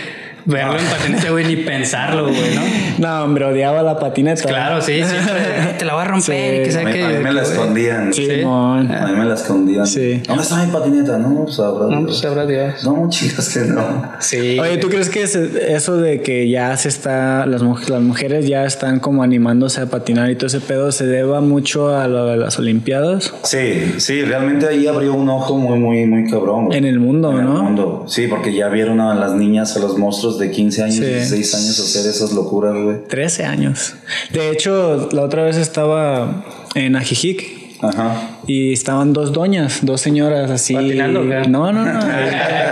[0.45, 2.61] verlo en patineta, güey, ni pensarlo, güey, ¿no?
[2.99, 4.43] No, hombre, odiaba la patineta.
[4.43, 5.33] Claro, sí, siempre
[5.79, 7.03] te la voy a romper y que A sea mí, que.
[7.03, 8.13] a mí me la escondían.
[8.13, 8.41] Sí, Sí.
[8.43, 9.87] A mí me la escondían.
[9.87, 10.21] Sí.
[10.27, 11.17] ¿Dónde está mi patineta?
[11.17, 12.03] No, pues sabrá No, Dios.
[12.05, 12.83] pues sabrá Dios.
[12.83, 14.11] No, chicas que no.
[14.19, 14.59] Sí.
[14.59, 18.65] Oye, ¿tú crees que ese- eso de que ya se está, las, las mujeres ya
[18.65, 22.37] están como animándose a patinar y todo ese pedo se deba mucho a lo de
[22.37, 23.33] las Olimpiadas?
[23.43, 26.65] Sí, sí, realmente ahí abrió un ojo muy, muy, muy cabrón.
[26.67, 26.77] güey.
[26.77, 27.63] En el mundo, En el ¿no?
[27.63, 28.05] mundo.
[28.07, 31.05] Sí, porque ya vieron a las niñas, a los monstruos de 15 años, Sí.
[31.05, 33.07] 16 años hacer esas locuras, güey.
[33.07, 33.95] 13 años.
[34.31, 37.43] De hecho, la otra vez estaba en Ajijic
[37.81, 38.39] Ajá.
[38.47, 40.73] y estaban dos doñas, dos señoras así.
[40.73, 41.23] ¿Patinando?
[41.23, 41.99] No, no, no.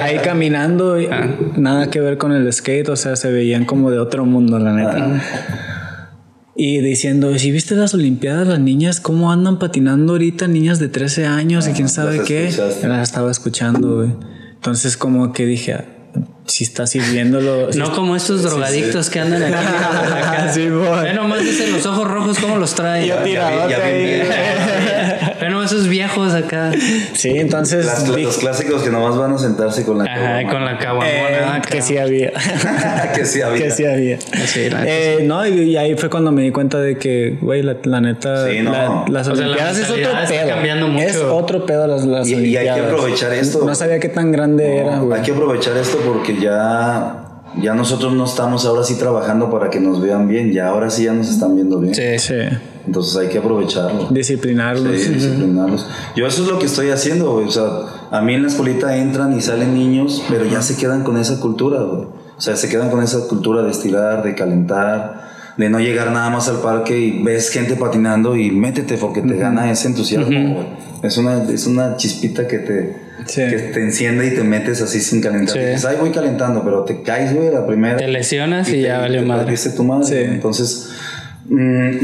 [0.01, 1.29] ahí caminando, y Ah.
[1.57, 4.73] nada que ver con el skate, o sea, se veían como de otro mundo, la
[4.73, 5.21] neta.
[6.55, 10.47] Y diciendo, si viste las Olimpiadas, las niñas, ¿cómo andan patinando ahorita?
[10.47, 12.47] Niñas de 13 años y quién sabe las qué.
[12.49, 12.87] escuchaste.
[12.87, 14.09] Las estaba escuchando, güey.
[14.55, 15.85] Entonces, como que dije, ah,
[16.45, 17.71] si está sirviéndolo.
[17.71, 19.53] si No como estos drogadictos que andan aquí.
[20.13, 20.51] acá.
[20.53, 21.03] Sí, boy.
[21.03, 23.07] Ve nomás dicen los ojos rojos cómo los trae.
[23.07, 23.77] Yo Ya
[25.71, 26.71] esos viejos acá.
[27.13, 27.85] Sí, entonces.
[27.85, 31.57] Las- los clásicos que nomás van a sentarse con la Ajá, con la caguamona.
[31.57, 32.31] Eh, que sí había.
[33.15, 33.63] que sí había.
[33.63, 34.19] que sí había.
[34.19, 37.77] Sí, Eh, no, y, y ahí fue cuando me di cuenta de que, güey, la,
[37.83, 38.71] la neta, Sí, no.
[38.71, 40.47] la- las O sea, la Olimpiadas es otro pedo.
[40.49, 41.05] cambiando mucho.
[41.05, 43.63] Es otro pedo las, las Y- y hay que aprovechar esto.
[43.65, 45.19] No sabía qué tan grande era, güey.
[45.19, 47.25] hay que aprovechar esto porque ya,
[47.61, 50.51] ya nosotros no estamos ahora sí trabajando para que nos vean bien.
[50.51, 51.93] Ya ahora sí ya nos están viendo bien.
[51.95, 52.17] Sí.
[52.19, 52.33] Sí,
[52.85, 54.07] Entonces hay que aprovecharlo.
[54.09, 54.99] disciplinarlos.
[54.99, 55.85] Sí, disciplinarlos.
[56.15, 57.47] Yo eso es lo que estoy haciendo, güey.
[57.47, 57.65] O sea,
[58.11, 61.39] a mí en la escuelita entran y salen niños, pero ya se quedan con esa
[61.39, 62.03] cultura, güey.
[62.37, 66.29] O sea, se quedan con esa cultura de estirar, de calentar, de no llegar nada
[66.29, 70.67] más al parque y ves gente patinando y métete porque te gana ese entusiasmo, güey.
[71.03, 73.41] Es una, es una chispita que te, Sí.
[73.47, 75.53] que te enciende y te metes así sin calentar.
[75.55, 75.59] Sí.
[75.59, 77.97] Dices, ay, voy calentando, pero te caes, güey, la primera.
[77.97, 79.55] Te lesionas y te- ya valió te madre.
[79.75, 80.05] tu madre.
[80.07, 80.15] Sí.
[80.31, 80.89] Entonces,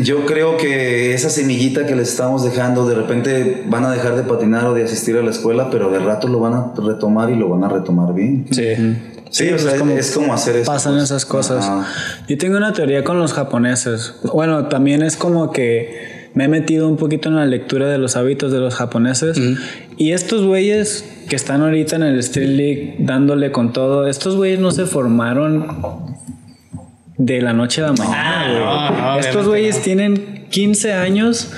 [0.04, 4.24] yo creo que esa semillita que les estamos dejando, de repente van a dejar de
[4.24, 7.36] patinar o de asistir a la escuela, pero de rato lo van a retomar y
[7.36, 8.46] lo van a retomar bien.
[8.52, 8.64] Sí.
[9.30, 10.72] Sí, o sea, es, es como hacer eso.
[10.72, 11.66] Pasan esas cosas.
[11.66, 11.88] Ajá.
[12.28, 14.16] Yo tengo una teoría con los japoneses.
[14.34, 18.16] Bueno, también es como que me he metido un poquito en la lectura de los
[18.16, 19.40] hábitos de los japoneses.
[19.98, 24.60] Y estos güeyes que están ahorita en el Street League dándole con todo, estos güeyes
[24.60, 25.68] no se formaron
[27.18, 28.16] de la noche a la mañana.
[28.16, 28.48] Ah,
[28.92, 29.02] güey.
[29.02, 29.82] no, no, estos güeyes no.
[29.84, 31.52] tienen 15 años.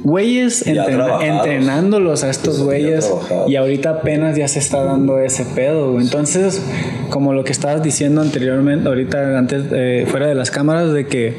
[0.00, 3.12] Güeyes entren- entrenándolos a estos güeyes
[3.48, 5.92] y ahorita apenas ya se está dando ese pedo.
[5.92, 6.04] güey.
[6.04, 6.62] Entonces,
[7.10, 11.36] como lo que estabas diciendo anteriormente, ahorita antes, eh, fuera de las cámaras, de que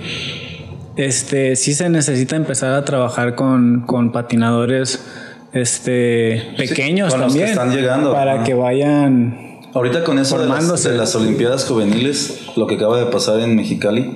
[0.98, 5.06] este sí se necesita empezar a trabajar con, con patinadores
[5.54, 10.48] este pequeños con los que también están llegando, para que vayan Ahorita con eso de
[10.48, 14.16] las, de las Olimpiadas Juveniles, lo que acaba de pasar en Mexicali,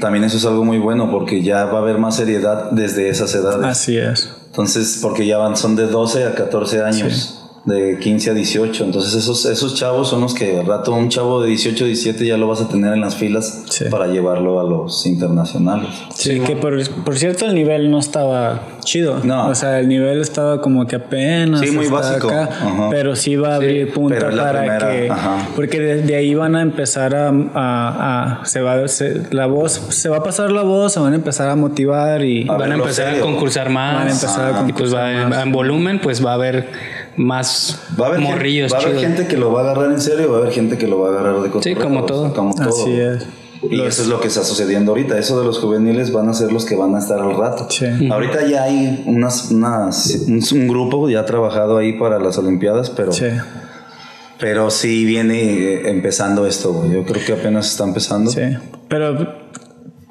[0.00, 3.34] también eso es algo muy bueno porque ya va a haber más seriedad desde esas
[3.34, 3.64] edades.
[3.64, 4.30] así es.
[4.46, 8.84] Entonces, porque ya van, son de 12 a 14 años, de 15 a 18.
[8.84, 12.36] Entonces, esos, esos chavos son los que al rato un chavo de 18, 17 ya
[12.38, 13.84] lo vas a tener en las filas Sí.
[13.90, 15.88] para llevarlo a los internacionales.
[16.14, 19.48] sí, que por, por cierto el nivel no estaba chido No.
[19.48, 22.28] o sea el nivel estaba como que apenas Sí, muy básico.
[22.28, 22.48] acá,
[22.90, 25.48] pero sí va a abrir punta es la para primera, que ajá.
[25.54, 29.72] porque de, de ahí van a empezar a, a- a- se va se- la voz
[29.90, 32.72] se va a pasar la voz se van a empezar a motivar y A Van
[32.72, 33.94] a empezar a concursar más.
[33.96, 35.42] Van a empezar a y pues va, concursar en- más.
[35.44, 36.66] en volumen, pues va a haber
[37.20, 39.92] más Va a haber, gente, morrillos va a haber gente que lo va a agarrar
[39.92, 42.08] en serio, va a haber gente que lo va a agarrar de cotorreo, como o
[42.08, 42.34] sea, todo.
[42.34, 42.68] como todo.
[42.68, 43.26] así es
[43.70, 45.18] Y eso es lo que está sucediendo ahorita.
[45.18, 47.66] Eso de los juveniles van a ser los que van a estar al rato.
[47.68, 48.08] Sí.
[48.10, 53.26] Ahorita ya hay unas, unas, un, grupo ya trabajado ahí para las Olimpiadas, pero, sí
[54.38, 56.72] pero sí viene empezando esto.
[56.72, 56.92] güey.
[56.92, 58.30] Yo creo que apenas está empezando.
[58.30, 58.40] Sí,
[58.88, 59.49] pero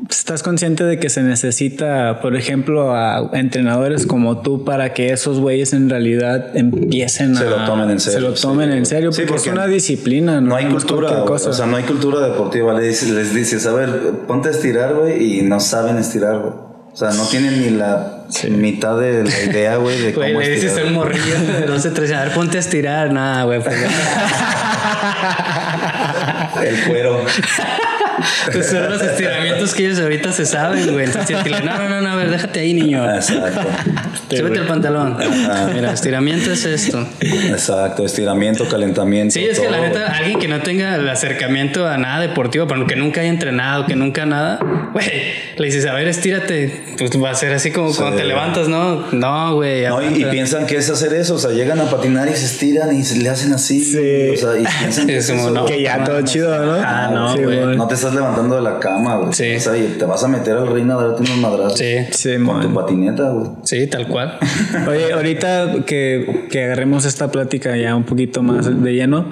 [0.10, 5.40] ¿estás consciente de que se necesita, por ejemplo, a entrenadores como tú para que esos
[5.40, 7.50] güeyes en realidad empiecen Se a...
[7.50, 8.78] lo tomen en serio, Se lo tomen sí.
[8.78, 10.50] en serio, Sí, porque, es una disciplina, ¿no?
[10.50, 11.26] No hay cultura, güey.
[11.26, 11.50] cosa.
[11.52, 12.74] o sea, no hay cultura deportiva.
[12.74, 13.90] Les, dices- les dices, a ver,
[14.28, 16.54] ponte a estirar, güey, y no saben estirar, güey.
[16.92, 20.50] O sea, no tienen ni la mitad de la idea, güey, de Güey, cómo le
[20.50, 23.14] dices un morrillo de 12, 13, a ver, ponte a estirar.
[23.14, 23.62] Nada, güey.
[23.64, 23.76] Pues,
[26.66, 27.22] El cuero.
[28.52, 31.06] Pues son los estiramientos que ellos ahorita se saben, güey.
[31.06, 33.04] Entonces, no, no, no, no, a ver, déjate ahí, niño.
[33.14, 33.62] Exacto.
[34.36, 35.18] Súbete el pantalón.
[35.74, 37.08] Mira, estiramiento es esto.
[37.20, 39.34] Exacto, estiramiento, calentamiento.
[39.34, 42.86] Sí, es que la neta, alguien que no tenga el acercamiento a nada deportivo, pero
[42.86, 44.60] que nunca haya entrenado, que nunca nada,
[44.94, 45.08] güey,
[45.58, 46.96] le dices, a ver, estírate.
[46.98, 47.98] Pues va a ser así como Sí.
[48.00, 49.08] cuando te levantas, ¿no?
[49.12, 49.86] No, güey.
[49.88, 52.96] No, y, piensan que es hacer eso, o sea, llegan a patinar y se estiran
[52.96, 53.80] y se le hacen así.
[53.84, 54.30] Sí.
[54.34, 55.52] O sea, y piensan que Es es como, eso.
[55.52, 55.66] no.
[55.66, 56.74] que ya todo chido, ¿no?
[56.84, 57.76] Ah, no, Sí, güey.
[57.78, 59.34] No te estás levantando de la cama, güey.
[59.34, 59.56] Sí.
[59.56, 61.78] O sea, y te vas a meter al ring a darte unos madrazos.
[61.80, 62.62] Sí, Sí, Con man.
[62.68, 63.48] tu patineta, güey.
[63.64, 64.38] sí, tal cual.
[64.88, 69.26] Oye, ahorita que, que agarremos esta plática ya un poquito más de lleno,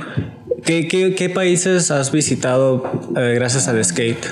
[0.64, 2.84] ¿qué, qué, qué países has visitado
[3.16, 4.26] eh, gracias al skate?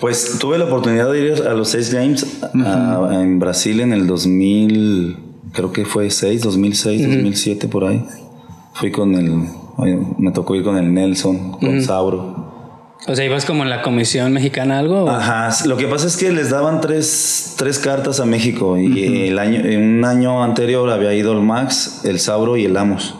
[0.00, 4.06] Pues tuve la oportunidad de ir a los seis Games a- en Brasil en el
[4.08, 5.16] 2000,
[5.52, 8.04] creo que fue 6, 2006, 2007 por ahí.
[8.74, 9.30] Fui con el,
[10.18, 12.41] me tocó ir con el Nelson, con Sauro.
[13.08, 15.04] O sea, ibas como en la comisión mexicana algo.
[15.04, 19.28] o- Ajá, lo que pasa es que les daban tres, tres cartas a México y
[19.28, 23.16] el año, en un año anterior había ido el Max, el Sauro y el Amos.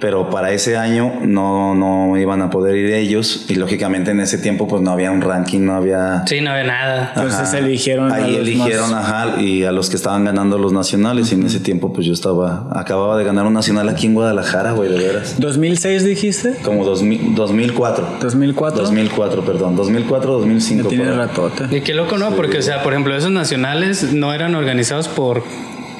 [0.00, 4.38] Pero para ese año no, no iban a poder ir ellos y lógicamente en ese
[4.38, 6.24] tiempo pues no había un ranking, no había...
[6.26, 7.12] Sí, no había nada.
[7.16, 7.58] Entonces Ajá.
[7.58, 11.32] eligieron a Ahí los eligieron, más- ajá, y a los que estaban ganando los nacionales.
[11.32, 14.72] Y en ese tiempo, pues yo estaba, acababa de ganar un nacional aquí en Guadalajara,
[14.72, 15.40] güey, de veras.
[15.40, 16.54] ¿2006 dijiste?
[16.62, 18.18] Como 2000, 2004.
[18.20, 18.72] ¿2004?
[18.74, 19.76] 2004, perdón.
[19.76, 20.82] 2004, 2005.
[20.84, 21.76] Ya tiene ratote.
[21.76, 22.30] Y qué loco, ¿no?
[22.32, 25.42] Porque, o sea, por ejemplo, esos nacionales no eran organizados por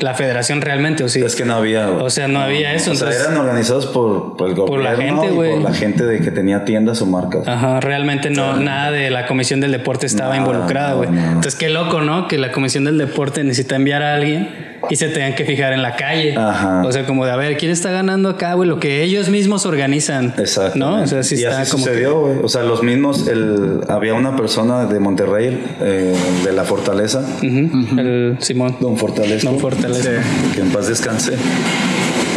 [0.01, 1.21] la federación realmente, ¿o sí?
[1.23, 2.05] Es que no había, güey.
[2.05, 4.95] O sea, no había eso, O sea, entonces- eran organizados por, por el Por la
[4.95, 5.53] gobierno gente, güey.
[5.53, 7.47] por la gente de que tenía tiendas o marcas.
[7.49, 11.11] Ajá, realmente no, nada de la comisión del deporte estaba involucrada, güey.
[11.11, 11.21] no.
[11.27, 12.29] Entonces, qué loco, ¿no?
[12.29, 15.83] Que la comisión del deporte necesita enviar a alguien y se tengan que fijar en
[15.83, 16.35] la calle.
[16.37, 16.83] Ajá.
[16.87, 18.69] O sea, como de, a ver, ¿quién está ganando acá, güey?
[18.69, 20.35] Lo que ellos mismos organizan.
[20.39, 20.79] Exacto.
[20.79, 21.03] ¿No?
[21.03, 22.39] O sea, sí y está así como que- sucedió, güey.
[22.43, 26.15] O sea, los mismos, el, había una persona de Monterrey, eh,
[26.45, 28.77] de la Fortaleza, Ujú, El Simón.
[28.81, 29.49] Don Fortaleza.
[29.51, 30.11] Don Fortaleza.
[30.55, 31.35] que en paz descanse.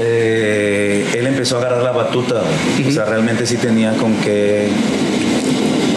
[0.02, 2.42] Eh, él empezó a agarrar la batuta.
[2.88, 4.68] O sea, realmente sí tenía con que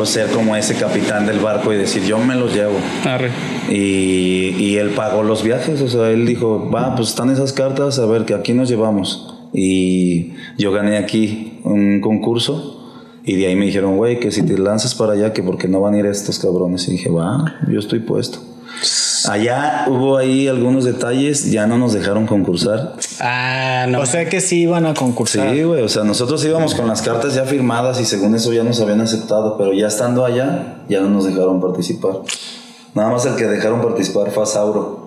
[0.02, 2.74] pues, ser como ese capitán del barco y decir, yo me los llevo.
[3.04, 3.30] Arre.
[3.70, 5.80] Y, y él pagó los viajes.
[5.80, 9.32] O sea, él dijo, va, pues están esas cartas, a ver, que aquí nos llevamos.
[9.52, 12.80] Y yo gané aquí un concurso.
[13.24, 15.80] Y de ahí me dijeron, güey, que si te lanzas para allá, que porque no
[15.80, 16.88] van a ir estos cabrones.
[16.88, 18.40] Y dije, va, yo estoy puesto.
[19.28, 22.94] Allá hubo ahí algunos detalles, ya no nos dejaron concursar.
[23.20, 24.00] Ah, no.
[24.00, 25.50] O sea que sí iban a concursar.
[25.50, 28.64] Sí, güey, o sea, nosotros íbamos con las cartas ya firmadas y según eso ya
[28.64, 32.12] nos habían aceptado, pero ya estando allá, ya no nos dejaron participar.
[32.94, 35.01] Nada más el que dejaron participar fue a Sauro.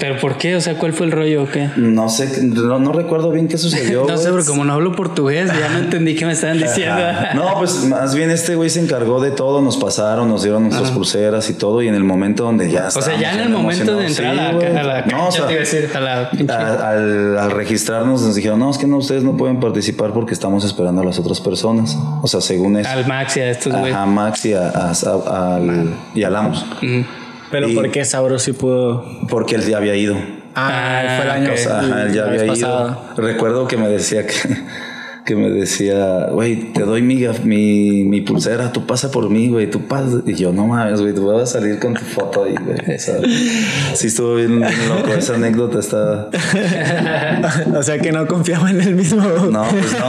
[0.00, 0.56] ¿Pero por qué?
[0.56, 1.70] O sea, ¿cuál fue el rollo o qué?
[1.76, 4.04] No sé, no, no recuerdo bien qué sucedió.
[4.10, 6.96] No sé, pero como no hablo portugués, ya no entendí qué me estaban diciendo.
[7.04, 7.34] Ajá.
[7.34, 10.90] No, pues más bien este güey se encargó de todo, nos pasaron, nos dieron nuestras
[10.90, 13.96] pulseras y todo, y en el momento donde ya O sea, ya en el momento
[13.96, 15.02] de entrar a, la, a la.
[15.06, 18.34] No, o sea, te iba a decir, a la pinche- a- al, al registrarnos nos
[18.34, 21.40] dijeron, no, es que no, ustedes no pueden participar porque estamos esperando a las otras
[21.40, 21.96] personas.
[22.22, 22.88] O sea, según eso.
[22.88, 23.92] al Max y a estos güey.
[23.92, 26.64] Ajá, Max y, a, a- al, y al Amos.
[26.78, 27.04] Ujú.
[27.50, 29.04] Pero Y- ¿por qué Sauro sí pudo?
[29.28, 30.16] Porque él ya había ido.
[30.54, 31.54] Ah, Ah, fue el año ok.
[31.54, 33.02] O sea, ajá, él ya había ido.
[33.16, 34.34] Recuerdo que me decía que,
[35.24, 39.70] que me decía, güey, te doy mi, mi, mi pulsera, tú pasa por mí, güey,
[39.70, 40.18] tú pasa.
[40.26, 42.96] Y yo, no mames, güey, tú vas a salir con tu foto ahí, güey.
[42.96, 43.16] O sea,
[43.94, 46.28] sí estuvo bien loco, esa anécdota está...
[47.76, 49.22] o sea que no confiaba en él mismo.
[49.22, 50.08] No, pues no.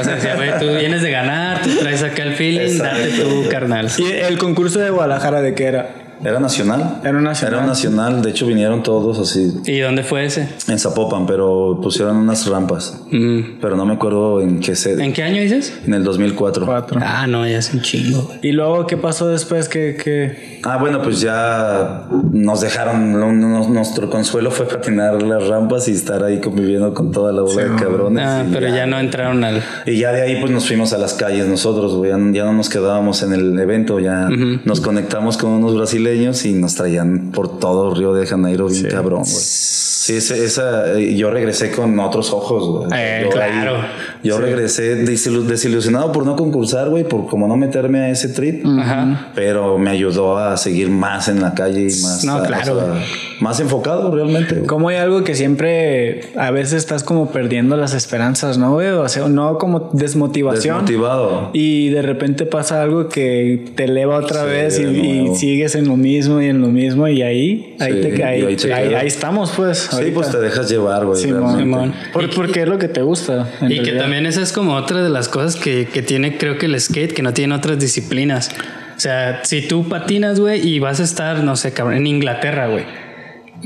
[0.00, 2.98] O sea, decía, güey, tú vienes de ganar, tú traes acá el feeling, Exacto.
[3.00, 3.90] date tú, carnal.
[3.98, 5.90] ¿Y el concurso de Guadalajara de qué era?
[6.24, 7.00] Era nacional.
[7.04, 7.54] Era nacional.
[7.58, 10.48] Era nacional, de hecho vinieron todos así ¿Y dónde fue ese?
[10.68, 13.00] en Zapopan, pero pusieron unas rampas.
[13.10, 13.58] Mm.
[13.60, 15.04] Pero no me acuerdo en qué sede.
[15.04, 15.78] ¿En qué año dices?
[15.86, 16.66] En el 2004.
[16.66, 17.00] Cuatro.
[17.02, 18.32] Ah, no, ya es un chingo.
[18.42, 19.68] ¿Y luego qué pasó después?
[19.68, 25.92] que que Ah, bueno, pues ya nos dejaron, nuestro consuelo fue patinar las rampas y
[25.92, 28.24] estar ahí conviviendo con toda la bola de cabrones.
[28.26, 29.62] Ah, y pero ya no entraron al.
[29.84, 32.52] Y ya de ahí pues nos fuimos a las calles nosotros, güey, ya, ya no
[32.52, 34.28] nos quedábamos en el evento, ya
[34.64, 39.20] nos conectamos con unos brasileños y nos traían por todo Río de Janeiro bien cabrón,
[39.20, 39.34] güey.
[39.36, 42.90] Sí, ese- esa, eh, yo regresé con otros ojos, güey.
[43.00, 43.76] Eh, Yo claro.
[44.22, 48.64] yo regresé desilu- desilusionado por no concursar, güey, por como no meterme a ese trip.
[48.64, 49.32] Ajá.
[49.34, 52.76] Pero me ayudó a seguir más en la calle y más, No, a- claro.
[52.76, 53.04] o sea,
[53.40, 54.54] más enfocado realmente.
[54.54, 54.66] güey.
[54.66, 58.88] como hay algo que siempre a veces estás como perdiendo las esperanzas, ¿no, güey?
[58.88, 60.76] O sea, no como desmotivación.
[60.84, 61.50] Desmotivado.
[61.52, 64.84] Y de repente pasa algo que te eleva otra Sí, vez y,
[65.32, 68.40] y sigues en lo mismo y en lo mismo y ahí, ahí, Sí, te, ahí,
[68.42, 69.02] y ahí te ahí- quedas.
[69.02, 69.78] ahí estamos pues.
[69.78, 70.14] Sí, ahorita.
[70.14, 71.20] pues te dejas llevar, güey.
[71.20, 71.94] Simón.
[72.12, 73.48] Por- Y- porque es lo que te gusta.
[73.60, 76.58] en Y que también esa es como otra de las cosas que, que tiene, creo
[76.58, 78.50] que el skate, que no tiene otras disciplinas.
[78.96, 82.68] O sea, si tú patinas, güey, y vas a estar, no sé, cabrón, en Inglaterra,
[82.68, 82.84] güey.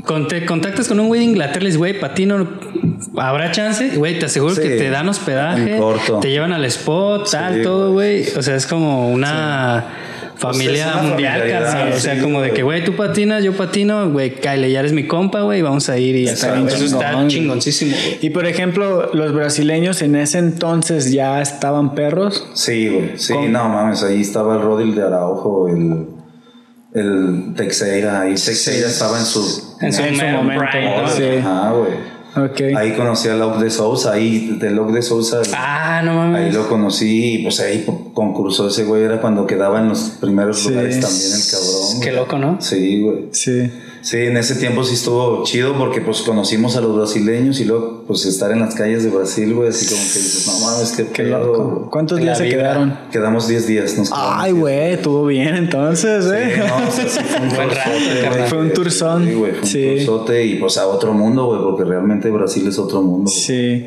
[0.05, 2.47] Con- te contactas con un güey de Inglaterra, le dices, güey, patino,
[3.17, 5.79] habrá chance, güey, te aseguro Sí, que te dan hospedaje,
[6.21, 8.23] te llevan al spot, tal, Sí, todo, güey.
[8.23, 8.37] güey.
[8.37, 9.85] O sea, es como una
[10.41, 11.93] familia Pues es una mundial, carnal.
[11.93, 14.91] O sea, sí, como de que, güey, tú patinas, yo patino, güey, Kyle, ya eres
[14.91, 16.59] mi compa, güey, vamos a ir y ya está.
[16.59, 18.17] Eso está chingoncísimo, güey.
[18.21, 22.49] Y por ejemplo, los brasileños en ese entonces ya estaban perros.
[22.55, 23.11] Sí, güey.
[23.17, 23.47] Sí, ¿Cómo?
[23.47, 24.03] no mames.
[24.03, 26.07] Ahí estaba el Rodil de Araujo, el,
[26.95, 28.21] el Teixeira.
[28.21, 29.77] Ahí Teixeira estaba en su.
[29.79, 31.23] En su, En su momento, sí.
[31.39, 32.20] Ajá, güey.
[32.35, 32.61] Ok.
[32.77, 34.13] Ahí conocí a Locke de Sousa.
[34.13, 35.41] Ahí, de Locke de Sousa.
[35.53, 36.45] Ah, no mames.
[36.45, 39.03] Ahí lo conocí y pues ahí concursó ese güey.
[39.03, 40.69] Era cuando quedaba en los primeros Sí.
[40.69, 41.99] lugares también el cabrón.
[42.01, 42.15] Qué güey.
[42.15, 42.61] loco, ¿no?
[42.61, 43.17] Sí, güey.
[43.31, 43.69] Sí.
[44.01, 48.03] Sí, en ese tiempo sí estuvo chido porque pues conocimos a los brasileños y luego
[48.07, 51.05] pues estar en las calles de Brasil, güey, así como que dices, no mames, qué,
[51.07, 51.63] Qué loco.
[51.63, 51.89] güey".
[51.91, 52.97] ¿Cuántos días se quedaron?
[53.11, 56.63] Quedamos 10 días, nos quedamos Ay, 10 güey, estuvo bien entonces, Sí, ¿eh?
[56.67, 58.45] no, o sea, sí fue un Buen rato.
[58.47, 59.25] Fue un turzón.
[59.25, 59.95] Sí, güey, fue un Sí.
[60.05, 63.29] turzote y pues a otro mundo, güey, porque realmente Brasil es otro mundo.
[63.29, 63.85] Sí.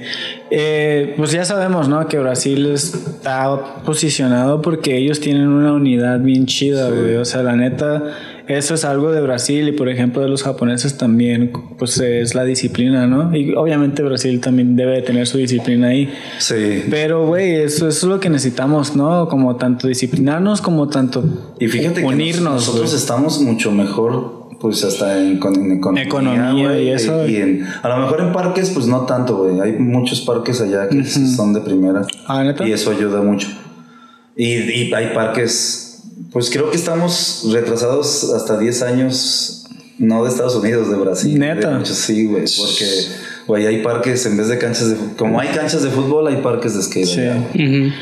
[0.50, 2.06] Eh, pues ya sabemos, ¿no?
[2.06, 7.16] Que Brasil está posicionado porque ellos tienen una unidad bien chida, güey.
[7.16, 8.02] O sea, la neta,
[8.48, 12.44] eso es algo de Brasil y, por ejemplo, de los japoneses también, pues es la
[12.44, 13.34] disciplina, ¿no?
[13.36, 16.12] Y obviamente Brasil también debe de tener su disciplina ahí.
[16.38, 16.84] Sí.
[16.90, 19.28] Pero, güey, eso, eso es lo que necesitamos, ¿no?
[19.28, 21.24] Como tanto disciplinarnos como tanto
[21.58, 22.44] Y fíjate que unirnos.
[22.54, 27.26] nos- nosotros estamos mucho mejor, pues hasta en, con- en economía, Economía güey, y eso.
[27.28, 29.60] Y en- a lo mejor en parques, pues no tanto, güey.
[29.60, 32.02] Hay muchos parques allá que son de primera.
[32.26, 32.66] Ah, ¿neta?
[32.66, 33.48] Y eso ayuda mucho.
[34.36, 35.83] Y, y hay parques,
[36.34, 39.64] pues creo que estamos retrasados hasta 10 años,
[39.98, 41.38] no de Estados Unidos, de Brasil.
[41.38, 41.70] ¿Neta?
[41.70, 42.44] De muchos, sí, güey.
[42.58, 42.86] Porque,
[43.46, 46.74] güey, hay parques en vez de canchas de Como hay canchas de fútbol, hay parques
[46.76, 47.06] de skate.
[47.06, 47.92] Sí.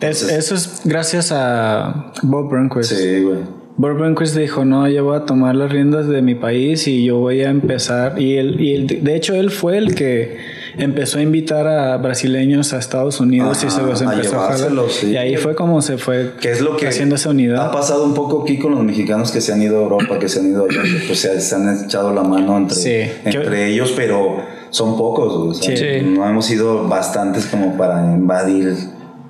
[0.00, 2.92] Es- eso es gracias a Bob Burnquist.
[2.94, 3.38] Sí, güey.
[3.76, 7.18] Bob Burnquist dijo, no, yo voy a tomar las riendas de mi país y yo
[7.18, 8.20] voy a empezar.
[8.20, 10.38] Y, él, y él- de hecho, él fue el que
[10.82, 14.56] empezó a invitar a brasileños a Estados Unidos y se los a empezó a, jalar.
[14.58, 15.10] llevárselos, sí.
[15.12, 17.72] Y ahí fue como se fue que es lo que haciendo esa ha unidad.
[17.72, 20.40] pasado un poco aquí con los mexicanos que se han ido a Europa, que se
[20.40, 23.10] han ido allá, que, pues se, se han echado la mano entre, Sí.
[23.24, 24.38] entre ellos, pero
[24.70, 26.04] son pocos, güey, o sea, Sí.
[26.06, 28.74] no hemos sido bastantes como para invadir.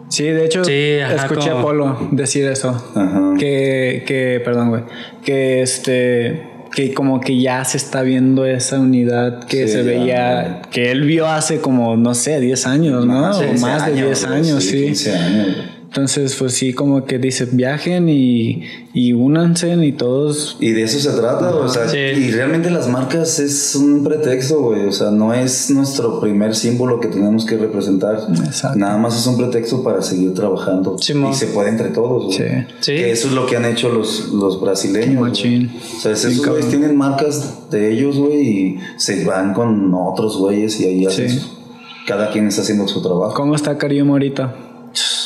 [0.08, 2.70] Sí, de hecho, Sí, ajá, escuché como- a Polo decir eso.
[2.96, 3.34] Ajá.
[3.38, 4.82] Que, que, perdón, güey.
[5.24, 6.49] Que este.
[6.72, 9.82] Que como que ya se está viendo esa unidad que Sí, se ya.
[9.84, 10.62] veía.
[10.70, 13.26] Que él vio hace como, no sé, 10 años, ¿no?
[13.26, 14.84] Ajá, o 15 más de 10 güey, años, sí.
[14.84, 15.46] 15 años.
[15.90, 18.62] Entonces, pues sí, como que dice, viajen y,
[18.94, 20.56] y únanse y todos.
[20.60, 21.96] Y de eso se trata, o sea, Sí.
[21.98, 27.00] y realmente las marcas es un pretexto, güey, o sea, no es nuestro primer símbolo
[27.00, 28.78] que tenemos que representar, Exacto.
[28.78, 31.32] nada más es un pretexto para seguir trabajando Simón.
[31.32, 32.38] y se puede entre todos, güey.
[32.38, 32.44] Sí.
[32.78, 32.92] Sí.
[32.92, 35.42] Que eso es lo que han hecho los, los brasileños.
[35.42, 40.78] O sea, esos güeyes tienen marcas de ellos, güey, y se van con otros güeyes
[40.80, 41.38] y ahí hacen Sí.
[41.40, 41.48] su-
[42.06, 43.34] cada quien está haciendo su trabajo.
[43.34, 44.54] ¿Cómo está Karim ahorita?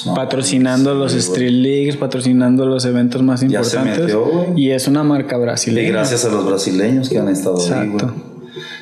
[0.06, 1.14] No, patrocinando sí, los.
[1.14, 4.00] Street Leagues, patrocinando los eventos más Ya se importantes.
[4.00, 5.90] metió, y es una marca Y brasileña.
[5.90, 8.06] gracias a los brasileños que han estado ahí, Exacto.
[8.06, 8.34] güey.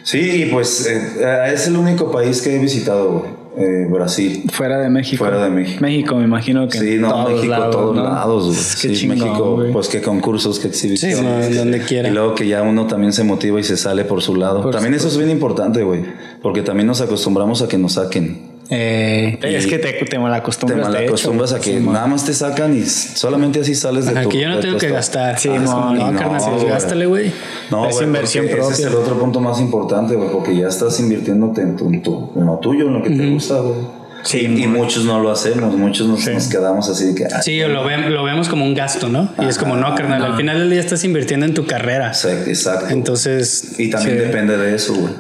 [0.05, 3.31] Sí, y pues eh, es el único país que he visitado, güey.
[3.57, 4.43] eh, Brasil.
[4.53, 5.23] Fuera de México.
[5.25, 5.79] Fuera de México.
[5.81, 6.79] México, me imagino que.
[6.79, 8.03] Sí, no, todos México, lados, todos ¿no?
[8.03, 8.57] lados, güey.
[8.57, 9.73] Sí, chingón, México, güey.
[9.73, 11.47] pues qué concursos, qué exhibiciones.
[11.47, 12.09] Sí, no, donde quiera.
[12.09, 14.63] Y luego que ya uno también se motiva y se sale por su lado.
[14.63, 16.03] Por también eso es bien importante, güey.
[16.43, 18.52] Porque también nos acostumbramos a que nos saquen.
[18.75, 20.81] Eh, es que te, te malacostumbras.
[20.87, 24.23] te malacostumbras a que Sí, nada más te sacan y solamente así sales de Ajá,
[24.23, 25.39] tu que yo no tengo que gastar.
[25.39, 26.69] Sí, Ah, no, no, no, carnal, si güey.
[26.69, 27.33] gástale, güey.
[27.71, 28.97] No, Es güey, inversión porque Ese es propia.
[28.99, 32.47] el otro punto más importante, güey, porque ya estás invirtiéndote en, tu, en tu- en
[32.47, 33.77] lo tuyo, en lo que te gusta, güey.
[34.25, 37.25] Sí, y, y muchos no lo hacemos, muchos nos, nos quedamos así de que...
[37.27, 39.29] ah, Sí, lo, ve- lo vemos como un gasto, ¿no?
[39.43, 42.07] Y es como, no, carnal, al final del día estás invirtiendo en tu carrera.
[42.09, 42.87] Exacto, exacto.
[42.91, 44.25] Entonces, y también sí.
[44.25, 45.13] depende de eso, güey.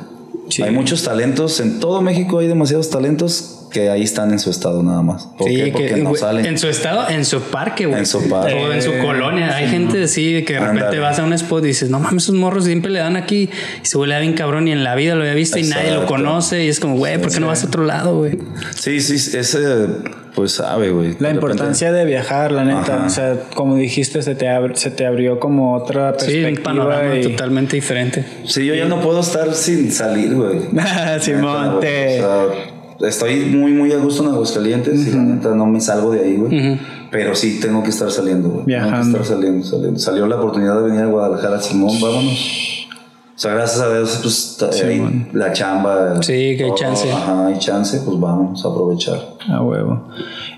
[0.52, 0.62] Sí.
[0.62, 4.82] Hay muchos talentos, en todo México hay demasiados talentos que ahí están en su estado
[4.82, 5.26] nada más.
[5.38, 5.72] ¿Por sí, qué?
[5.72, 6.46] Porque que, no salen.
[6.46, 7.98] en su estado, en su parque, güey.
[8.00, 8.54] En su parque.
[8.54, 9.54] O en su colonia.
[9.56, 12.34] Hay gente así que de repente vas a un spot y dices, no mames, esos
[12.34, 13.50] morros siempre le dan aquí
[13.82, 16.06] y se vuelve bien cabrón y en la vida lo había visto y nadie lo
[16.06, 18.38] conoce y es como, güey, ¿por qué no vas a otro lado, güey?
[18.74, 19.86] Sí, sí, ese
[20.34, 21.08] pues sabe, güey.
[21.18, 22.96] La De repente- importancia de viajar, la neta.
[22.96, 23.06] Ajá.
[23.06, 26.62] O sea, como dijiste, se te, abri- se te abrió como otra Sí, un perspectiva.
[26.64, 28.24] panorama y- totalmente diferente.
[28.46, 30.60] Sí, yo ya no puedo estar sin salir, güey.
[31.20, 32.71] Simón, te- O sea,
[33.02, 36.36] estoy muy, muy a gusto en Aguascalientes y la neta no me salgo de ahí,
[36.36, 36.78] güey.
[37.10, 38.64] Pero sí tengo que estar saliendo, güey.
[38.64, 39.18] Tengo Viajando.
[39.18, 39.98] que estar saliendo, saliendo.
[39.98, 42.88] Salió la oportunidad de venir a Guadalajara, Simón, vámonos.
[43.34, 46.22] O sea, gracias a Dios, pues ahí la chamba.
[46.22, 47.10] Sí, que hay chance.
[47.10, 49.20] Ajá, hay chance, pues vamos a aprovechar.
[49.48, 50.08] A huevo.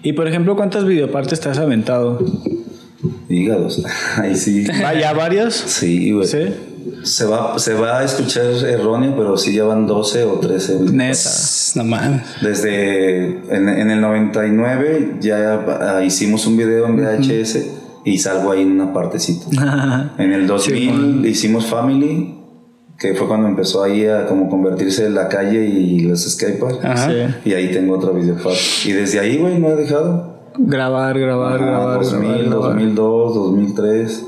[0.03, 2.19] Y por ejemplo, ¿cuántas videopartes te has aventado?
[3.29, 3.83] Hígados.
[4.19, 4.65] Ahí sí.
[4.65, 5.55] ¿Ya varios?
[5.55, 6.27] Sí, güey.
[6.27, 6.39] Sí.
[7.05, 10.75] Se va, se va a escuchar erróneo, pero sí llevan 12 o 13.
[10.77, 10.93] güey.
[10.93, 11.31] Neta.
[11.77, 12.23] No mames.
[12.43, 17.59] Desde en, en el 99 ya hicimos un video en VHS
[18.05, 19.47] y salgo ahí en una partecita.
[20.19, 22.39] En el 2000 hicimos Family,
[22.99, 26.85] que fue cuando empezó ahí a como convertirse en la calle y los skateparks.
[26.85, 27.11] Ajá.
[27.11, 27.51] Sí.
[27.51, 28.57] Y ahí tengo otra videopart.
[28.85, 30.35] Y desde ahí, güey, no he dejado.
[30.57, 31.99] Grabar, grabar, Ah, grabar.
[32.01, 32.71] 2000, grabar, grabar.
[32.75, 34.25] 2002, 2003.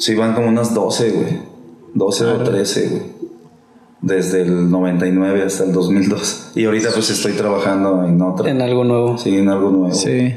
[0.00, 1.38] Sí, van como unas 12, güey.
[1.94, 3.02] 12 o 13, güey.
[4.02, 6.52] Desde el 99 hasta el 2002.
[6.56, 8.50] Y ahorita pues estoy trabajando en otra.
[8.50, 9.18] En algo nuevo.
[9.18, 9.92] Sí, en algo nuevo.
[9.94, 10.34] Sí.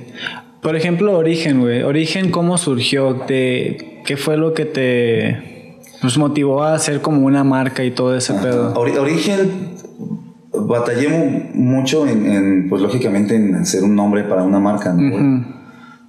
[0.62, 1.82] Por ejemplo, Origen, güey.
[1.84, 3.16] Origen, ¿cómo surgió?
[3.26, 8.16] ¿Te- ¿Qué fue lo que te pues, motivó a hacer como una marca y todo
[8.18, 8.74] ese pedo?
[8.76, 9.50] Ori- Origen,
[10.54, 15.16] batallé mu- mucho en, en, pues lógicamente, en hacer un nombre para una marca, ¿no?
[15.16, 15.46] Ujú.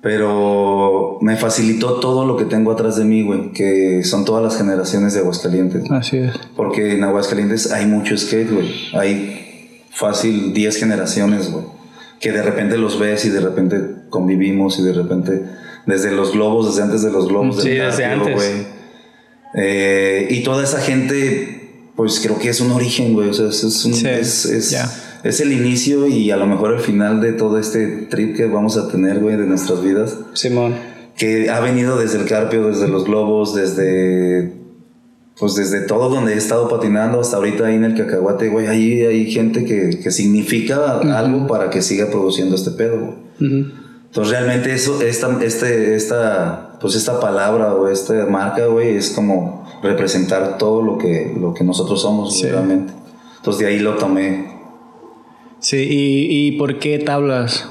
[0.04, 4.58] Pero me facilitó todo lo que tengo atrás de mí, güey, que son todas las
[4.58, 5.90] generaciones de Aguascalientes.
[5.90, 6.34] Así es.
[6.54, 8.70] Porque en Aguascalientes hay mucho skate, güey.
[8.92, 11.64] Hay fácil 10 generaciones, güey.
[12.20, 13.80] Que de repente los ves y de repente
[14.10, 15.42] convivimos y de repente
[15.86, 18.34] desde los globos, desde antes de los globos, Sí, del desde antes.
[18.34, 18.66] güey.
[19.56, 23.30] Eh, y toda esa gente, pues creo que es un origen, güey.
[23.30, 24.70] O sea, es, un- Sí, es.
[25.24, 28.76] Es el inicio y a lo mejor el final de todo este trip que vamos
[28.76, 30.74] a tener, güey, de nuestras vidas Simón.
[31.16, 34.52] que ha venido desde el Carpio, desde los globos, desde
[35.38, 39.02] pues desde todo donde he estado patinando hasta ahorita ahí en el cacahuate, güey, ahí
[39.02, 43.12] hay gente que, que significa algo para que siga produciendo este pedo, güey.
[43.62, 43.70] Ujú.
[44.06, 49.66] Entonces realmente eso, esta, este, esta, pues esta palabra o esta marca, güey, es como
[49.82, 52.46] representar todo lo que, lo que nosotros somos, Sí.
[52.46, 52.92] realmente.
[53.38, 54.53] Entonces de ahí lo tomé.
[55.64, 57.66] Sí, ¿y, y por qué tablas?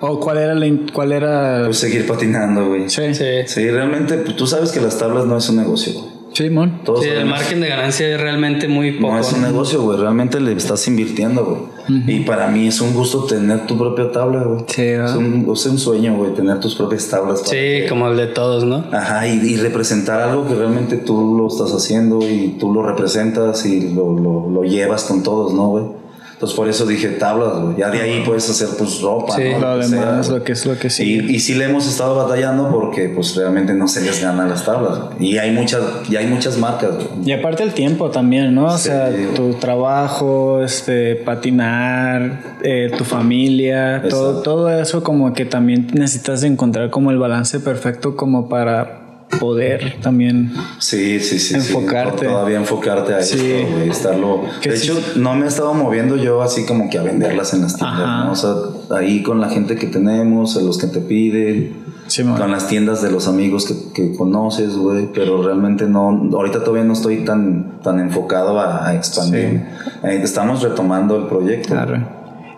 [0.00, 0.66] ¿O cuál era la...
[0.92, 1.62] cuál era...?
[1.66, 2.88] Pues seguir patinando, güey.
[2.90, 3.14] sí.
[3.14, 3.24] Sí.
[3.46, 6.18] Sí, realmente, pues, tú sabes que las tablas no es un negocio, güey.
[6.34, 6.84] Sí, mon.
[6.84, 9.14] Todos Sí, el margen de ganancia es realmente muy poco.
[9.14, 9.98] No es un negocio, güey.
[9.98, 12.16] Realmente le estás invirtiendo, güey.
[12.16, 14.64] Y para mí es un gusto tener tu propia tabla, güey.
[14.68, 17.38] Sí, es, un, es un sueño, güey, tener tus propias tablas.
[17.40, 18.84] para Sí, que- como el de todos, ¿no?
[18.92, 23.64] Ajá, y, y representar algo que realmente tú lo estás haciendo y tú lo representas
[23.64, 25.84] y lo, lo, lo llevas con todos, ¿no, güey?
[26.38, 27.76] Entonces por eso dije tablas, güey.
[27.78, 29.74] Ya de ahí puedes hacer pues ropa, Sí, ¿no?
[29.74, 30.38] Lo que sea, demás, güey.
[30.38, 31.02] lo que es lo que sí.
[31.28, 34.64] Y, y sí le hemos estado batallando porque pues realmente no se les gana las
[34.64, 34.98] tablas.
[35.16, 35.30] güey.
[35.32, 37.08] Y hay muchas, y hay muchas marcas, güey.
[37.24, 38.66] Y aparte el tiempo también, ¿no?
[38.66, 38.84] O Sí.
[38.88, 46.42] sea, tu trabajo, este, patinar, eh, tu familia, todo, todo eso como que también necesitas
[46.44, 49.07] encontrar como el balance perfecto como para
[49.38, 50.52] poder también...
[50.78, 51.54] Sí, sí, sí.
[51.54, 52.20] Enfocarte.
[52.20, 53.38] Sí, todavía enfocarte a Sí.
[53.52, 54.42] esto, güey, estarlo.
[54.62, 54.90] De sí.
[54.90, 58.00] hecho, no me he estado moviendo yo así como que a venderlas en las tiendas,
[58.00, 58.24] Ajá.
[58.24, 58.32] ¿no?
[58.32, 58.52] O sea,
[58.96, 62.38] ahí con la gente que tenemos, a los que te piden, Sí, man.
[62.40, 66.84] con las tiendas de los amigos que, que conoces, güey, pero realmente no, ahorita todavía
[66.84, 69.62] no estoy tan, tan enfocado a, a expandir.
[70.04, 71.74] Eh, estamos retomando el proyecto.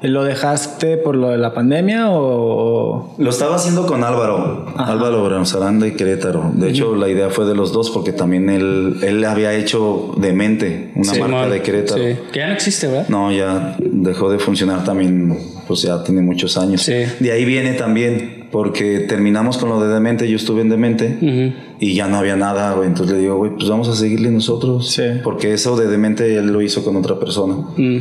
[0.02, 3.14] ¿Lo dejaste por lo de la pandemia o...?
[3.18, 6.50] Lo estaba haciendo con Álvaro, Álvaro Bramsaranda y Querétaro.
[6.54, 10.92] De hecho, la idea fue de los dos porque también él, él había hecho Demente,
[10.94, 12.02] una Sí, marca de Querétaro.
[12.02, 12.16] Sí.
[12.32, 13.08] Que ya no existe, ¿verdad?
[13.08, 15.36] No, ya dejó de funcionar también,
[15.66, 16.82] pues ya tiene muchos años.
[16.82, 16.94] Sí.
[17.18, 21.94] De ahí viene también, porque terminamos con lo de Demente, yo estuve en Demente y
[21.94, 22.88] ya no había nada, güey.
[22.88, 24.90] Entonces le digo, güey, pues vamos a seguirle nosotros.
[24.90, 25.02] Sí.
[25.22, 27.54] Porque eso de Demente él lo hizo con otra persona.
[27.76, 27.98] Mm.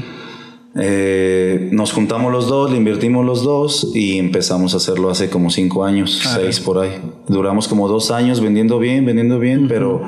[0.76, 5.50] Eh, nos juntamos los dos, le invertimos los dos y empezamos a hacerlo hace como
[5.50, 7.02] cinco años, seis por ahí.
[7.28, 10.04] Duramos como dos años vendiendo bien, vendiendo bien, pero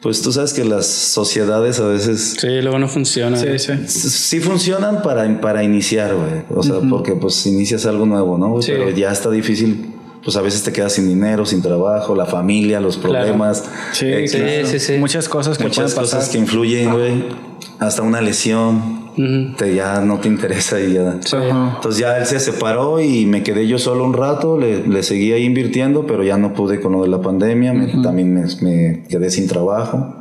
[0.00, 3.36] pues tú sabes que las sociedades a veces Sí, luego no funciona.
[3.36, 3.72] Sí, sí.
[3.86, 6.42] sí funcionan para, para iniciar, güey.
[6.50, 8.60] O sea, porque pues inicias algo nuevo, ¿no?
[8.60, 8.72] Sí.
[8.72, 9.94] Pero ya está difícil.
[10.24, 13.64] Pues a veces te quedas sin dinero, sin trabajo, la familia, los problemas.
[13.92, 14.66] Sí, eh, sí, claro.
[14.66, 14.92] sí, sí.
[14.98, 16.32] Muchas cosas que muchas pueden cosas pasar.
[16.32, 17.24] que influyen, güey.
[17.80, 19.01] Hasta una lesión.
[19.16, 19.56] Ujú.
[19.56, 21.10] Te, ya no te interesa y ya.
[21.32, 21.72] Ajá.
[21.76, 25.32] Entonces ya él se separó y me quedé yo solo un rato, le, le seguí
[25.32, 29.04] ahí invirtiendo, pero ya no pude con lo de la pandemia, me- también me, me
[29.08, 30.16] quedé sin trabajo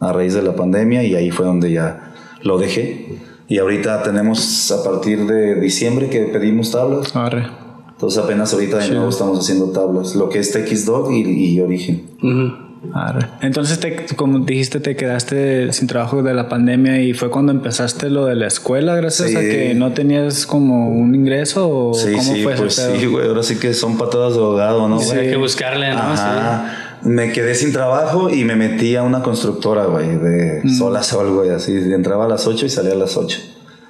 [0.00, 2.12] a raíz de la pandemia y ahí fue donde ya
[2.42, 3.18] lo dejé.
[3.48, 7.44] Y ahorita tenemos a partir de diciembre que pedimos tablas, Arre.
[7.90, 11.20] entonces apenas ahorita de nuevo estamos haciendo tablas, lo que es TX Dog y,
[11.54, 12.02] y Origen.
[12.22, 12.61] Ujú.
[12.94, 13.28] Arre.
[13.42, 18.10] Entonces, te, como dijiste, te quedaste sin trabajo de la pandemia y fue cuando empezaste
[18.10, 19.36] lo de la escuela, gracias Sí.
[19.36, 23.28] a que no tenías como un ingreso o Sí, cómo sí, fue pues sí, güey,
[23.28, 24.98] ahora sí que son patadas de ahogado, ¿no?
[24.98, 26.00] Sí, hay que buscarle, ¿no?
[26.00, 26.98] Ajá.
[27.02, 31.32] Me quedé sin trabajo y me metí a una constructora, güey, de sol a sol,
[31.32, 31.72] güey, así.
[31.72, 33.38] Entraba a las 8 y salía a las 8.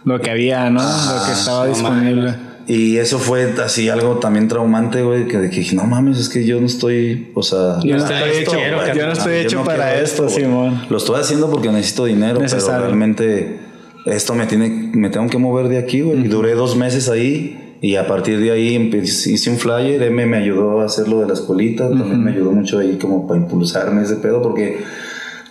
[0.05, 0.81] Lo que había, ¿no?
[0.83, 2.35] lo que estaba no disponible.
[2.67, 6.29] Y eso fue así algo también traumante, güey, que, de que dije, no mames, es
[6.29, 7.79] que yo no estoy, o sea...
[7.83, 10.35] Yo no estoy hecho- hecho, quiero, yo no estoy yo hecho no para esto, güey.
[10.37, 10.83] Simón.
[10.89, 12.67] Lo estoy haciendo porque necesito dinero, Necesario.
[12.77, 13.59] pero realmente
[14.07, 16.21] esto me tiene, me tengo que mover de aquí, güey.
[16.21, 20.37] Y duré dos meses ahí y a partir de ahí hice un flyer, M me
[20.37, 24.03] ayudó a hacer lo de la escuelita, también me ayudó mucho ahí como para impulsarme
[24.03, 24.79] ese pedo porque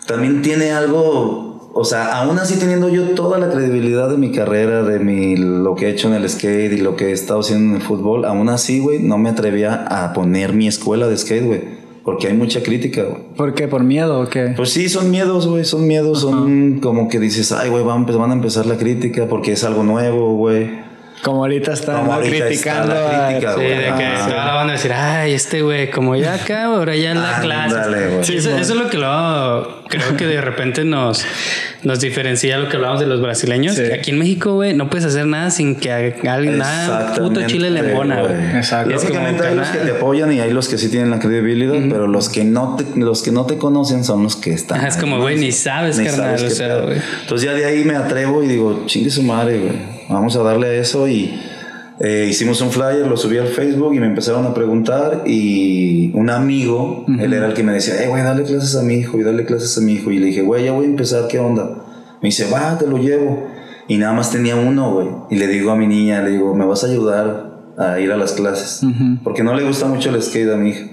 [0.08, 4.84] también tiene algo, o sea, aún así teniendo yo toda la credibilidad de mi carrera,
[4.84, 7.76] de mi, lo que he hecho en el skate y lo que he estado haciendo
[7.76, 11.46] en el fútbol, aún así, güey, no me atrevía a poner mi escuela de skate,
[11.46, 11.82] güey.
[12.04, 13.22] Porque hay mucha crítica, güey.
[13.38, 13.68] ¿Por qué?
[13.68, 14.54] ¿Por miedo o qué?
[14.58, 18.32] Pues sí, son miedos, güey, son miedos, son como que dices, ay, güey, van, van
[18.32, 20.91] a empezar la crítica porque es algo nuevo, güey.
[21.24, 24.54] Como ahorita están Como ahorita criticando está la a- crítica, Sí, de que Ah, ahora
[24.56, 27.76] van a decir, ay, este güey, como ya acá, ahora ya en la clase.
[27.76, 28.24] Ándale, güey.
[28.24, 31.24] Sí, eso, eso es lo que luego creo que de repente nos,
[31.84, 33.76] nos diferencia lo que hablamos de los brasileños.
[33.76, 33.84] Sí.
[33.84, 37.70] que aquí en México, güey, no puedes hacer nada sin que alguien, nada, puto chile
[37.70, 38.34] le embona, güey.
[38.56, 38.92] Exacto.
[38.92, 42.08] Lógicamente hay los que te apoyan y hay los que sí tienen la credibilidad, pero
[42.08, 44.80] los que no te, los que no te conocen son los que están.
[44.80, 46.78] Ajá, es como, güey, ni sabes, carnal, qué o sea.
[47.22, 50.01] Entonces ya de ahí me atrevo y digo, chingue su madre, güey.
[50.12, 51.34] Vamos a darle a eso y
[52.00, 56.30] eh, hicimos un flyer, lo subí al Facebook y me empezaron a preguntar y un
[56.30, 59.24] amigo, él era el que me decía, eh, güey, dale clases a mi hijo y
[59.24, 60.12] dale clases a mi hijo.
[60.12, 61.64] Y le dije, güey, ya voy a empezar, ¿qué onda?
[62.22, 63.48] Me dice, va, te lo llevo.
[63.88, 65.08] Y nada más tenía uno, güey.
[65.30, 68.18] Y le digo a mi niña, le digo, ¿me vas a ayudar a ir a
[68.18, 68.82] las clases?
[69.24, 70.86] Porque no le gusta mucho el skate a mi hija.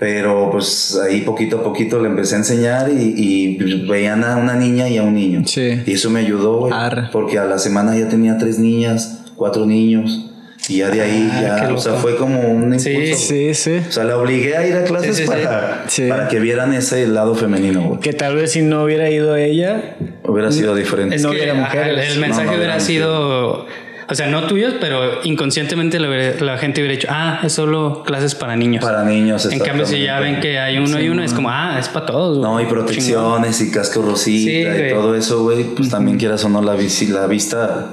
[0.00, 4.54] Pero pues ahí poquito a poquito le empecé a enseñar y, y veían a una
[4.56, 5.42] niña y a un niño.
[5.46, 5.82] Sí.
[5.86, 6.72] Y eso me ayudó, güey.
[6.74, 7.08] Arre.
[7.12, 10.26] Porque a la semana ya tenía tres niñas, cuatro niños.
[10.68, 12.82] Y ya de ahí, Ah, ya, o sea, fue como un impulso.
[12.84, 13.14] Sí.
[13.14, 13.80] Sí, sí.
[13.88, 16.08] O sea, la obligué a ir a clases Sí, sí, para, Sí.
[16.08, 18.00] para que vieran ese lado femenino, güey.
[18.00, 21.16] Que tal vez si no hubiera ido ella, Hubiera sido diferente.
[21.16, 21.88] Es No que hubiera mujeres.
[21.88, 23.66] el, el No, mensaje no hubiera hubiera sido,
[24.10, 28.56] o sea, no tuyos, pero inconscientemente la, gente hubiera dicho, ah, es solo clases para
[28.56, 28.84] niños.
[28.84, 31.76] Para niños, en cambio, si ya ven que hay uno y uno, es como, ah,
[31.78, 32.38] es para todos.
[32.38, 32.50] güey.
[32.50, 35.64] No, y protecciones y casco rosita Sí, y todo eso, güey.
[35.74, 37.86] Pues también quieras o no, la, visi- la vista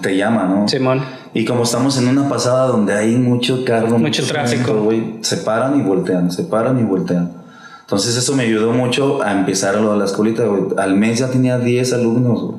[0.00, 0.68] te llama, ¿no?
[0.68, 1.02] Simón.
[1.34, 5.78] Y como estamos en una pasada donde hay mucho carro, Mucho tráfico, güey, se paran
[5.78, 7.43] y voltean, se paran y voltean.
[7.84, 10.62] Entonces eso me ayudó mucho a empezar lo de la escuelita, güey.
[10.78, 12.58] Al mes ya tenía 10 alumnos, güey.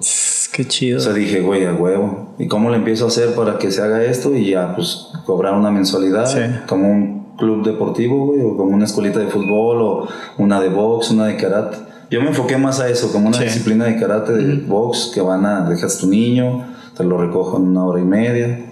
[0.52, 1.00] qué chido.
[1.00, 2.34] O sea, dije, güey, a huevo.
[2.40, 4.34] ¿Y cómo le empiezo a hacer para que se haga esto?
[4.36, 6.40] Y ya, pues, cobrar una mensualidad, Sí.
[6.68, 10.08] como un club deportivo, güey, o como una escuelita de fútbol, o
[10.38, 11.76] una de box, una de karate.
[12.10, 13.44] Yo me enfoqué más a eso, como una Sí.
[13.46, 16.64] disciplina de karate, de box, que van a, dejas tu niño,
[16.96, 18.66] te lo recojo en una hora y media.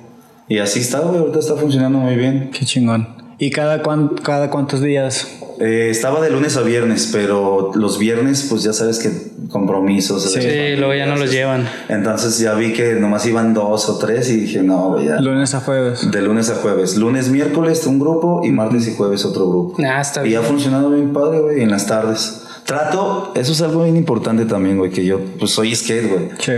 [0.47, 2.49] Y así está, güey, ahorita está funcionando muy bien.
[2.57, 3.07] Qué chingón.
[3.39, 5.27] ¿Y cada, cuán- cada cuántos días?
[5.59, 9.11] Eh, estaba de lunes a viernes, pero los viernes, pues ya sabes que
[9.49, 10.23] compromisos.
[10.31, 10.41] Sí.
[10.41, 11.67] Sí, luego ya no los llevan.
[11.89, 15.19] Entonces ya vi que nomás iban dos o tres y dije, no, güey, ya.
[15.19, 16.09] Lunes a jueves.
[16.11, 16.97] De lunes a jueves.
[16.97, 19.75] Lunes, miércoles un grupo y martes y jueves otro grupo.
[19.83, 20.51] Ah, está Y ha bien.
[20.51, 22.41] funcionado bien padre, güey, en las tardes.
[22.65, 26.29] Trato, eso es algo bien importante también, güey, que yo, pues soy skate, güey.
[26.39, 26.53] Sí.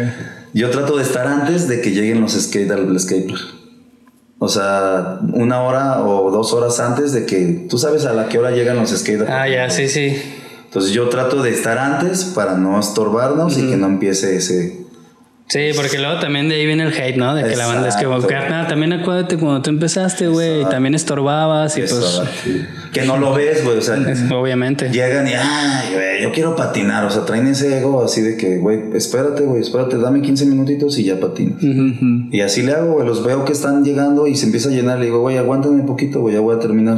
[0.54, 3.34] Yo trato de estar antes de que lleguen los skate al skate.
[4.46, 8.38] O sea, una hora o dos horas antes de que tú sabes a la qué
[8.38, 9.32] hora llegan los skate park.
[9.34, 10.22] Ah, ya, sí, sí.
[10.66, 14.85] Entonces yo trato de estar antes para no estorbarnos y que no empiece ese...
[15.48, 17.36] Sí, porque luego también de ahí viene el hate, ¿no?
[17.36, 18.28] De que la banda es que, Exacto.
[18.28, 22.22] carnal, también acuérdate cuando tú empezaste, güey, también estorbabas y pues,
[22.92, 23.78] que no lo ves, güey.
[23.78, 23.96] O sea,
[24.36, 24.90] obviamente.
[24.90, 27.06] llegan y, ay, güey, yo quiero patinar.
[27.06, 30.98] O sea, traen ese ego así de que, güey, espérate, güey, espérate, dame 15 minutitos
[30.98, 31.62] y ya patinas.
[31.62, 32.30] Ujú.
[32.32, 34.98] Y así le hago, güey, los veo que están llegando y se empieza a llenar.
[34.98, 36.98] Le digo, güey, aguántame un poquito, güey, ya voy a terminar.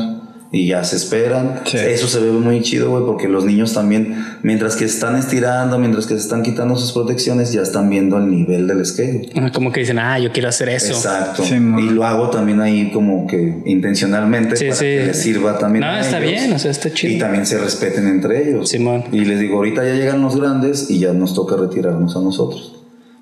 [0.52, 1.62] Y ya se esperan.
[1.66, 1.78] Sí.
[1.78, 6.06] Eso se ve muy chido, güey, porque los niños también, mientras que están estirando, mientras
[6.06, 9.32] que se están quitando sus protecciones, ya están viendo el nivel del skate.
[9.36, 10.94] Ah, Como que dicen, ah, yo quiero hacer eso.
[10.94, 11.44] Exacto.
[11.44, 15.82] Sí, y lo hago también ahí como que intencionalmente Sí, para que les sirva también.
[15.82, 16.32] No, a está ellos.
[16.32, 17.14] bien, o sea, está chido.
[17.14, 18.70] Y también se respeten entre ellos.
[18.70, 19.04] Simón.
[19.12, 22.74] Y les digo, ahorita ya llegan los grandes y ya nos toca retirarnos a nosotros.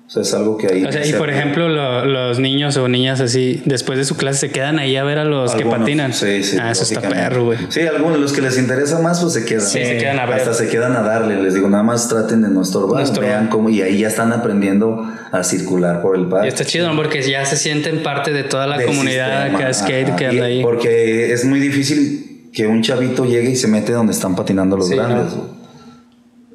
[0.06, 0.84] O sea, es algo que ahí...
[0.84, 4.38] O sea, y por ejemplo, lo- los niños o niñas así, después de su clase
[4.46, 6.12] se quedan ahí a ver a los que patinan.
[6.12, 6.56] Sí, sí.
[6.62, 7.58] ah, eso está perro, güey.
[7.70, 9.62] Sí, algunos, los que les interesa más, pues se quedan.
[9.66, 10.36] Sí, se quedan a ver.
[10.36, 11.42] Hasta se quedan a darle.
[11.42, 13.00] Les digo, nada más traten de no estorbar.
[13.00, 13.30] No estorbar.
[13.30, 16.48] Vean cómo, y ahí ya están aprendiendo a circular por el Y parque.
[16.48, 16.94] está chido, ¿no?
[16.94, 19.66] Porque ya se sienten parte de toda la del comunidad sistema.
[19.66, 20.16] que skate Ajá.
[20.16, 20.62] que Y- anda ahí.
[20.62, 24.86] Porque es muy difícil que un chavito llegue y se mete donde están patinando los
[24.88, 25.34] Sí, grandes.
[25.34, 25.56] ¿no?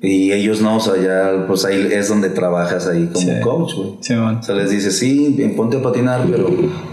[0.04, 3.40] Y ellos no, o sea, ya, pues ahí es donde trabajas ahí como Sí.
[3.44, 3.90] coach, güey.
[4.02, 4.38] Simón.
[4.38, 6.50] O sea, les dices, sí, bien, ponte a patinar, pero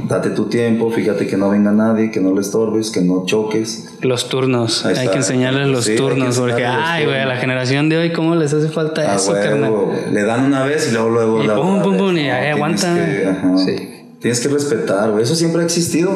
[0.06, 3.94] date tu tiempo, fíjate que no venga nadie, que no le estorbes, que no choques.
[4.02, 4.85] Los turnos.
[4.85, 5.10] Ahí Hay está.
[5.12, 6.39] que enseñarles los Sí, hay que turnos.
[6.39, 9.43] Porque, ay, güey, a la generación de hoy, ¿cómo les hace falta A eso, huevo,
[9.90, 10.14] carnal?
[10.14, 11.43] Le dan una vez y luego, luego.
[11.43, 12.35] Y la pum, pum, pum, y ¿no?
[12.35, 12.94] ahí aguanta.
[12.94, 13.56] que- ajá.
[13.56, 13.76] Sí.
[14.20, 15.22] Tienes que respetar, güey.
[15.22, 16.14] Eso siempre ha existido.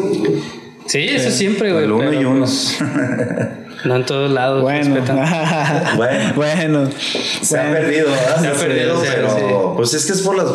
[0.84, 1.84] Sí, eso siempre, güey.
[1.84, 2.40] El uno y pero, uno.
[2.40, 2.76] pues,
[3.84, 4.62] No en todos lados.
[4.62, 5.00] Bueno.
[5.96, 6.32] Bueno.
[6.36, 6.88] bueno.
[7.42, 8.40] Se ha perdido, ¿verdad?
[8.40, 9.42] Se ha perdido, sí, pero sí.
[9.76, 10.46] pues es que es por las...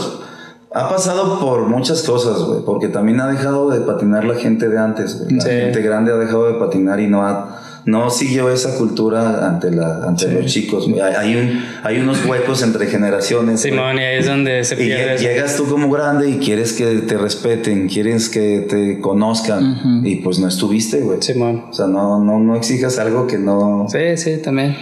[0.73, 4.77] Ha pasado por muchas cosas, güey, porque también ha dejado de patinar la gente de
[4.77, 5.35] antes, güey.
[5.35, 5.49] La Sí.
[5.49, 7.61] gente grande ha dejado de patinar y no ha...
[7.88, 10.85] No siguió esa cultura ante, la, ante los chicos.
[11.18, 13.61] Hay, un, hay unos huecos entre generaciones.
[13.61, 15.15] Simón, y ahí es donde se Y pierde.
[15.15, 15.23] eso.
[15.23, 20.38] llegas tú como grande y quieres que te respeten, quieres que te conozcan y pues
[20.38, 21.22] no estuviste, güey.
[21.22, 21.64] Simón.
[21.69, 23.88] O sea, no, no, no exijas algo que no...
[23.89, 24.76] Sí, sí, también.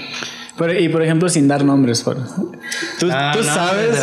[0.57, 2.01] Pero- y por ejemplo, sin dar nombres.
[2.01, 2.17] por-
[2.99, 4.01] Tú, Ah, tú no, sabes,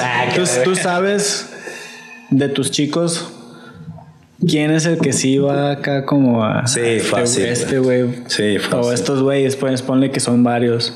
[0.64, 1.48] tú sabes
[2.30, 3.26] de tus chicos
[4.46, 8.04] quién es el que sí va acá como a Sí, este- fácil, Este güey.
[8.26, 8.94] Sí, O fácil.
[8.94, 10.92] estos güeyes, pues ponle que son varios.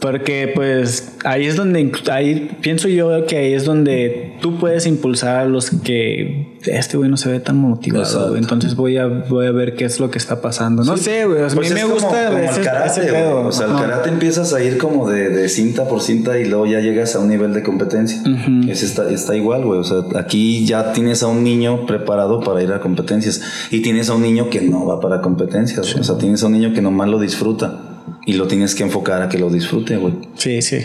[0.00, 5.36] Porque pues ahí es donde, ahí pienso yo que ahí es donde tú puedes impulsar
[5.36, 8.04] a los que este güey no se ve tan motivado.
[8.04, 8.36] Exacto.
[8.36, 10.84] Entonces voy a, voy a ver qué es lo que está pasando.
[10.84, 11.40] No sé, güey.
[11.40, 13.46] Pues a mí es me como- gusta como ese, el karate, ese pedo.
[13.46, 16.64] O sea, el karate empiezas a ir como de, de cinta por cinta y luego
[16.66, 18.22] ya llegas a un nivel de competencia.
[18.68, 19.80] Ese está, está igual, güey.
[19.80, 24.08] O sea, aquí ya tienes a un niño preparado para ir a competencias y tienes
[24.08, 25.94] a un niño que no va para competencias.
[25.94, 27.80] O sea, tienes a un niño que nomás lo disfruta
[28.26, 30.14] y lo tienes que enfocar a que lo disfrute, güey.
[30.36, 30.78] Sí, sí.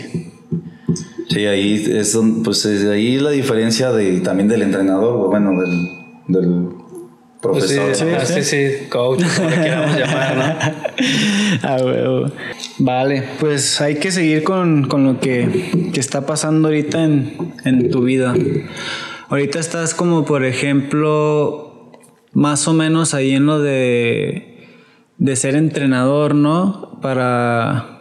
[1.28, 5.60] Sí, ahí es don- pues es ahí la diferencia de también del entrenador, güey, bueno,
[5.60, 5.88] del,
[6.28, 6.68] del
[7.42, 8.08] Pues sí, profesor.
[8.20, 10.86] ah, sí, sí, coach, como le queramos llamar, ¿no?
[11.62, 12.30] Ah, huevo.
[12.78, 17.90] Vale, pues hay que seguir con, con lo que, que está pasando ahorita en, en
[17.90, 18.34] tu vida.
[19.28, 21.90] Ahorita estás como, por ejemplo,
[22.32, 24.55] más o menos ahí en lo de,
[25.18, 26.98] de ser entrenador, ¿no?
[27.02, 27.92] Para...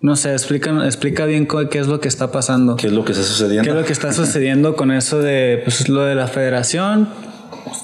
[0.00, 2.76] No sé, explica, explica bien qué es lo que está pasando.
[2.76, 3.64] ¿Qué es lo que está sucediendo?
[3.64, 7.08] ¿Qué es lo que está sucediendo con eso de pues, lo de la federación?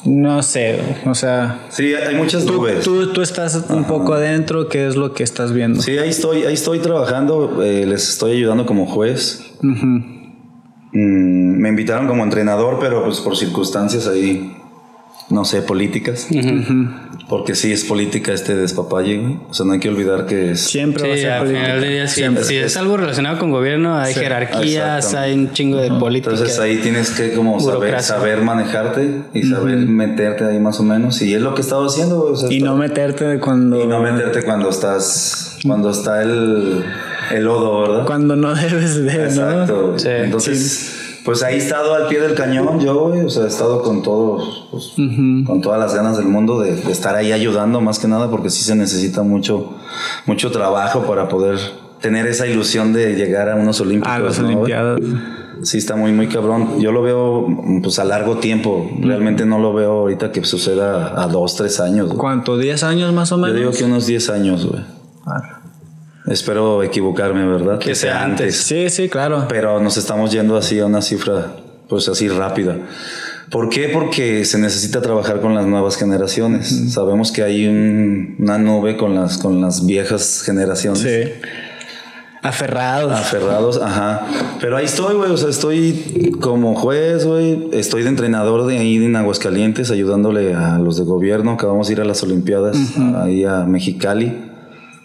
[0.04, 2.84] No sé, o sea, Sí, hay muchas nubes.
[2.84, 5.80] tú, tú estás un poco adentro, ¿qué es lo que estás viendo?
[5.82, 9.40] Sí, ahí estoy, ahí estoy trabajando, eh, les estoy ayudando como juez.
[9.62, 14.53] Mm, me invitaron como entrenador, pero pues por circunstancias ahí,
[15.34, 16.28] no sé, políticas.
[17.28, 19.38] Porque sí es política este despapalle, güey.
[19.48, 20.60] O sea, no hay que olvidar que es...
[20.60, 21.64] Siempre va a Sí, ser al política.
[21.64, 22.44] final del día, sí, Siempre.
[22.44, 26.30] si es algo relacionado con gobierno, hay jerarquías, hay un chingo de política.
[26.32, 31.20] Entonces ahí tienes que como saber, saber manejarte y saber meterte ahí más o menos.
[31.22, 32.32] Y es lo que he estado haciendo, güey.
[32.34, 35.58] O sea, Y está- no meterte cuando, y no meterte cuando estás...
[35.66, 36.84] Cuando está el,
[37.32, 38.06] el lodo, ¿verdad?
[38.06, 39.24] cuando no debes de, ¿no?
[39.24, 39.94] Exacto.
[39.98, 40.08] Sí.
[40.10, 40.93] Entonces,
[41.24, 43.20] pues ahí he estado al pie del cañón yo, güey.
[43.22, 44.92] O sea, he estado con todos, pues,
[45.46, 48.50] con todas las ganas del mundo de, de estar ahí ayudando más que nada porque
[48.50, 49.72] sí se necesita mucho,
[50.26, 51.58] mucho trabajo para poder
[52.00, 54.12] tener esa ilusión de llegar a unos olímpicos.
[54.12, 54.54] A las ¿no, güey?
[54.56, 55.00] Olimpiadas.
[55.62, 56.78] Sí, está muy, muy cabrón.
[56.78, 57.46] Yo lo veo
[57.82, 58.90] pues a largo tiempo.
[59.00, 62.08] Realmente no lo veo ahorita que suceda a dos, tres años.
[62.08, 62.18] güey.
[62.18, 62.58] ¿Cuánto?
[62.60, 63.56] ¿10 años más o Yo menos?
[63.56, 64.82] digo que unos 10 años, güey.
[65.24, 65.53] Ah.
[66.26, 67.78] Espero equivocarme, ¿verdad?
[67.78, 68.56] Que sea antes.
[68.56, 69.46] Sí, sí, claro.
[69.48, 71.52] pero nos estamos yendo así a una cifra,
[71.88, 72.78] pues así rápida.
[73.50, 73.88] ¿Por qué?
[73.92, 76.92] Porque se necesita trabajar con las nuevas generaciones.
[76.92, 81.00] Sabemos que hay un- una nube con las, con las viejas generaciones.
[81.02, 81.30] Sí.
[82.42, 83.10] Aferrados.
[83.12, 84.26] Aferrados, ajá.
[84.60, 85.30] Pero ahí estoy, güey.
[85.30, 87.68] O sea, estoy como juez, güey.
[87.72, 91.52] Estoy de entrenador de ahí en Aguascalientes, ayudándole a los de gobierno.
[91.52, 92.76] Acabamos de ir a las Olimpiadas,
[93.16, 94.43] ahí a Mexicali.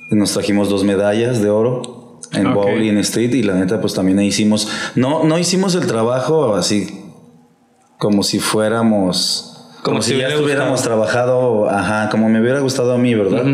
[0.10, 2.56] Nos trajimos dos medallas de oro en Ok.
[2.56, 3.34] bowl y en street.
[3.36, 4.68] Y la neta, pues también ahí hicimos.
[4.96, 6.88] No, no hicimos el trabajo así
[7.98, 9.46] como si fuéramos.
[9.84, 10.76] Como, Como si, si ya gustado.
[10.76, 13.46] trabajado, ajá, como me hubiera gustado a mí, ¿verdad?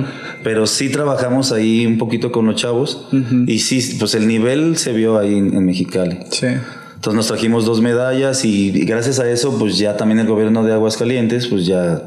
[0.43, 3.07] Pero sí trabajamos ahí un poquito con los chavos
[3.45, 6.17] y sí, pues el nivel se vio ahí en, en Mexicali.
[6.31, 6.47] Sí.
[6.95, 10.63] Entonces nos trajimos dos medallas y, y gracias a eso, pues ya también el gobierno
[10.63, 12.01] de Aguascalientes, pues ya,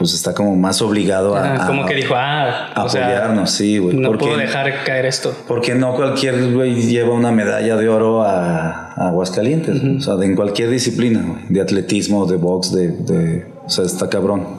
[0.00, 3.04] pues está como más obligado a, Ajá, a- como que dijo, ah, a o sea,
[3.04, 3.94] apoyarnos, sí, güey.
[3.96, 5.32] no porque, puedo dejar caer esto.
[5.46, 10.24] porque no cualquier güey lleva una medalla de oro a, a Aguascalientes, o sea, de-
[10.26, 14.58] en cualquier disciplina, güey, de atletismo, de box, de, de- o sea, está cabrón.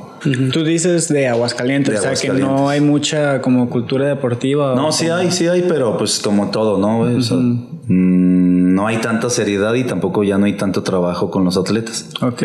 [0.54, 4.76] Tú dices de Aguascalientes, De o sea que no hay mucha como cultura deportiva.
[4.76, 7.00] No, sí como- hay, sí hay, pero pues como todo, ¿no?
[7.00, 7.16] güey?
[7.16, 11.44] O sea, mm, no hay tanta seriedad y tampoco ya no hay tanto trabajo con
[11.44, 12.08] los atletas.
[12.22, 12.44] Ok.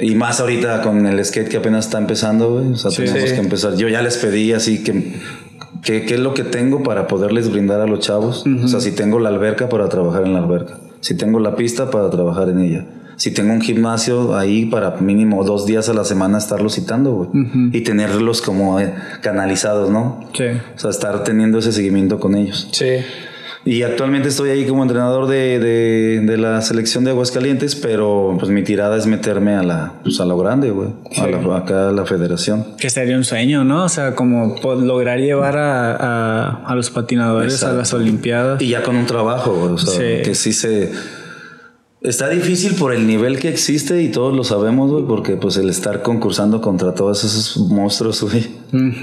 [0.00, 2.72] Y más ahorita con el skate que apenas está empezando, güey.
[2.72, 3.34] O sea, tenemos Sí.
[3.34, 3.76] que empezar.
[3.76, 5.14] Yo ya les pedí así que,
[5.82, 8.44] que- qué es lo que tengo para poderles brindar a los chavos.
[8.64, 10.78] O sea, si tengo la alberca para trabajar en la alberca.
[11.00, 12.86] Si tengo la pista para trabajar en ella.
[13.16, 17.30] Si tengo un gimnasio ahí para mínimo dos días a la semana estarlos citando, güey.
[17.72, 20.20] Y tenerlos como eh, canalizados, ¿no?
[20.34, 20.44] Sí.
[20.76, 22.68] O sea, estar teniendo ese seguimiento con ellos.
[22.70, 22.86] Sí.
[23.64, 28.50] Y actualmente estoy ahí como entrenador de, de, de la selección de Aguascalientes, pero pues
[28.50, 30.88] mi tirada es meterme a la, pues, a lo grande, güey.
[31.18, 32.64] A la- acá a la federación.
[32.78, 33.84] Que sería un sueño, ¿no?
[33.84, 37.74] O sea, como lograr llevar a, a, a los patinadores Exacto.
[37.74, 38.62] a las Olimpiadas.
[38.62, 40.22] Y ya con un trabajo, güey, o sea, Sí.
[40.24, 40.90] que sí se...
[42.00, 45.68] Está difícil por el nivel que existe y todos lo sabemos, güey, porque pues el
[45.68, 48.46] estar concursando contra todos esos monstruos, güey.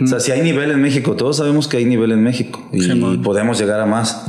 [0.02, 3.18] O sea, si hay nivel en México, todos sabemos que hay nivel en México y
[3.18, 4.26] podemos llegar a más,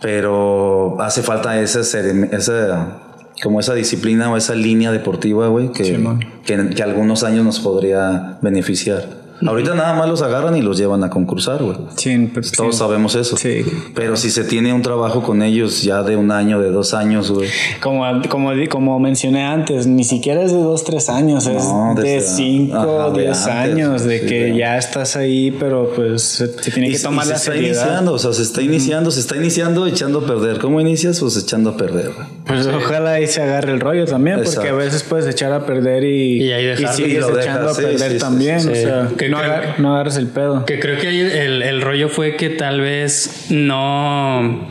[0.00, 3.00] pero hace falta esa, esa
[3.42, 5.98] como esa disciplina o esa línea deportiva, güey, que,
[6.44, 9.19] que, que algunos años nos podría beneficiar.
[9.46, 11.76] Ahorita nada más los agarran y los llevan a concursar, güey.
[11.96, 13.36] Sí, pues, Todos sabemos eso.
[13.36, 13.62] Sí.
[13.94, 17.30] Pero si se tiene un trabajo con ellos ya de un año, de dos años,
[17.30, 17.48] güey.
[17.82, 22.20] Como, como, como mencioné antes, ni siquiera es de dos, tres años, es No, de
[22.20, 26.22] cinco, ajá, de diez antes, años, de sí, que de- ya estás ahí, pero pues
[26.22, 27.82] se, se tiene Y, que y tomar se la está seriedad.
[27.84, 30.58] iniciando, o sea, se está iniciando, se está iniciando echando a perder.
[30.58, 31.20] ¿Cómo inicias?
[31.20, 32.26] Pues echando a perder, güey.
[32.52, 36.04] Pues ojalá ahí se agarre el rollo también, porque a veces puedes echar a perder
[36.04, 38.56] y, Y ahí sigues Y dejas, echando a perder sí, también.
[38.58, 40.64] o sea, Que no, creo- agar- no agarres el pedo.
[40.64, 44.68] Que creo que ahí el, el rollo fue que tal vez no.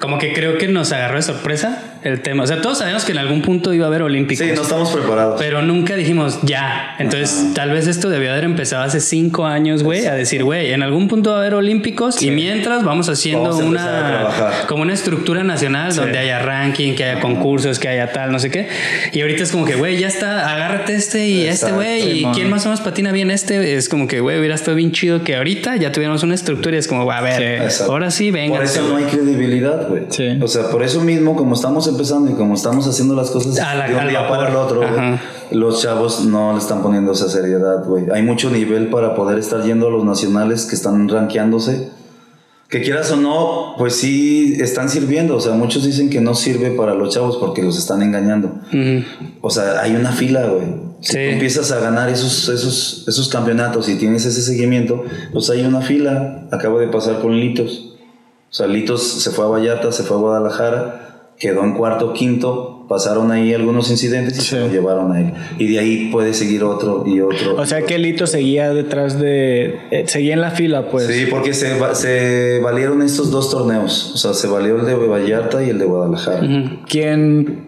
[0.00, 2.42] Como que creo que nos agarró de sorpresa el tema.
[2.42, 4.46] O sea, todos sabemos que en algún punto iba a haber olímpicos.
[4.46, 5.40] Sí, no estamos preparados.
[5.40, 6.96] Pero nunca dijimos ya.
[6.98, 10.82] Entonces, tal vez esto debió haber empezado hace cinco años, güey, a decir, güey, en
[10.82, 15.42] algún punto va a haber olímpicos y mientras vamos haciendo Vamos una como una estructura
[15.44, 18.68] nacional donde haya ranking, que haya concursos, que haya tal, no sé qué.
[19.12, 22.24] Y ahorita es como que, güey, ya está, agárrate este y este, Exacto, güey, y
[22.34, 23.76] quién más o menos patina bien este.
[23.76, 26.78] Es como que, güey, hubiera estado bien chido que ahorita ya tuviéramos una estructura y
[26.78, 27.82] es como, a ver, Sí.
[27.84, 28.56] Ahora sí, venga.
[28.56, 30.04] Por eso no hay credibilidad, güey.
[30.10, 30.28] Sí.
[30.40, 33.74] O sea, por eso mismo, como estamos empezando y como estamos haciendo las cosas A
[33.74, 35.20] la- de un día para el otro, Ajá.
[35.50, 38.10] los chavos no le están poniendo esa seriedad, güey.
[38.12, 41.90] Hay mucho nivel para poder estar yendo a los nacionales que están rankeándose.
[42.68, 45.36] Que quieras o no, pues sí están sirviendo.
[45.36, 48.48] O sea, muchos dicen que no sirve para los chavos porque los están engañando.
[48.68, 49.04] Ujú.
[49.42, 50.68] O sea, hay una fila, güey.
[51.00, 51.18] Si Sí.
[51.18, 55.04] tú empiezas a ganar esos, esos, esos campeonatos y tienes ese seguimiento,
[55.34, 56.46] pues hay una fila.
[56.50, 57.90] Acabo de pasar con Litos.
[58.50, 61.11] O sea, Litos se fue a Vallarta, se fue a Guadalajara,
[61.42, 64.46] quedó en cuarto, quinto, pasaron ahí algunos incidentes y Sí.
[64.50, 65.32] se lo llevaron a él.
[65.58, 67.56] Y de ahí puede seguir otro y otro.
[67.56, 69.74] O sea que Lito seguía detrás de.
[69.90, 71.08] eh, seguía en la fila, pues.
[71.08, 74.12] Sí, porque se, se valieron estos dos torneos.
[74.14, 76.46] O sea, se valió el de Vallarta y el de Guadalajara.
[76.88, 77.66] ¿Quién?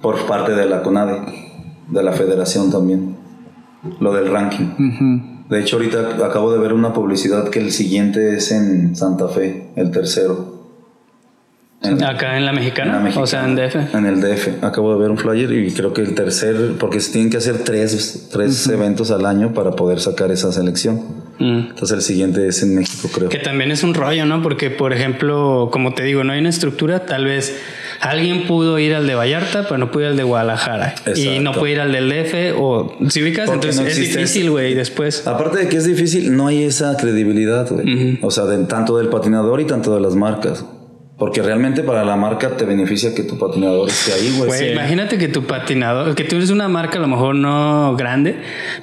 [0.00, 1.18] Por parte de la CONADE,
[1.90, 3.16] de la federación también.
[3.98, 4.66] Lo del ranking.
[5.50, 9.70] De hecho, ahorita acabo de ver una publicidad que el siguiente es en Santa Fe,
[9.74, 10.53] el tercero.
[11.84, 13.86] En, Acá en la mexicana, en la o sea, en mexicana.
[13.86, 13.94] DF.
[13.94, 14.64] En el DF.
[14.64, 17.58] Acabo de ver un flyer y creo que el tercer, porque se tienen que hacer
[17.64, 21.00] tres, tres eventos al año para poder sacar esa selección.
[21.38, 21.70] Mm.
[21.70, 23.28] Entonces el siguiente es en México, creo.
[23.28, 24.40] Que también es un rollo, ¿no?
[24.42, 27.06] Porque, por ejemplo, como te digo, no hay una estructura.
[27.06, 27.58] Tal vez
[28.00, 30.94] alguien pudo ir al de Vallarta, pero no pudo ir al de Guadalajara.
[31.06, 31.40] Y Exacto.
[31.42, 32.54] no puede ir al del DF.
[32.56, 34.74] O si ubicas, Porque entonces no es difícil, ese- güey.
[34.74, 35.26] Después.
[35.26, 38.18] Aparte de que es difícil, no hay esa credibilidad, güey.
[38.22, 40.64] O sea, de, tanto del patinador y tanto de las marcas.
[41.16, 44.48] Porque realmente para la marca te beneficia que tu patinador esté ahí, güey.
[44.48, 48.34] Güey, imagínate que tu patinador, que tú eres una marca a lo mejor no grande,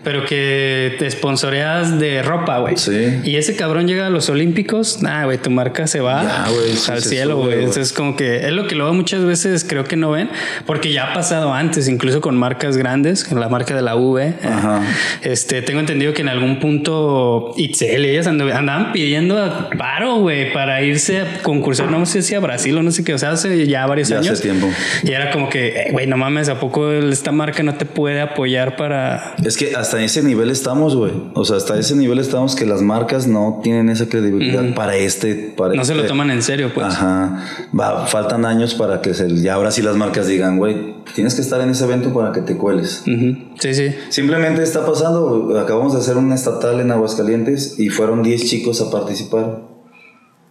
[0.02, 2.78] pero que te sponsoreas de ropa, güey.
[2.78, 3.20] Sí.
[3.26, 6.72] Y ese cabrón llega a los Olímpicos, nah, güey, tu marca se va Ya, güey,
[6.78, 7.60] sí al se cielo, güey.
[7.60, 10.30] Entonces, como que es lo que luego muchas veces creo que no ven,
[10.66, 14.34] porque ya ha pasado antes, incluso con marcas grandes, en la marca de la V.
[14.42, 14.82] Ajá.
[15.22, 20.82] Este, tengo entendido que en algún punto Itzel, ellas andu- andaban pidiendo paro, güey, para
[20.82, 23.68] irse a concursar, no sé si a Brasil o no sé qué, o sea, hace
[23.68, 24.42] ya varios Ya hace años.
[24.42, 24.68] tiempo.
[25.04, 28.22] Y era como que, eh, güey, no mames, ¿a poco esta marca no te puede
[28.22, 29.36] apoyar para.
[29.46, 31.12] Es que hasta ese nivel estamos, güey.
[31.34, 35.54] O sea, hasta ese nivel estamos que las marcas no tienen esa credibilidad para este.
[35.58, 36.88] Para No se lo este- toman en serio, pues.
[36.88, 37.46] Ajá.
[37.78, 39.42] Va, faltan años para que se.
[39.42, 42.42] Ya ahora sí las marcas digan, güey, tienes que estar en ese evento para que
[42.42, 43.04] te cueles.
[43.08, 43.38] Ujú.
[43.60, 43.96] Sí, sí.
[44.10, 45.58] Simplemente está pasando.
[45.60, 49.62] Acabamos de hacer un estatal en Aguascalientes y fueron 10 chicos a participar.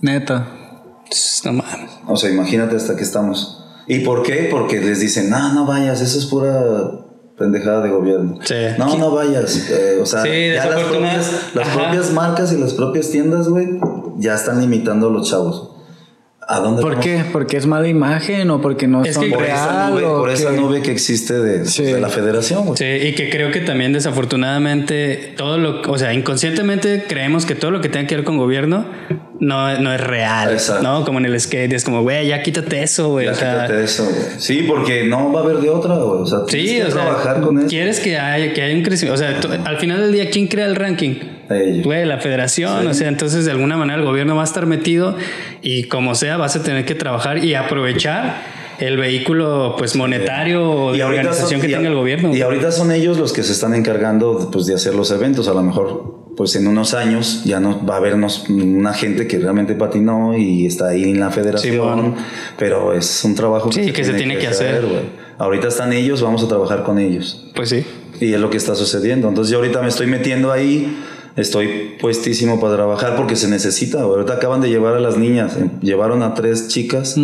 [0.01, 0.49] Neta.
[1.45, 1.91] No mames.
[2.07, 3.65] O sea, imagínate hasta que estamos.
[3.87, 4.49] ¿Y por qué?
[4.51, 6.63] Porque les dicen, no, no vayas, eso es pura
[7.37, 8.39] pendejada de gobierno.
[8.45, 8.55] Sí.
[8.79, 9.69] No, no vayas.
[9.71, 13.69] Eh, o sea, Sí, ya las propias, las propias marcas y las propias tiendas, güey,
[14.19, 15.69] ya están limitando a los chavos.
[16.47, 17.05] ¿A dónde ¿Por vamos?
[17.07, 17.25] qué?
[17.33, 20.31] ¿Porque es mala imagen o porque no Es son que Por esa nube, o por
[20.31, 21.85] esa nube que existe de, Sí.
[21.85, 22.77] de la federación, güey.
[22.77, 27.71] Sí, y que creo que también desafortunadamente todo lo, o sea, inconscientemente creemos que todo
[27.71, 28.85] lo que tenga que ver con gobierno
[29.41, 30.83] no, no es real, Exacto.
[30.83, 31.05] ¿no?
[31.05, 33.27] Como en el skate, es como, güey, ya quítate eso, güey.
[33.27, 34.17] Ya o sea, quítate eso, güey.
[34.39, 36.21] Sí, porque no va a haber de otra, güey.
[36.23, 37.69] O sea, tienes Sí, que o sea, trabajar con eso.
[37.69, 39.15] quieres que haya, que haya un crecimiento.
[39.15, 41.15] O sea, al final del día, ¿quién crea el ranking?
[41.51, 41.85] Ellos.
[41.85, 45.17] Güey, la federación, o sea, entonces de alguna manera el gobierno va a estar metido
[45.63, 50.93] y como sea vas a tener que trabajar y aprovechar el vehículo pues monetario o
[50.93, 52.35] de organización son- que y tenga el gobierno.
[52.35, 55.49] Y ahorita son ellos los que se están encargando pues, de hacer los eventos.
[55.49, 59.39] A lo mejor pues en unos años ya no va a habernos una gente que
[59.39, 61.75] realmente patinó y está ahí en la federación.
[61.75, 62.15] Simón.
[62.57, 64.87] pero es un trabajo Sí, que se tiene que hacer.
[64.87, 65.01] güey.
[65.39, 67.47] Ahorita están ellos, vamos a trabajar con ellos.
[67.55, 67.85] Pues sí.
[68.21, 69.29] Y es lo que está sucediendo.
[69.29, 70.99] Entonces yo ahorita me estoy metiendo ahí,
[71.37, 74.01] estoy puestísimo para trabajar porque se necesita.
[74.03, 77.17] Ahorita acaban de llevar a las niñas, eh, llevaron a tres chicas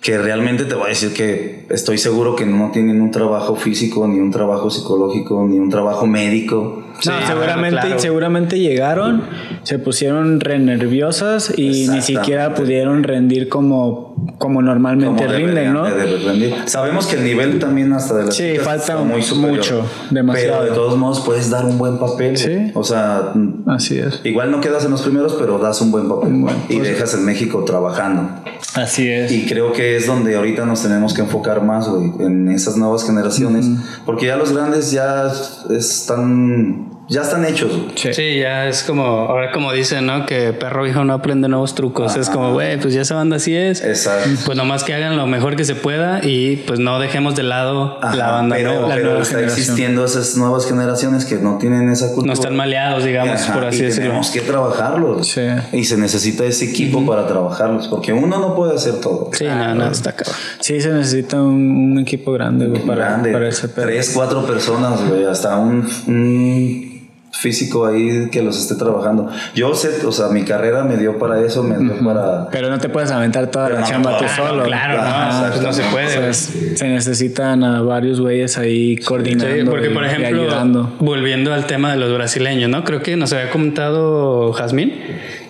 [0.00, 4.06] que realmente te voy a decir que estoy seguro que no tienen un trabajo físico,
[4.06, 6.82] ni un trabajo psicológico, ni un trabajo médico.
[7.00, 7.98] Sí, no, seguramente, claro.
[7.98, 9.22] seguramente llegaron,
[9.64, 15.84] se pusieron re nerviosas y ni siquiera pudieron rendir como, como normalmente Como rinden, ¿no?
[15.84, 16.54] rendir.
[16.66, 19.56] Sabemos que el nivel también hasta de las Sí, falta está muy superior.
[19.58, 20.58] mucho, demasiado.
[20.60, 22.36] Pero de todos modos puedes dar un buen papel.
[22.38, 22.70] Sí.
[22.74, 23.32] O sea,
[23.66, 24.20] Así es.
[24.24, 26.32] igual no quedas en los primeros, pero das un buen papel.
[26.32, 28.30] Bueno, y pues- dejas en México trabajando.
[28.76, 29.32] Así es.
[29.32, 33.06] Y creo que es donde ahorita nos tenemos que enfocar más, güey, en esas nuevas
[33.06, 33.66] generaciones.
[34.04, 35.32] Porque ya los grandes ya
[35.70, 37.70] están, ya están hechos.
[37.94, 38.12] Sí.
[38.12, 40.26] Sí, ya es como, ahora como dicen, ¿no?
[40.26, 42.16] Que perro hijo no aprende nuevos trucos.
[42.16, 43.82] Es como, güey, pues ya esa banda así es.
[43.82, 44.28] Exacto.
[44.44, 47.98] Pues nomás que hagan lo mejor que se pueda y pues no dejemos de lado
[48.02, 48.88] Ajá, la banda pero, nueva.
[48.88, 49.62] la pero nueva está generación.
[49.62, 52.26] existiendo esas nuevas generaciones que no tienen esa cultura.
[52.26, 54.04] No están maleados, digamos, Ajá, por así y decirlo.
[54.08, 55.28] Tenemos que trabajarlos.
[55.28, 55.42] Sí.
[55.72, 59.30] Y se necesita ese equipo para trabajarlos, porque uno no puede hacer todo.
[59.32, 60.34] Sí, nada, nada, está cabrón.
[60.60, 65.06] Sí, se necesita un, un equipo grande güey, para, Grande, para ese tres, cuatro personas,
[65.08, 66.95] güey, hasta un, un
[67.38, 69.28] físico ahí que los esté trabajando.
[69.54, 72.48] Yo sé, o sea, mi carrera me dio para eso, me dio para...
[72.50, 74.64] Pero no te puedes aventar toda Pero la no, chamba tú solo.
[74.64, 76.06] claro, no, no, pues no se puede.
[76.06, 76.30] O sea, güey.
[76.30, 81.66] es- se necesitan a varios güeyes ahí coordinando Sí, porque y- por ejemplo, volviendo al
[81.66, 82.84] tema de los brasileños, ¿no?
[82.84, 84.92] Creo que nos había comentado Jazmín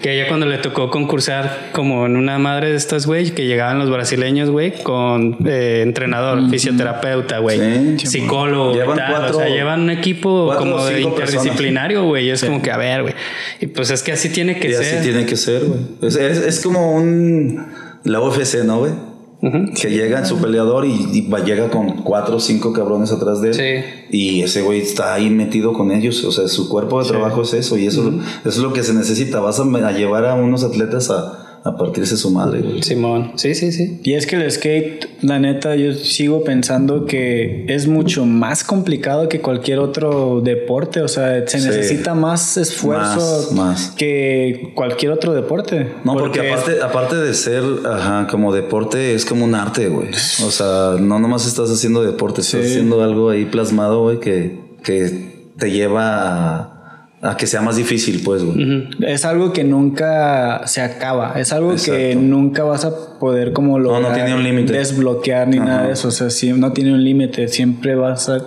[0.06, 3.80] que ella cuando le tocó concursar como en una madre de estas, güey, que llegaban
[3.80, 8.06] los brasileños, güey, con eh, entrenador, fisioterapeuta, güey, Sí.
[8.06, 9.10] psicólogo, Llevan tal.
[9.10, 12.76] cuatro- o sea, llevan un equipo como de interdisciplinario, güey, y es como que, a
[12.76, 13.14] ver, güey,
[13.60, 14.98] y pues es que así tiene que Y ser.
[14.98, 15.80] así tiene que ser, güey.
[16.02, 17.66] Es, es, es como un...
[18.04, 18.92] La UFC, ¿no, güey?
[19.40, 23.40] Que llega en su peleador y, y va- llega con cuatro o cinco cabrones atrás
[23.42, 23.54] de él.
[23.54, 24.16] Sí.
[24.18, 26.24] Y ese güey está ahí metido con ellos.
[26.24, 27.76] O sea, su cuerpo de trabajo es eso.
[27.76, 29.40] Y eso, eso es lo que se necesita.
[29.40, 32.82] Vas a, a llevar a unos atletas a, a partirse su madre, güey.
[32.82, 34.00] Simón, sí, sí, sí.
[34.04, 39.28] Y es que el skate, la neta, yo sigo pensando que es mucho más complicado
[39.28, 41.00] que cualquier otro deporte.
[41.02, 41.66] O sea, se Sí.
[41.66, 43.90] necesita más esfuerzo Más, más.
[43.96, 45.92] que cualquier otro deporte.
[46.04, 50.08] No, porque, aparte, aparte de ser, ajá, como deporte, es como un arte, güey.
[50.44, 55.50] O sea, no nomás estás haciendo deporte, estás haciendo algo ahí plasmado, güey, que, que
[55.58, 56.75] te lleva a,
[57.22, 58.88] a que sea más difícil, pues, güey.
[59.00, 61.32] Es algo que nunca se acaba.
[61.40, 64.74] Es algo que nunca vas a poder como no lograr tiene un límite.
[64.74, 65.66] desbloquear ni Ajá.
[65.66, 66.08] nada de eso.
[66.08, 67.48] O sea, sí, no tiene un límite.
[67.48, 68.42] Siempre vas a,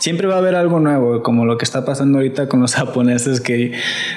[0.00, 3.40] siempre va a haber algo nuevo, como lo que está pasando ahorita con los japoneses
[3.40, 3.72] que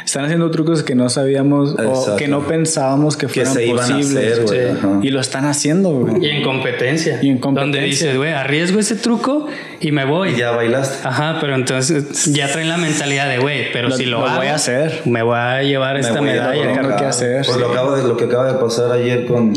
[0.06, 4.40] están haciendo trucos que no sabíamos o que no pensábamos que Que fueran a posibles.
[4.40, 4.78] hacer.
[5.02, 5.08] Sí.
[5.08, 6.26] Y lo están haciendo, güey.
[6.26, 7.20] Y en competencia.
[7.22, 7.80] Y en competencia.
[7.80, 9.48] Donde dices, güey, arriesgo ese truco
[9.80, 10.32] y me voy.
[10.32, 11.08] Y ya bailaste.
[11.08, 14.38] Ajá, pero entonces ya traen la mentalidad de, güey, pero Lo- si lo, lo hago,
[14.38, 15.02] voy a hacer.
[15.06, 16.74] Me voy a llevar esta Me medalla.
[16.82, 17.60] tengo que hacer, Pues sí.
[17.60, 19.54] lo, acaba de, lo que acaba de pasar ayer con,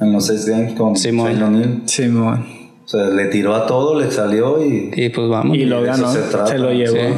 [0.00, 1.82] en los Sex Games con Simón.
[1.86, 2.46] Simón.
[2.84, 4.90] O sea, le tiró a todo, le salió y...
[4.94, 5.56] Y pues vamos.
[5.56, 6.12] Y lo ganó.
[6.12, 6.58] se Se, trata.
[6.58, 6.96] lo llevó.
[6.96, 7.14] Sí.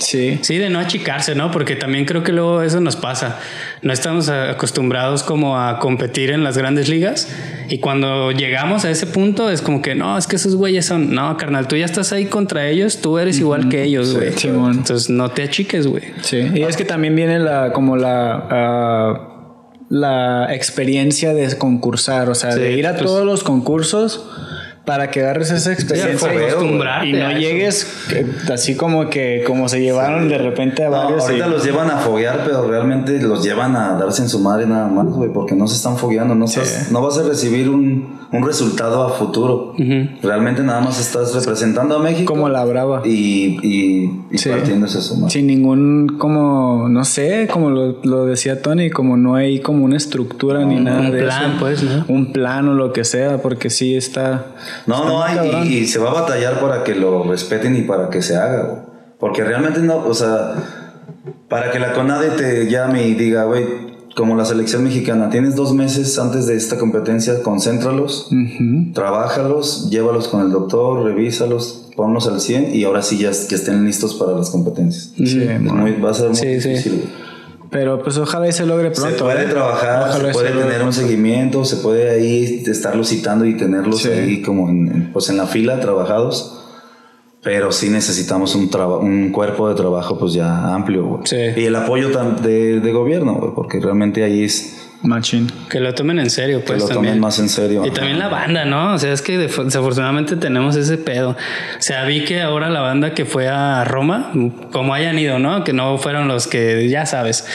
[0.00, 0.38] Sí.
[0.42, 1.52] Sí, de no achicarse, ¿no?
[1.52, 3.38] Porque también creo que luego eso nos pasa.
[3.84, 7.28] No estamos acostumbrados como a competir en las grandes ligas
[7.68, 11.14] y cuando llegamos a ese punto es como que no, es que esos güeyes son,
[11.14, 14.28] no, carnal, tú ya estás ahí contra ellos, tú eres igual que ellos, güey.
[14.28, 16.02] Entonces no te achiques, güey.
[16.22, 19.30] Sí, y es que también viene la como la ah,
[19.90, 24.26] la experiencia de concursar, o sea, Sí, de ir a pues- todos los concursos
[24.84, 26.28] para que agarres esa experiencia
[27.04, 31.22] y- no llegues eh, así como que como se llevaron de repente a No, varios.
[31.22, 34.66] ahorita y- los llevan a foguear, pero realmente los llevan a darse en su madre
[34.66, 38.18] nada más, güey, porque no se están fogueando, no, estás- no vas a recibir un,
[38.30, 39.74] un resultado a futuro.
[40.22, 43.02] Realmente nada más estás representando a México como la brava.
[43.06, 44.50] y, y, y Sí.
[44.50, 45.30] partiéndose su madre.
[45.30, 49.96] Sin ningún, como, no sé, como lo, lo decía Tony, como no hay como una
[49.96, 51.60] estructura ni nada un de plan, eso.
[51.60, 52.04] pues, ¿no?
[52.08, 54.46] Un plan o lo que sea, porque sí está...
[54.86, 55.38] No, no hay,
[55.68, 58.62] y, y se va a batallar para que lo respeten y para que se haga,
[58.62, 58.78] güey.
[59.18, 60.54] Porque realmente no, o sea,
[61.48, 63.64] para que la CONADE te llame y diga, güey,
[64.16, 68.92] como la selección mexicana, tienes dos meses antes de esta competencia, concéntralos, Ujú.
[68.92, 73.84] trabajalos, llévalos con el doctor, revísalos, ponlos al 100 y ahora sí ya que estén
[73.84, 75.12] listos para las competencias.
[75.16, 76.68] Sí, muy- va a ser muy Sí, sí.
[76.68, 76.92] difícil.
[76.92, 77.24] güey.
[77.70, 79.16] Pero pues ojalá y se logre pronto.
[79.16, 79.48] se puede ¿eh?
[79.48, 84.02] trabajar, Ojalá se puede logre tener un seguimiento, se puede ahí estarlos citando y tenerlos
[84.02, 84.08] Sí.
[84.08, 86.60] ahí como en, pues en la fila trabajados.
[87.42, 88.70] Pero sí necesitamos un,
[89.02, 91.20] un cuerpo de trabajo pues ya amplio.
[91.24, 91.36] Sí.
[91.56, 92.08] Y el apoyo
[92.42, 95.50] de, de gobierno, porque realmente ahí es Machín.
[95.70, 97.12] Que lo tomen en serio, que pues lo también.
[97.12, 97.84] tomen más en serio.
[97.86, 98.94] Y también la banda, ¿no?
[98.94, 101.30] O sea, es que desafortunadamente tenemos ese pedo.
[101.30, 101.36] O
[101.78, 104.32] sea, vi que ahora la banda que fue a Roma,
[104.72, 105.62] como hayan ido, ¿no?
[105.62, 107.46] Que no fueron los que, ya sabes,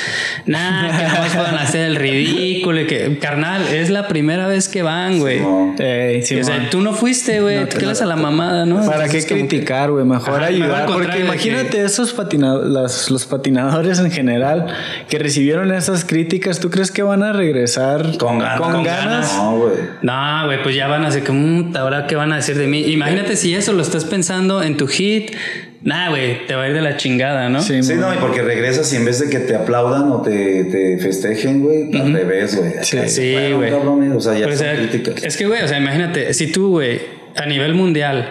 [0.46, 4.70] nada, que no fueron a hacer el ridículo y que, carnal, es la primera vez
[4.70, 5.40] que van, güey.
[5.40, 5.76] No.
[5.80, 8.76] Ey, Y, o sea, tú no fuiste, güey, No, te quedas a la mamada, ¿no?
[8.86, 10.06] ¿Para qué Entonces, que- criticar, güey?
[10.06, 10.82] Mejor Ajá, mejor ayudar.
[10.84, 14.68] al Porque imagínate que- esos patinadores, los patinadores en general
[15.08, 16.60] que recibieron esas críticas.
[16.60, 18.60] ¿Tú crees que van a regresar Con ganas.
[18.60, 19.06] Con Con ganas.
[19.06, 19.36] ganas.
[19.38, 19.74] No, güey.
[20.02, 22.68] No, güey, pues ya van a decir que, "Mm, ahora qué van a decir de
[22.68, 22.82] mí.
[22.92, 25.32] Imagínate si eso lo estás pensando en tu hit.
[25.82, 27.62] Nah, güey, te va a ir de la chingada, ¿no?
[27.62, 30.66] Sí, Sí, no, y porque regresas y en vez de que te aplaudan o te,
[30.66, 32.72] te festejen, güey, al revés, güey.
[32.82, 33.70] Sí, Acá, sí, bueno, güey.
[33.72, 35.24] cabrones, O sea, ya o sea, críticas.
[35.24, 37.00] Es que, güey, o sea, imagínate, si tú, güey,
[37.38, 38.28] a nivel mundial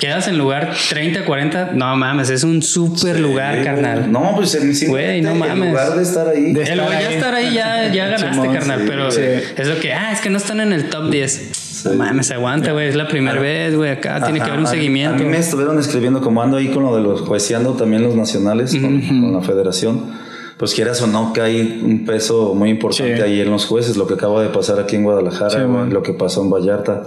[0.00, 4.10] quedas en lugar 30, 40, no mames, es un súper lugar, carnal.
[4.10, 5.62] No, pues en Güey, no mames.
[5.66, 6.52] En lugar de estar ahí.
[6.52, 7.14] De- El güey ya ahí.
[7.14, 9.20] estar ahí ya, ya ganaste, Simón, carnal, sí, pero sí.
[9.56, 11.82] es lo que, ah, es que no están en el top 10.
[11.84, 14.70] No mames, aguanta, güey, es la primera vez, güey, acá tiene que haber un a-
[14.70, 15.14] seguimiento.
[15.16, 18.14] A mí me estuvieron escribiendo, como ando ahí con lo de los jueceando también los
[18.16, 20.28] nacionales, con, con la federación.
[20.56, 23.22] Pues quieras o no, que hay un peso muy importante Sí.
[23.22, 26.12] ahí en los jueces, lo que acaba de pasar aquí en Guadalajara, Sí, lo que
[26.12, 27.02] pasó en Vallarta.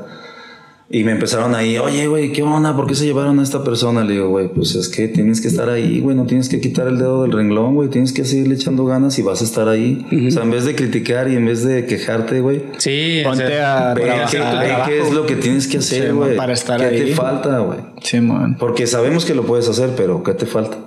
[0.95, 2.75] Y me empezaron ahí, oye, güey, ¿qué onda?
[2.75, 4.03] ¿Por qué se llevaron a esta persona?
[4.03, 6.87] Le digo, güey, pues es que tienes que estar ahí, güey, no tienes que quitar
[6.87, 10.05] el dedo del renglón, güey, tienes que seguirle echando ganas y vas a estar ahí.
[10.27, 13.47] O sea, en vez de criticar y en vez de quejarte, güey, Sí, o Ponte
[13.47, 14.85] sea, a ve, trabajar.
[14.85, 16.37] qué, qué es lo que tienes que hacer, güey.
[16.37, 17.05] para estar ¿Qué ahí.
[17.05, 17.79] te falta, güey?
[18.03, 18.55] Sí, man.
[18.59, 20.77] Porque sabemos que lo puedes hacer, pero ¿qué te falta?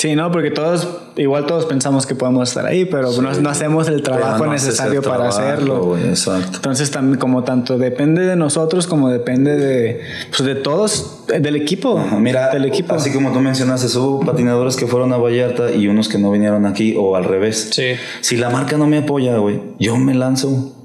[0.00, 3.86] Sí, no, porque todos, igual todos pensamos que podemos estar ahí, pero no, no hacemos
[3.86, 5.98] el trabajo no necesario el para trabajo, hacerlo.
[5.98, 6.52] exacto.
[6.56, 10.00] Entonces, también, como tanto depende de nosotros como depende de,
[10.30, 11.98] pues, de todos, del equipo.
[11.98, 12.94] Ajá, Mira, del equipo.
[12.94, 16.64] así como tú mencionaste, hubo patinadores que fueron a Vallarta y unos que no vinieron
[16.64, 17.68] aquí o al revés.
[17.70, 17.92] Sí.
[18.22, 20.76] Si la marca no me apoya, güey, yo me lanzo.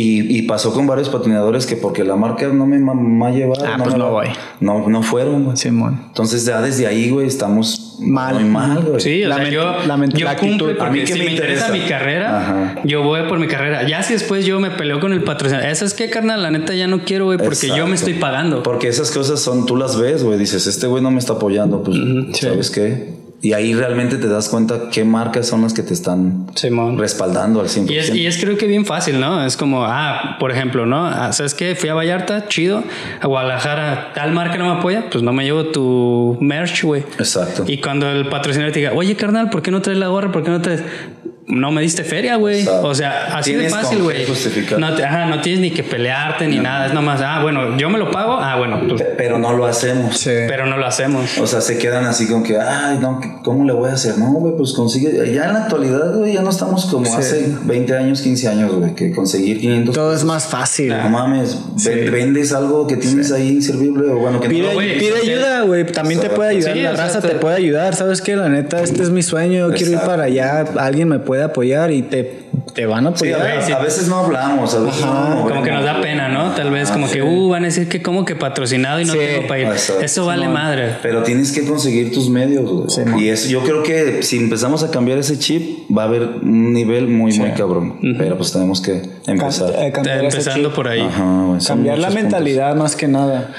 [0.00, 3.58] Y, y pasó con varios patinadores que porque la marca no me va a llevar.
[3.66, 4.26] Ah, pues me no voy.
[4.60, 5.56] No, no fueron, güey.
[5.56, 6.00] Simón.
[6.06, 8.34] Entonces ya desde ahí, güey, estamos Mal.
[8.36, 9.00] muy mal, güey.
[9.00, 11.30] Sí, o La sea, yo, la ment- yo porque A mí que si me me
[11.32, 11.72] interesa interesa.
[11.72, 12.80] mi carrera, Ajá.
[12.84, 13.88] yo voy por mi carrera.
[13.88, 16.74] Ya si después yo me peleo con el patrocinador, eso es que, carnal, la neta
[16.76, 18.62] ya no quiero, güey, porque yo me estoy pagando.
[18.62, 21.82] Porque esas cosas son, tú las ves, güey, dices, este güey no me está apoyando,
[21.82, 21.96] pues,
[22.38, 23.14] ¿sabes qué?
[23.40, 26.98] Y ahí realmente te das cuenta qué marcas son las que te están Simón.
[26.98, 27.90] respaldando al 100%.
[27.90, 29.44] Y es, y es creo que bien fácil, ¿no?
[29.44, 31.06] Es como, ah, por ejemplo, ¿no?
[31.06, 31.76] Ah, ¿Sabes qué?
[31.76, 32.82] Fui a Vallarta, chido.
[33.20, 37.02] A Guadalajara, tal marca no me apoya, pues no me llevo tu merch, güey.
[37.18, 37.64] Exacto.
[37.68, 40.32] Y cuando el patrocinador te diga, oye, carnal, ¿por qué no traes la gorra?
[40.32, 40.82] ¿Por qué no traes...?
[41.48, 42.66] No me diste feria, güey.
[42.82, 44.26] O sea, así de fácil, güey.
[44.26, 44.78] justificar.
[44.78, 46.86] No, te- ajá, no tienes ni que pelearte ni nada.
[46.88, 48.34] Es nomás, ah, bueno, yo me lo pago.
[48.38, 50.18] Ah, bueno, Pe- Pero no lo hacemos.
[50.18, 50.30] Sí.
[50.46, 51.38] pero no lo hacemos.
[51.38, 54.18] O sea, se quedan así con que, ay, no, ¿cómo le voy a hacer?
[54.18, 55.10] No, güey, pues consigue.
[55.32, 57.12] Ya en la actualidad, güey, ya no estamos como Sí.
[57.16, 59.94] hace 20 años, 15 años, güey, que conseguir 500.
[59.94, 60.88] Todo es más fácil.
[60.96, 64.78] No mames, ve- vendes algo que tienes ahí inservible o bueno, que Pide, no.
[64.78, 65.86] pide ayuda, güey.
[65.86, 66.74] También te puede ayudar.
[66.74, 67.94] Sí, la raza te- puede ayudar.
[67.94, 68.36] ¿Sabes qué?
[68.36, 69.70] La neta, este es mi sueño.
[69.70, 70.66] Quiero ir para allá.
[70.78, 72.44] Alguien me puede apoyar y te,
[72.74, 73.72] te van a Sí, a, apoyar.
[73.80, 76.28] a veces no hablamos, a veces Ajá, no Como que nos da pena.
[76.28, 76.52] ¿no?
[76.54, 77.14] Tal vez Ah, como sí.
[77.14, 79.18] que, uh, van a decir que como que patrocinado y no Sí.
[79.18, 79.66] tengo para ir.
[79.68, 80.02] Exacto.
[80.04, 80.96] Eso vale madre.
[81.02, 83.24] Pero tienes que conseguir tus medios, güey.
[83.24, 86.72] Y es, yo creo que si empezamos a cambiar ese chip, va a haber un
[86.72, 87.98] nivel muy, muy cabrón.
[88.18, 89.70] Pero pues tenemos que empezar.
[89.92, 91.00] Cam- eh, Empezando por ahí.
[91.00, 93.52] Ajá, Cambiar la mentalidad más que nada.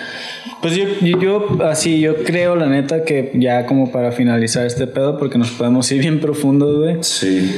[0.61, 4.87] Pues yo, yo, yo, así, yo creo, la neta, que ya como para finalizar este
[4.87, 6.97] pedo, porque nos podemos ir bien profundos, güey.
[7.01, 7.55] Sí.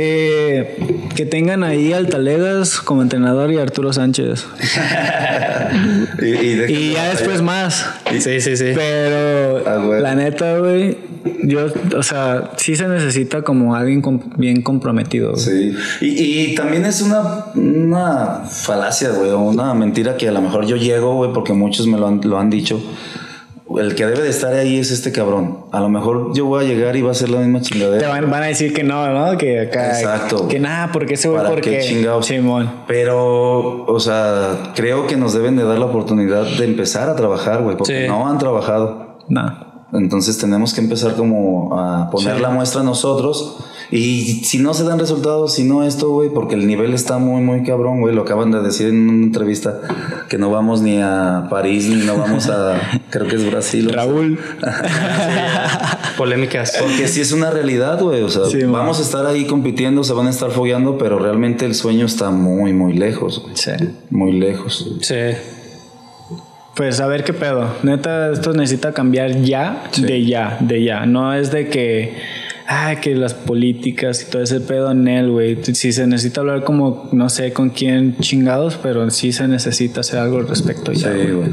[0.00, 0.76] Que,
[1.14, 4.46] que tengan ahí al Talegas como entrenador y a Arturo Sánchez.
[6.20, 7.86] y, y deja- Y ya después más.
[8.18, 8.72] Sí, sí, sí.
[8.74, 10.98] Pero Ah, la neta, güey,
[11.44, 11.66] yo,
[11.96, 14.02] o sea, sí se necesita como alguien
[14.36, 15.30] bien comprometido.
[15.32, 15.42] güey.
[15.42, 15.74] Sí.
[16.02, 20.66] Y, y también es una, una falacia, güey, o una mentira que a lo mejor
[20.66, 22.80] yo llego, güey, porque muchos me lo han, lo han dicho.
[23.78, 25.64] El que debe de estar ahí es este cabrón.
[25.72, 28.08] A lo mejor yo voy a llegar y va a ser la misma Te chingadera.
[28.08, 29.36] van, van a decir que no, ¿no?
[29.36, 29.88] Que acá.
[29.88, 30.46] Exacto.
[30.46, 31.80] Que nada, porque ese güey, ¿Para porque.
[31.80, 32.26] chingados?
[32.26, 32.70] Simón.
[32.86, 37.62] Pero, o sea, creo que nos deben de dar la oportunidad de empezar a trabajar,
[37.62, 38.08] güey, porque Sí.
[38.08, 39.18] no han trabajado.
[39.28, 39.66] No.
[39.92, 42.42] Entonces tenemos que empezar como a poner Sí.
[42.42, 43.58] la muestra nosotros
[43.90, 47.40] Y si no se dan resultados, si no esto, güey, porque el nivel está muy,
[47.42, 48.14] muy cabrón, güey.
[48.14, 49.80] Lo acaban de decir en una entrevista
[50.28, 52.80] que no vamos ni a París ni no vamos a,
[53.10, 53.86] creo que es Brasil.
[53.88, 54.02] o sea.
[54.04, 54.38] Raúl.
[56.18, 56.76] Polémicas.
[56.80, 58.22] Porque sí es una realidad, güey.
[58.22, 58.72] O sea, Sí, man.
[58.72, 62.30] vamos a estar ahí compitiendo, se van a estar fogueando, pero realmente el sueño está
[62.30, 63.56] muy, muy lejos, güey.
[63.56, 63.70] Sí.
[64.10, 64.90] Muy lejos.
[65.02, 65.14] Sí.
[66.74, 67.70] Pues a ver qué pedo.
[67.82, 71.06] Neta, esto necesita cambiar ya, de ya, de ya.
[71.06, 72.14] No es de que,
[72.68, 75.58] ah, que las políticas y todo ese pedo en él, güey.
[75.62, 80.18] Si se necesita hablar como, no sé con quién chingados, pero sí se necesita hacer
[80.18, 81.12] algo al respecto ya.
[81.12, 81.50] Sí, güey.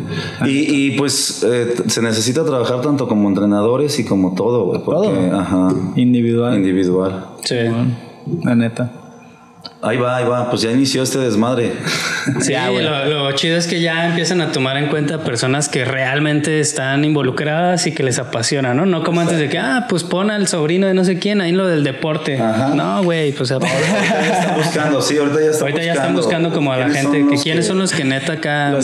[0.52, 4.84] Y, y, pues eh, se necesita trabajar tanto como entrenadores y como todo, güey.
[4.84, 5.36] Todo.
[5.36, 6.56] ajá, Individual.
[6.56, 7.26] individual.
[7.44, 7.56] Sí.
[8.44, 9.03] La neta.
[9.82, 10.50] Ahí va, ahí va.
[10.50, 11.74] Pues ya inició este desmadre.
[12.40, 16.62] Sí, lo, lo chido es que ya empiezan a tomar en cuenta personas que realmente
[16.62, 18.86] están involucradas y que les apasiona, ¿no?
[18.86, 21.50] No como antes de que, ah, pues pon al sobrino de no sé quién ahí
[21.50, 22.40] en lo del deporte.
[22.40, 22.70] Ajá.
[22.70, 25.86] No, güey, pues Ahorita ya están buscando, sí, ahorita ya están ahorita buscando.
[25.86, 28.34] ya están buscando como a la ¿Quiénes gente, son que quiénes son los que neta
[28.34, 28.78] acá,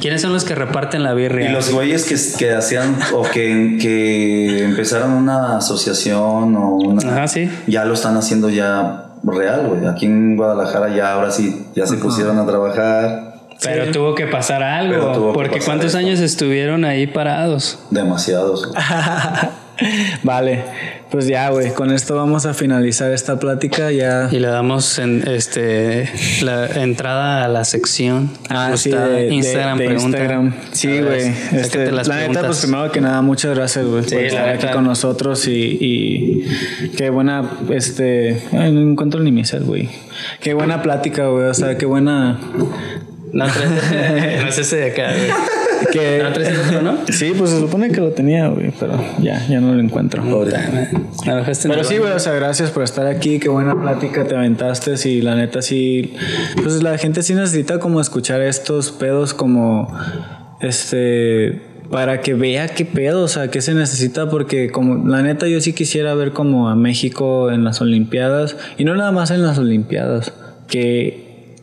[0.00, 1.48] quiénes son los que reparten la birria.
[1.48, 7.12] Y los güeyes que, que hacían o que, que empezaron una asociación o una...
[7.12, 7.50] Ajá, sí.
[7.66, 9.86] Ya lo están haciendo ya real, güey.
[9.86, 14.60] Aquí en Guadalajara ya ahora sí, ya se pusieron a trabajar Pero tuvo que pasar
[14.88, 15.98] Pero tuvo algo, que porque pasar ¿cuántos esto.
[15.98, 17.78] años estuvieron ahí parados?
[17.90, 18.68] demasiados.
[20.22, 20.62] Vale,
[21.10, 24.28] pues ya, güey, con esto vamos a finalizar esta plática ya.
[24.30, 26.08] Y le damos en, este
[26.42, 28.30] la entrada a la sección.
[28.48, 30.18] Ah, sí, de, de- Instagram de pregunta.
[30.18, 30.54] Instagram.
[30.72, 31.32] Sí, güey.
[31.52, 34.84] Este, la neta, pues primero que nada, muchas gracias, güey, Sí, por estar aquí con
[34.84, 39.88] nosotros y, y qué buena, este, ay, no encuentro ni mi set, güey.
[40.40, 42.38] Qué buena plática, güey, o sea, qué buena...
[43.32, 45.30] No, no es ese de acá, güey.
[45.94, 46.98] Que, ¿No traes el otro, no?
[47.08, 50.24] Sí, pues se supone que lo tenía, güey, pero ya, ya no lo encuentro.
[50.24, 55.22] Pero sí, güey, o sea, gracias por estar aquí, qué buena plática te aventaste y
[55.22, 56.14] la neta sí,
[56.60, 59.96] pues la gente sí necesita como escuchar estos pedos como,
[60.60, 61.62] este,
[61.92, 65.60] para que vea qué pedo, o sea, qué se necesita, porque como, la neta yo
[65.60, 69.58] sí quisiera ver como a México en las Olimpiadas, y no nada más en las
[69.58, 70.32] Olimpiadas,
[70.66, 71.54] que,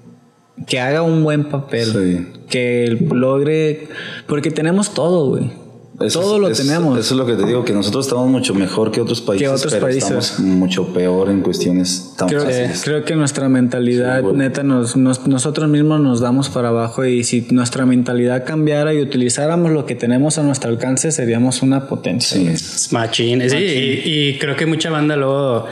[0.68, 2.28] que haga un buen papel, Sí.
[2.52, 3.88] Que logre,
[4.28, 5.61] porque tenemos todo, güey.
[6.04, 6.98] Eso todo es- lo es- tenemos.
[7.00, 9.74] Eso es lo que te digo, que nosotros estamos mucho mejor que otros países, otros
[9.74, 10.04] pero países.
[10.04, 12.82] estamos mucho peor en cuestiones tan Creo, fáciles.
[12.84, 17.24] creo que nuestra mentalidad, Sí, neta, nos, nos- nosotros mismos nos damos para abajo y
[17.24, 22.38] si nuestra mentalidad cambiara y utilizáramos lo que tenemos a nuestro alcance, seríamos una potencia.
[22.38, 22.48] Sí.
[22.48, 25.66] Es Machín, sí, y, y creo que mucha banda luego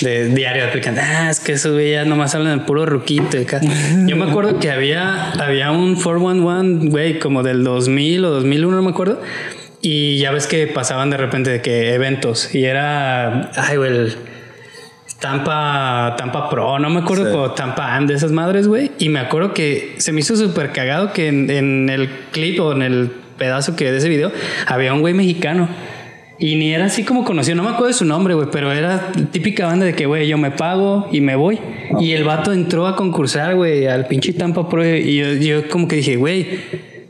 [0.00, 3.36] de diario aplican, ah, es que esos güey ya nomás hablan del puro ruquito.
[3.38, 3.60] y acá".
[4.06, 8.82] Yo me acuerdo que había, había un 411, güey, como del 2000 o 2001, no
[8.82, 9.20] me acuerdo.
[9.82, 14.14] Y ya ves que pasaban de repente de que eventos y era, ay, güey, el
[15.20, 17.36] Tampa, Tampa Pro, no me acuerdo, Sí.
[17.36, 18.90] o Tampa Am de esas madres, güey.
[18.98, 22.72] Y me acuerdo que se me hizo súper cagado que en, en el clip o
[22.72, 24.32] en el pedazo que de ese video
[24.66, 25.68] había un güey mexicano.
[26.38, 29.12] Y ni era así como conocido, no me acuerdo de su nombre, güey, pero era
[29.30, 31.60] típica banda de que, güey, yo me pago y me voy.
[32.00, 34.84] Y el vato entró a concursar, güey, al pinche Tampa Pro.
[34.84, 36.48] Y yo, yo como que dije, güey,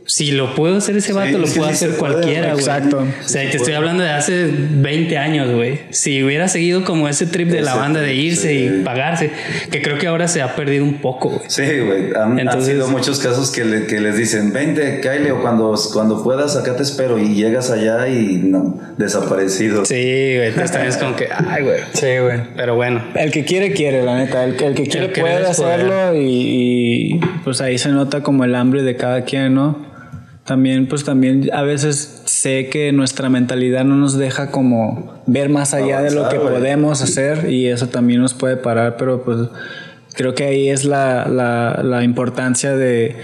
[0.04, 2.58] si lo puedo hacer ese vato, lo es que puede sí hacer cualquiera, güey.
[2.64, 2.98] Exacto.
[2.98, 5.80] O sea, te estoy hablando de hace 20 años, güey.
[5.90, 8.64] Si hubiera seguido como ese trip de la banda de irse sí.
[8.80, 9.30] y pagarse,
[9.70, 11.42] que creo que ahora se ha perdido un poco, güey.
[11.48, 12.12] Sí, güey.
[12.14, 16.22] Han, han sido muchos casos que, le- que les dicen, vente, Kyle, o cuando, cuando
[16.22, 17.18] puedas, acá te espero.
[17.18, 19.84] Y llegas allá y no, desaparecido.
[19.84, 20.48] Sí, güey.
[20.48, 21.80] Entonces también es como que, ay, güey.
[21.92, 22.40] Sí, güey.
[22.56, 23.02] Pero bueno.
[23.14, 24.44] El que quiere, quiere, la neta.
[24.44, 26.20] El, que- el que quiere querer puede hacerlo y,
[27.14, 29.92] y, pues ahí se nota como el hambre de cada quien, ¿no?
[30.44, 35.72] También, pues también a veces sé que nuestra mentalidad no nos deja como ver más
[35.72, 39.38] allá de lo que podemos hacer y eso también nos puede parar, pero pues
[40.14, 43.16] creo que ahí es la, la, la importancia de,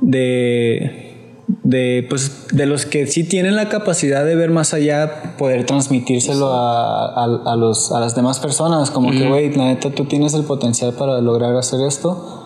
[0.00, 1.14] de,
[1.62, 6.52] de, pues, de los que sí tienen la capacidad de ver más allá, poder transmitírselo
[6.52, 10.34] a, a, a los, a las demás personas, como que, güey, la neta, tú tienes
[10.34, 12.39] el potencial para lograr hacer esto.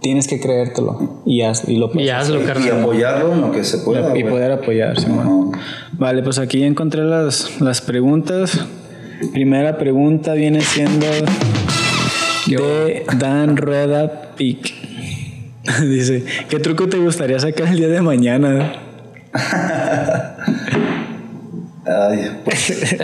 [0.00, 2.80] Tienes que creértelo y, haz, y lo Y hazlo, Y carnal.
[2.80, 4.16] apoyarlo en lo que se pueda.
[4.16, 5.52] y poder apoyar, Simón.
[5.92, 8.58] Vale, pues aquí ya encontré las, las preguntas.
[9.34, 11.06] Primera pregunta viene siendo
[12.46, 14.72] de Dan Rueda Pic.
[15.82, 18.72] Dice, ¿qué truco te gustaría sacar el día de mañana?
[21.86, 22.96] Ay, pues,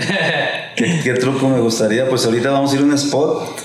[0.77, 2.09] ¿qué, qué truco me gustaría?
[2.09, 3.60] Pues ahorita vamos a ir a un spot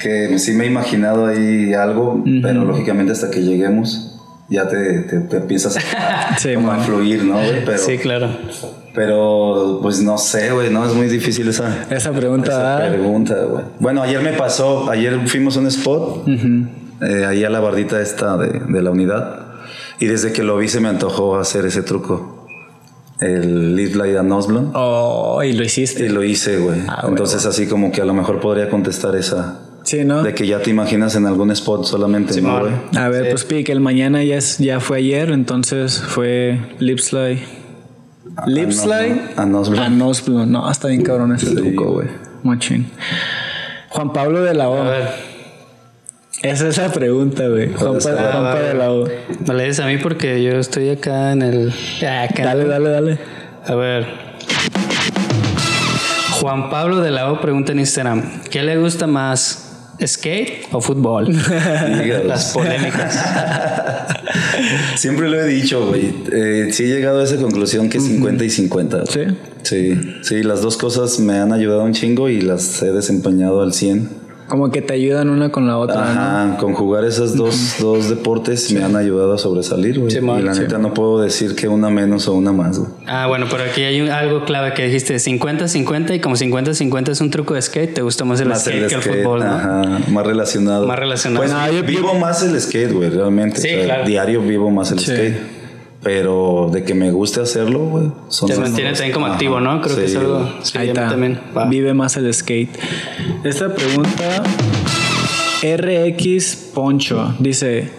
[0.00, 4.12] que sí me he imaginado ahí algo, pero lógicamente hasta que lleguemos
[4.48, 7.36] ya te, te, te empiezas a, Sí, a fluir, ¿no?
[7.64, 8.28] Pero, Sí, claro.
[8.94, 12.88] Pero, pues no sé, güey, no es muy difícil esa, Esa pregunta, esa ¿verdad?
[12.94, 13.64] pregunta, güey.
[13.80, 18.36] Bueno, ayer me pasó, ayer fuimos a un spot, eh, ahí a la bardita esta
[18.38, 19.40] de, de la unidad,
[19.98, 22.46] y desde que lo vi se me antojó hacer ese truco.
[23.18, 24.72] El Live Like a Nosblon.
[24.74, 26.04] Oh, y lo hiciste.
[26.04, 26.80] Y lo hice, güey.
[26.86, 29.60] Ah, güey, Entonces así como que a lo mejor podría contestar esa.
[29.86, 30.22] Sí, ¿no?
[30.24, 32.72] De que ya te imaginas en algún spot solamente, ¿no, güey?
[32.96, 33.30] A ver, Sí.
[33.30, 37.42] pues Pique, el mañana ya, es, ya fue ayer, entonces fue Lipsley.
[38.48, 39.78] Lipsley A Nosblon.
[39.78, 40.50] a Nosblon.
[40.50, 42.08] No, está bien cabrón ese truco, güey.
[42.42, 42.90] Machín.
[43.90, 44.82] Juan Pablo de la O.
[44.82, 45.08] A ver,
[46.42, 47.72] Esa es la pregunta, güey.
[47.72, 49.08] Juan, Pa- ah, Juan Pablo de la O.
[49.46, 51.72] me la dices a mí porque yo estoy acá en el.
[51.98, 52.44] Acá.
[52.44, 53.18] Dale, dale, dale.
[53.66, 54.06] A ver.
[56.40, 59.65] Juan Pablo de la O pregunta en Instagram: ¿Qué le gusta más?
[60.04, 61.34] ¿Skate o fútbol?
[62.26, 63.18] Las polémicas.
[64.96, 66.12] Siempre lo he dicho, güey.
[66.32, 68.96] Eh, sí he llegado a esa conclusión que es 50 y 50.
[68.98, 69.08] güey.
[69.08, 69.36] ¿Sí?
[69.62, 73.72] Sí, sí, las dos cosas me han ayudado un chingo y las he desempeñado al
[73.72, 74.25] 100.
[74.48, 76.02] Como que te ayudan una con la otra, ¿no?
[76.02, 80.10] Ajá, conjugar esos dos, dos deportes me han ayudado a sobresalir, güey.
[80.12, 80.60] Sí, y la sí.
[80.60, 82.90] neta no puedo decir que una menos o una más, güey.
[83.06, 87.20] Ah, bueno, pero aquí hay un- algo clave que dijiste: 50-50 y como 50-50 es
[87.20, 89.46] un truco de skate, te gusta más el Más skate el que el fútbol, ¿no?
[89.46, 89.82] ajá,
[90.12, 90.86] más relacionado.
[90.86, 91.40] Más relacionado.
[91.44, 93.60] Pues No, yo- vivo más el skate, güey, realmente.
[93.60, 94.04] Sí, O sea, claro.
[94.06, 95.06] Diario vivo más el Sí.
[95.06, 95.55] skate.
[96.02, 98.12] Pero de que me guste hacerlo, güey.
[98.28, 99.80] son Te mantiene también como Ajá, activo, ¿no?
[99.80, 100.48] Creo que es algo.
[100.62, 101.08] Sí, Ahí está.
[101.08, 101.40] también.
[101.56, 101.64] Va.
[101.66, 102.70] Vive más el skate.
[103.44, 104.42] Esta pregunta,
[105.62, 107.90] RX Poncho, dice: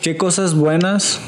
[0.00, 1.20] ¿Qué cosas buenas,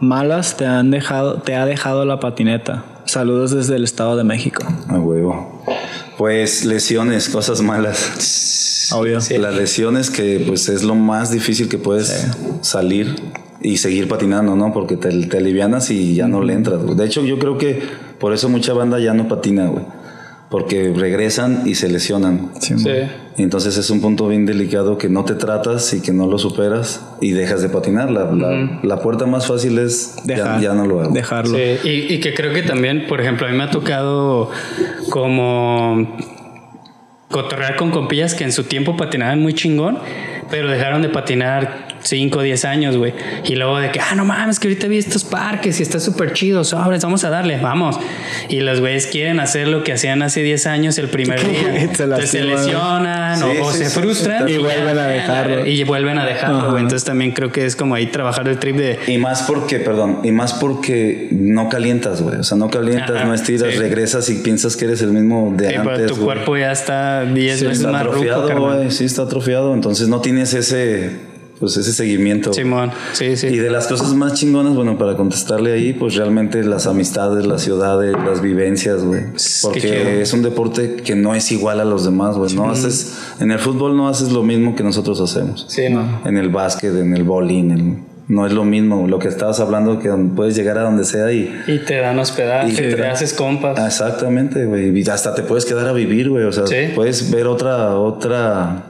[0.00, 2.84] malas te han dejado, te ha dejado la patineta?
[3.06, 4.62] Saludos desde el Estado de México.
[4.88, 5.62] A huevo.
[6.18, 8.90] Pues lesiones, cosas malas.
[8.92, 9.20] Obvio.
[9.20, 9.38] Sí.
[9.38, 12.28] Las lesiones que pues es lo más difícil que puedes
[12.60, 13.16] salir
[13.64, 14.72] y seguir patinando, ¿no?
[14.72, 16.82] Porque te, te alivianas y ya no le entras.
[16.84, 16.94] güey.
[16.96, 17.82] De hecho, yo creo que
[18.20, 19.84] por eso mucha banda ya no patina, güey.
[20.50, 22.50] Porque regresan y se lesionan.
[22.60, 22.74] Sí,
[23.38, 27.04] entonces es un punto bien delicado que no te tratas y que no lo superas
[27.20, 28.10] y dejas de patinar.
[28.12, 31.12] La, la- la puerta más fácil es ya- Dejar, ya, no lo hago.
[31.12, 31.56] Dejarlo.
[31.58, 34.50] Sí, y, y que creo que también, por ejemplo, a mí me ha tocado
[35.10, 36.16] como
[37.30, 39.98] cotorrear con compillas que en su tiempo patinaban muy chingón,
[40.50, 43.12] pero dejaron de patinar 5 o 10 años, güey.
[43.44, 46.32] Y luego de que, ah, no mames, que ahorita vi estos parques y está súper
[46.34, 47.98] chido, sobres, vamos a darle, vamos.
[48.48, 51.62] Y los güeyes quieren hacer lo que hacían hace 10 años el primer día.
[51.94, 52.56] Se Entonces se lastiman.
[52.64, 55.66] lesionan o, Sí, o sí, se sí, frustran y ya, vuelven a dejarlo.
[55.66, 56.66] Y vuelven a dejarlo, Ajá.
[56.68, 56.82] güey.
[56.82, 58.98] Entonces también creo que es como ahí trabajar el trip de...
[59.06, 62.36] Y más porque, perdón, y más porque no calientas, güey.
[62.36, 63.78] O sea, no calientas, Ajá, no estiras, sí.
[63.78, 66.06] regresas y piensas que eres el mismo de pero antes.
[66.08, 66.24] tu güey.
[66.26, 68.90] cuerpo ya está 10 Sí, veces está más atrofiado, güey.
[68.90, 69.74] Sí, está atrofiado.
[69.74, 71.10] Entonces no tienes ese,
[71.64, 72.52] pues ese seguimiento.
[72.52, 73.46] Simón, sí, sí.
[73.48, 77.62] Y de las cosas más chingonas, bueno, para contestarle ahí, pues realmente las amistades, las
[77.62, 79.22] ciudades, las vivencias, güey.
[79.62, 82.54] Porque es un deporte que no es igual a los demás, güey.
[82.54, 85.64] No haces, en el fútbol no haces lo mismo que nosotros hacemos.
[85.68, 86.20] Sí, no.
[86.26, 89.06] En el básquet, en el bowling, en- no es lo mismo.
[89.06, 92.72] Lo que estabas hablando, que puedes llegar a donde sea y Y te dan hospedaje,
[92.72, 93.78] Y te, te- haces compas.
[93.78, 94.98] Exactamente, güey.
[94.98, 96.44] Y hasta te puedes quedar a vivir, güey.
[96.44, 96.92] O sea, Sí.
[96.94, 98.84] puedes ver otra, otra,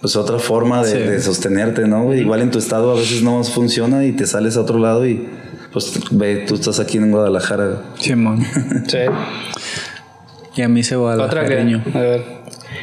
[0.00, 0.98] pues otra forma de, Sí.
[0.98, 2.14] de sostenerte, ¿no?
[2.14, 5.28] Igual en tu estado a veces no funciona y te sales a otro lado y
[5.72, 7.82] pues ve, tú estás aquí en Guadalajara.
[7.98, 8.44] Simón.
[8.88, 8.98] Sí.
[10.56, 11.54] Y a mí se va Otra que.
[11.94, 12.40] A ver.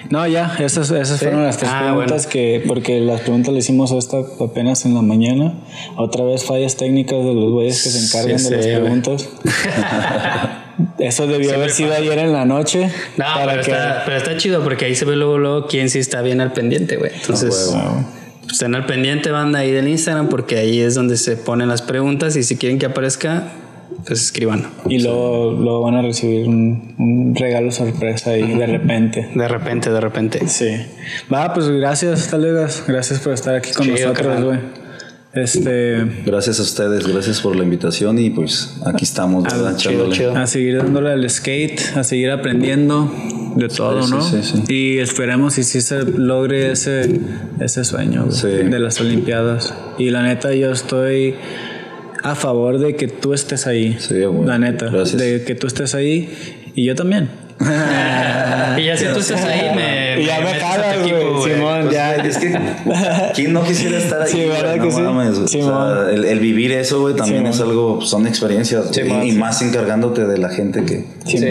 [0.10, 3.91] No, ya, esas, esas fueron las tres Ah, preguntas que, porque las preguntas le hicimos
[3.91, 5.53] esta apenas en la mañana.
[5.98, 8.81] Otra vez fallas técnicas de los güeyes que se encargan Sí, de las sí, güey.
[8.84, 9.30] preguntas.
[10.99, 12.02] Eso debió Siempre haber sido pasa.
[12.02, 12.90] ayer en la noche.
[13.18, 15.90] No, para pero, que- está, pero está chido porque ahí se ve luego, luego quién
[15.90, 17.12] sí está bien al pendiente, güey.
[17.16, 18.06] Entonces, huevo.
[18.41, 21.82] pues, estén al pendiente, banda ahí del Instagram, porque ahí es donde se ponen las
[21.82, 23.52] preguntas y si quieren que aparezca,
[24.06, 24.68] pues escriban.
[24.88, 29.28] Y luego, luego van a recibir un, un regalo sorpresa ahí de repente.
[29.34, 30.48] De repente, de repente.
[30.48, 30.70] Sí.
[31.34, 32.84] Va, pues gracias, Talegas.
[32.88, 34.60] Gracias por estar aquí con Chido, nosotros, güey.
[35.38, 36.04] Este.
[36.26, 39.76] Gracias a ustedes, gracias por la invitación y pues aquí estamos, ¿verdad?
[39.78, 40.36] chido, chido.
[40.36, 43.12] A seguir dándole al skate, a seguir aprendiendo
[43.56, 44.22] de todo, sí, ¿no?
[44.22, 44.64] sí, sí.
[44.74, 47.20] Y esperemos y si se logre ese,
[47.60, 49.74] ese sueño de las Olimpiadas.
[49.98, 51.36] Y la neta, yo estoy
[52.24, 53.98] a favor de que tú estés ahí.
[54.00, 54.48] Sí, güey.
[54.48, 54.90] La neta.
[54.90, 55.22] Gracias.
[55.22, 57.30] De que tú estés ahí y yo también.
[58.78, 61.53] Y ya si tú estás ahí, me, me, Y ya me equipo, güey.
[61.53, 62.15] Simón, Pues, ya.
[62.15, 62.60] Es que,
[63.35, 64.31] ¿quién no quisiera estar ahí?
[64.31, 64.45] Sí?
[64.45, 65.02] ¿verdad No que sí?
[65.02, 65.52] mames.
[65.52, 68.91] Sí, o sea, el, el vivir eso, güey, también Sí, es algo, son experiencias.
[69.07, 69.38] Man, y sí.
[69.38, 71.06] más encargándote de la gente que,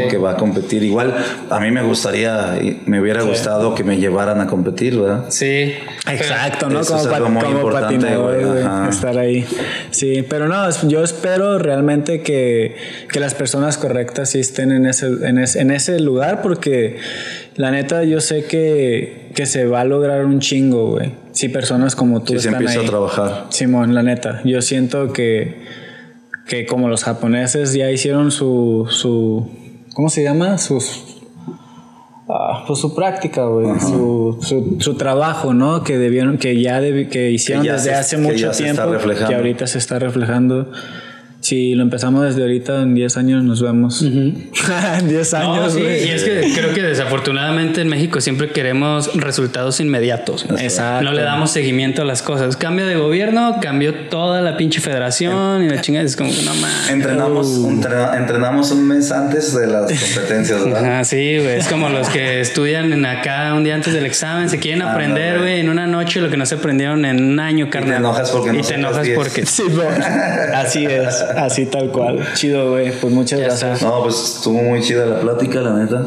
[0.09, 0.83] que va a competir.
[0.83, 1.15] Igual,
[1.51, 5.27] a mí me gustaría, me hubiera gustado que me llevaran a competir, ¿verdad?
[5.29, 5.75] Sí.
[6.09, 6.81] Exacto, ¿no?
[6.81, 9.47] Eso Como, es algo muy como importante, patinador, güey, estar ahí.
[9.91, 12.77] Sí, pero no, yo espero realmente que,
[13.11, 16.99] que las personas correctas sí estén en ese, en ese, en ese lugar porque
[17.57, 21.13] la neta yo sé que, que se va a lograr un chingo, güey.
[21.33, 22.87] Si personas como tú Si se están empieza ahí.
[22.87, 23.47] a trabajar.
[23.51, 25.63] Simón, la neta, yo siento que,
[26.49, 29.49] que como los japoneses ya hicieron su, su
[29.95, 30.59] ¿cómo se llama?
[30.59, 31.03] Sus
[32.29, 35.85] Ah, pues su práctica, güey, su, su, su trabajo, ¿no?
[35.85, 38.85] Que debieron, que ya debi- que hicieron ya desde se- hace que mucho se tiempo,
[38.87, 39.29] reflejando.
[39.29, 40.73] que ahorita se está reflejando.
[41.47, 44.03] Si lo empezamos desde ahorita, en 10 años nos vemos.
[44.03, 44.49] en
[45.09, 49.79] 10 No, años, sí, y es que creo que desafortunadamente en México siempre queremos resultados
[49.79, 50.45] inmediatos.
[50.59, 51.05] Exacto.
[51.05, 52.57] No le damos seguimiento a las cosas.
[52.57, 56.91] Cambio de gobierno, cambió toda la pinche federación y la chingada es como, no mames.
[56.91, 57.71] Entrenamos, Uh.
[58.17, 60.85] entrenamos un mes antes de las competencias, ¿verdad?
[60.85, 61.59] Ajá, sí, güey.
[61.61, 65.47] Es como los que estudian en acá un día antes del examen, se quieren aprender,
[65.47, 67.99] en una noche lo que no se aprendieron en un año, carnal.
[67.99, 69.17] enojas porque no Y te enojas 10.
[69.17, 69.47] porque.
[69.47, 69.63] Sí.
[70.55, 72.27] Así es, así tal cual.
[72.35, 72.93] Chido, güey.
[72.93, 73.83] Pues muchas Ya gracias.
[73.83, 76.07] No, pues estuvo muy chida la plática, la neta.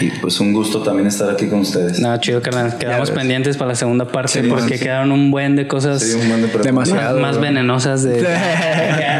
[0.00, 1.98] Y pues un gusto también estar aquí con ustedes.
[2.00, 2.78] No, chido, carnal.
[2.78, 4.84] Quedamos pendientes para la segunda parte Sí, porque sí.
[4.84, 6.58] quedaron un buen de cosas Sí, un buen de.
[6.58, 7.18] Demasiado.
[7.20, 8.20] más, más venenosas de.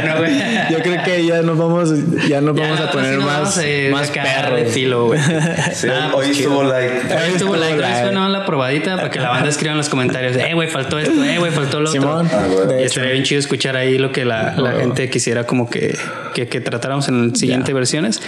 [0.00, 0.20] No.
[0.70, 1.90] Yo creo que ya nos vamos,
[2.28, 4.60] ya nos Ya, vamos a poner sí nos más, a ir más acá perros.
[4.60, 5.20] de filo, güey.
[5.74, 6.92] Sí, Nah, hoy pues, estuvo like.
[6.94, 8.02] Hoy estuvo like, hoy like.
[8.12, 10.36] fue la probadita para que la banda escriba en los comentarios.
[10.36, 12.38] Eh, güey, faltó esto, eh, güey, faltó lo Simón, otro.
[12.70, 15.96] Ah, Y estaría bien chido escuchar ahí lo que la, la gente quisiera como que,
[16.34, 18.22] que, que tratáramos en las siguientes versiones.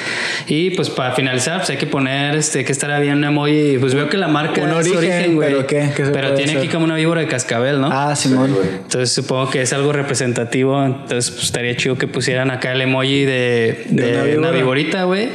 [0.47, 3.79] Y pues para finalizar, pues hay que poner este que estará bien un emoji.
[3.79, 5.49] Pues veo que la marca Un es origen, origen, güey.
[5.49, 5.91] pero ¿qué?
[5.97, 6.59] ¿Qué se Pero tiene hacer?
[6.65, 7.89] aquí como una víbora de cascabel, ¿no?
[7.93, 8.53] Ah, Simón.
[8.55, 8.67] güey.
[8.69, 10.85] Entonces supongo que es algo representativo.
[10.85, 14.51] Entonces pues, estaría chido que pusieran acá el emoji de, De de una una, víbora.
[14.53, 15.29] viborita, güey.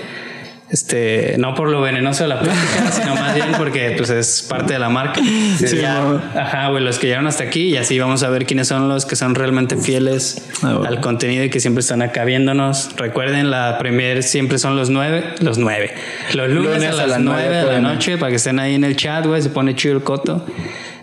[0.70, 4.74] Este, no por lo venenoso de la plática, sino más bien porque pues es parte
[4.74, 5.22] de la marca.
[5.58, 6.22] Sí, Ya, mo.
[6.36, 9.06] ajá, güey, los que llegaron hasta aquí y así vamos a ver quiénes son los
[9.06, 10.86] que son realmente fieles Ah, bueno.
[10.90, 12.90] al contenido y que siempre están acá viéndonos.
[12.98, 15.94] Recuerden, la premier siempre son los nueve, los nueve,
[16.34, 18.60] los lunes, Lunes a a las las nueve nueve, de la noche para que estén
[18.60, 20.46] ahí en el chat, güey, se pone chido el coto.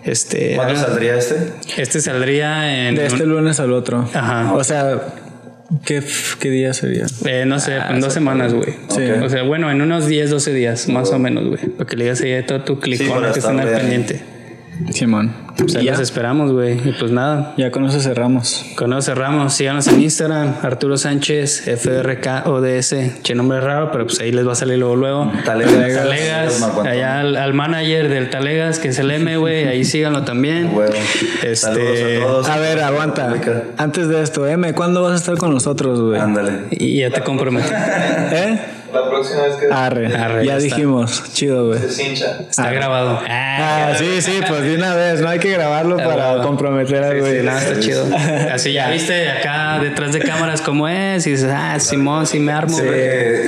[0.04, 1.54] Este, ¿Cuándo saldría este?
[1.78, 4.06] este saldría en De este lunes al otro.
[4.12, 4.52] Ajá.
[4.52, 5.00] O sea,
[5.84, 6.02] ¿qué,
[6.40, 7.06] qué día sería?
[7.24, 8.74] Eh, no sé, en dos semanas, güey.
[8.88, 9.02] Sí.
[9.22, 11.68] O sea, bueno, en unos 10, 12 días, más o menos, güey.
[11.68, 14.33] Para que le digas ahí a todo tu clicón para que estén al pendiente.
[14.90, 15.32] Simón.
[15.56, 16.72] Pues ahí ya, los esperamos, güey.
[16.88, 18.66] Y pues nada, ya con eso cerramos.
[18.76, 19.54] con eso cerramos.
[19.54, 23.22] Síganos en Instagram, Arturo Sánchez, FRKODS.
[23.22, 25.32] Che, nombre raro, pero pues ahí les va a salir luego, luego.
[25.44, 25.72] Talegas.
[25.94, 29.68] Talegas, allá al, al manager del Talegas, que es el M, güey.
[29.68, 30.70] Ahí síganlo también.
[30.74, 30.92] Huevo.
[31.42, 32.48] Este- Saludos a todos.
[32.48, 33.32] A ver, aguanta.
[33.76, 36.20] Antes de esto, M, ¿cuándo vas a estar con nosotros, güey?
[36.20, 36.64] Ándale.
[36.72, 37.68] Y ya te comprometí.
[37.72, 38.58] ¿Eh?
[38.94, 40.14] La próxima vez que Arre.
[40.16, 41.24] Arre, ya dijimos.
[41.32, 41.80] Chido, güey.
[41.88, 42.38] se hincha.
[42.48, 43.18] Está grabado.
[43.28, 45.20] Ah, sí, sí, pues de una vez.
[45.20, 47.40] No hay que grabarlo Ah, para comprometer al Sí, güey.
[47.40, 48.04] sí, no, está chido.
[48.52, 52.52] Así ya viste acá detrás de cámaras cómo es y dices, ah, Simón, sí me
[52.52, 52.76] armo.
[52.78, 52.92] Creo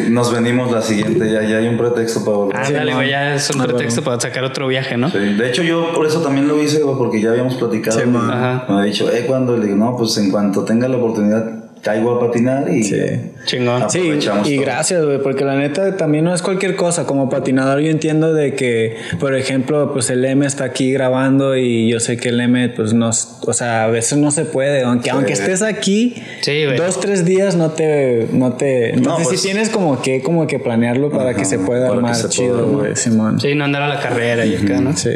[0.01, 0.11] güey.
[0.11, 2.57] nos venimos la siguiente, ya, ya hay un pretexto para volver.
[2.57, 2.97] Ándale, no.
[2.99, 5.11] güey, ya es un Ah, pretexto para sacar otro viaje, ¿no?
[5.11, 7.99] Sí, De hecho, yo por eso también lo hice, güey, porque ya habíamos platicado.
[7.99, 8.31] Sí, y man.
[8.31, 8.65] Ajá.
[8.69, 11.45] me ha dicho, eh, cuando le digo, no, pues en cuanto tenga la oportunidad,
[11.87, 12.83] caigo a patinar y.
[12.83, 12.97] Sí.
[13.45, 13.89] Chingón.
[13.89, 14.43] Sí, y todo.
[14.61, 17.07] gracias, güey, porque la neta también no es cualquier cosa.
[17.07, 21.89] Como patinador, yo entiendo de que, por ejemplo, pues el M está aquí grabando y
[21.89, 24.83] yo sé que el M, pues no, o sea, a veces no se puede.
[24.83, 28.91] Aunque, aunque estés aquí, Sí, dos, tres días no te, no te.
[28.91, 32.29] Entonces pues- sí tienes como que, como que planearlo para que se pueda armar se
[32.29, 33.41] chido, güey, Simón.
[33.41, 34.97] Sí, no andar a la carrera y acá, ¿no?
[34.97, 35.11] Sí,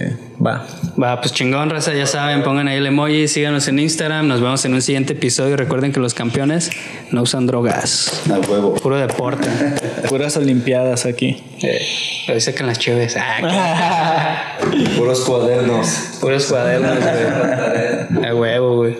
[0.44, 0.66] va.
[1.02, 4.64] Va, pues chingón, raza, ya saben, pongan ahí el emoji, síganos en Instagram, nos vemos
[4.64, 5.56] en un siguiente episodio.
[5.56, 6.70] Recuerden que los campeones
[7.10, 8.74] no usan drogas, A huevo.
[8.74, 9.48] puro deporte.
[10.08, 11.42] Puras olimpiadas aquí.
[11.62, 11.86] Eh,
[12.26, 13.16] que en las cheves.
[13.18, 14.58] Ah,
[14.96, 15.88] Puros cuadernos.
[16.20, 18.24] puros cuadernos, güey.
[18.30, 18.96] A huevo, güey.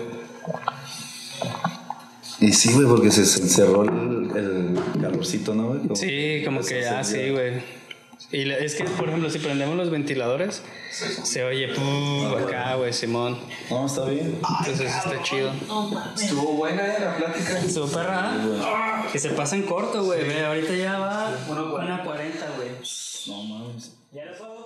[2.39, 5.79] Y sí, güey, porque se se cerró el, el calorcito, ¿no, güey?
[5.81, 7.80] Como- Sí, como que, ah, sí, güey.
[8.31, 10.61] Y la- es que, por ejemplo, si prendemos los ventiladores,
[10.91, 13.37] se oye pum, acá, güey, Simón.
[13.69, 14.39] No, está bien.
[14.59, 15.51] Entonces está chido.
[16.15, 17.59] Estuvo buena eh, la plática.
[17.59, 19.05] Estuvo perra.
[19.11, 20.23] Que se pasa en corto, güey.
[20.27, 22.69] Ve, ahorita ya va una 40, güey.
[23.27, 23.91] No mames.
[24.13, 24.60] ¿Ya lo puedo?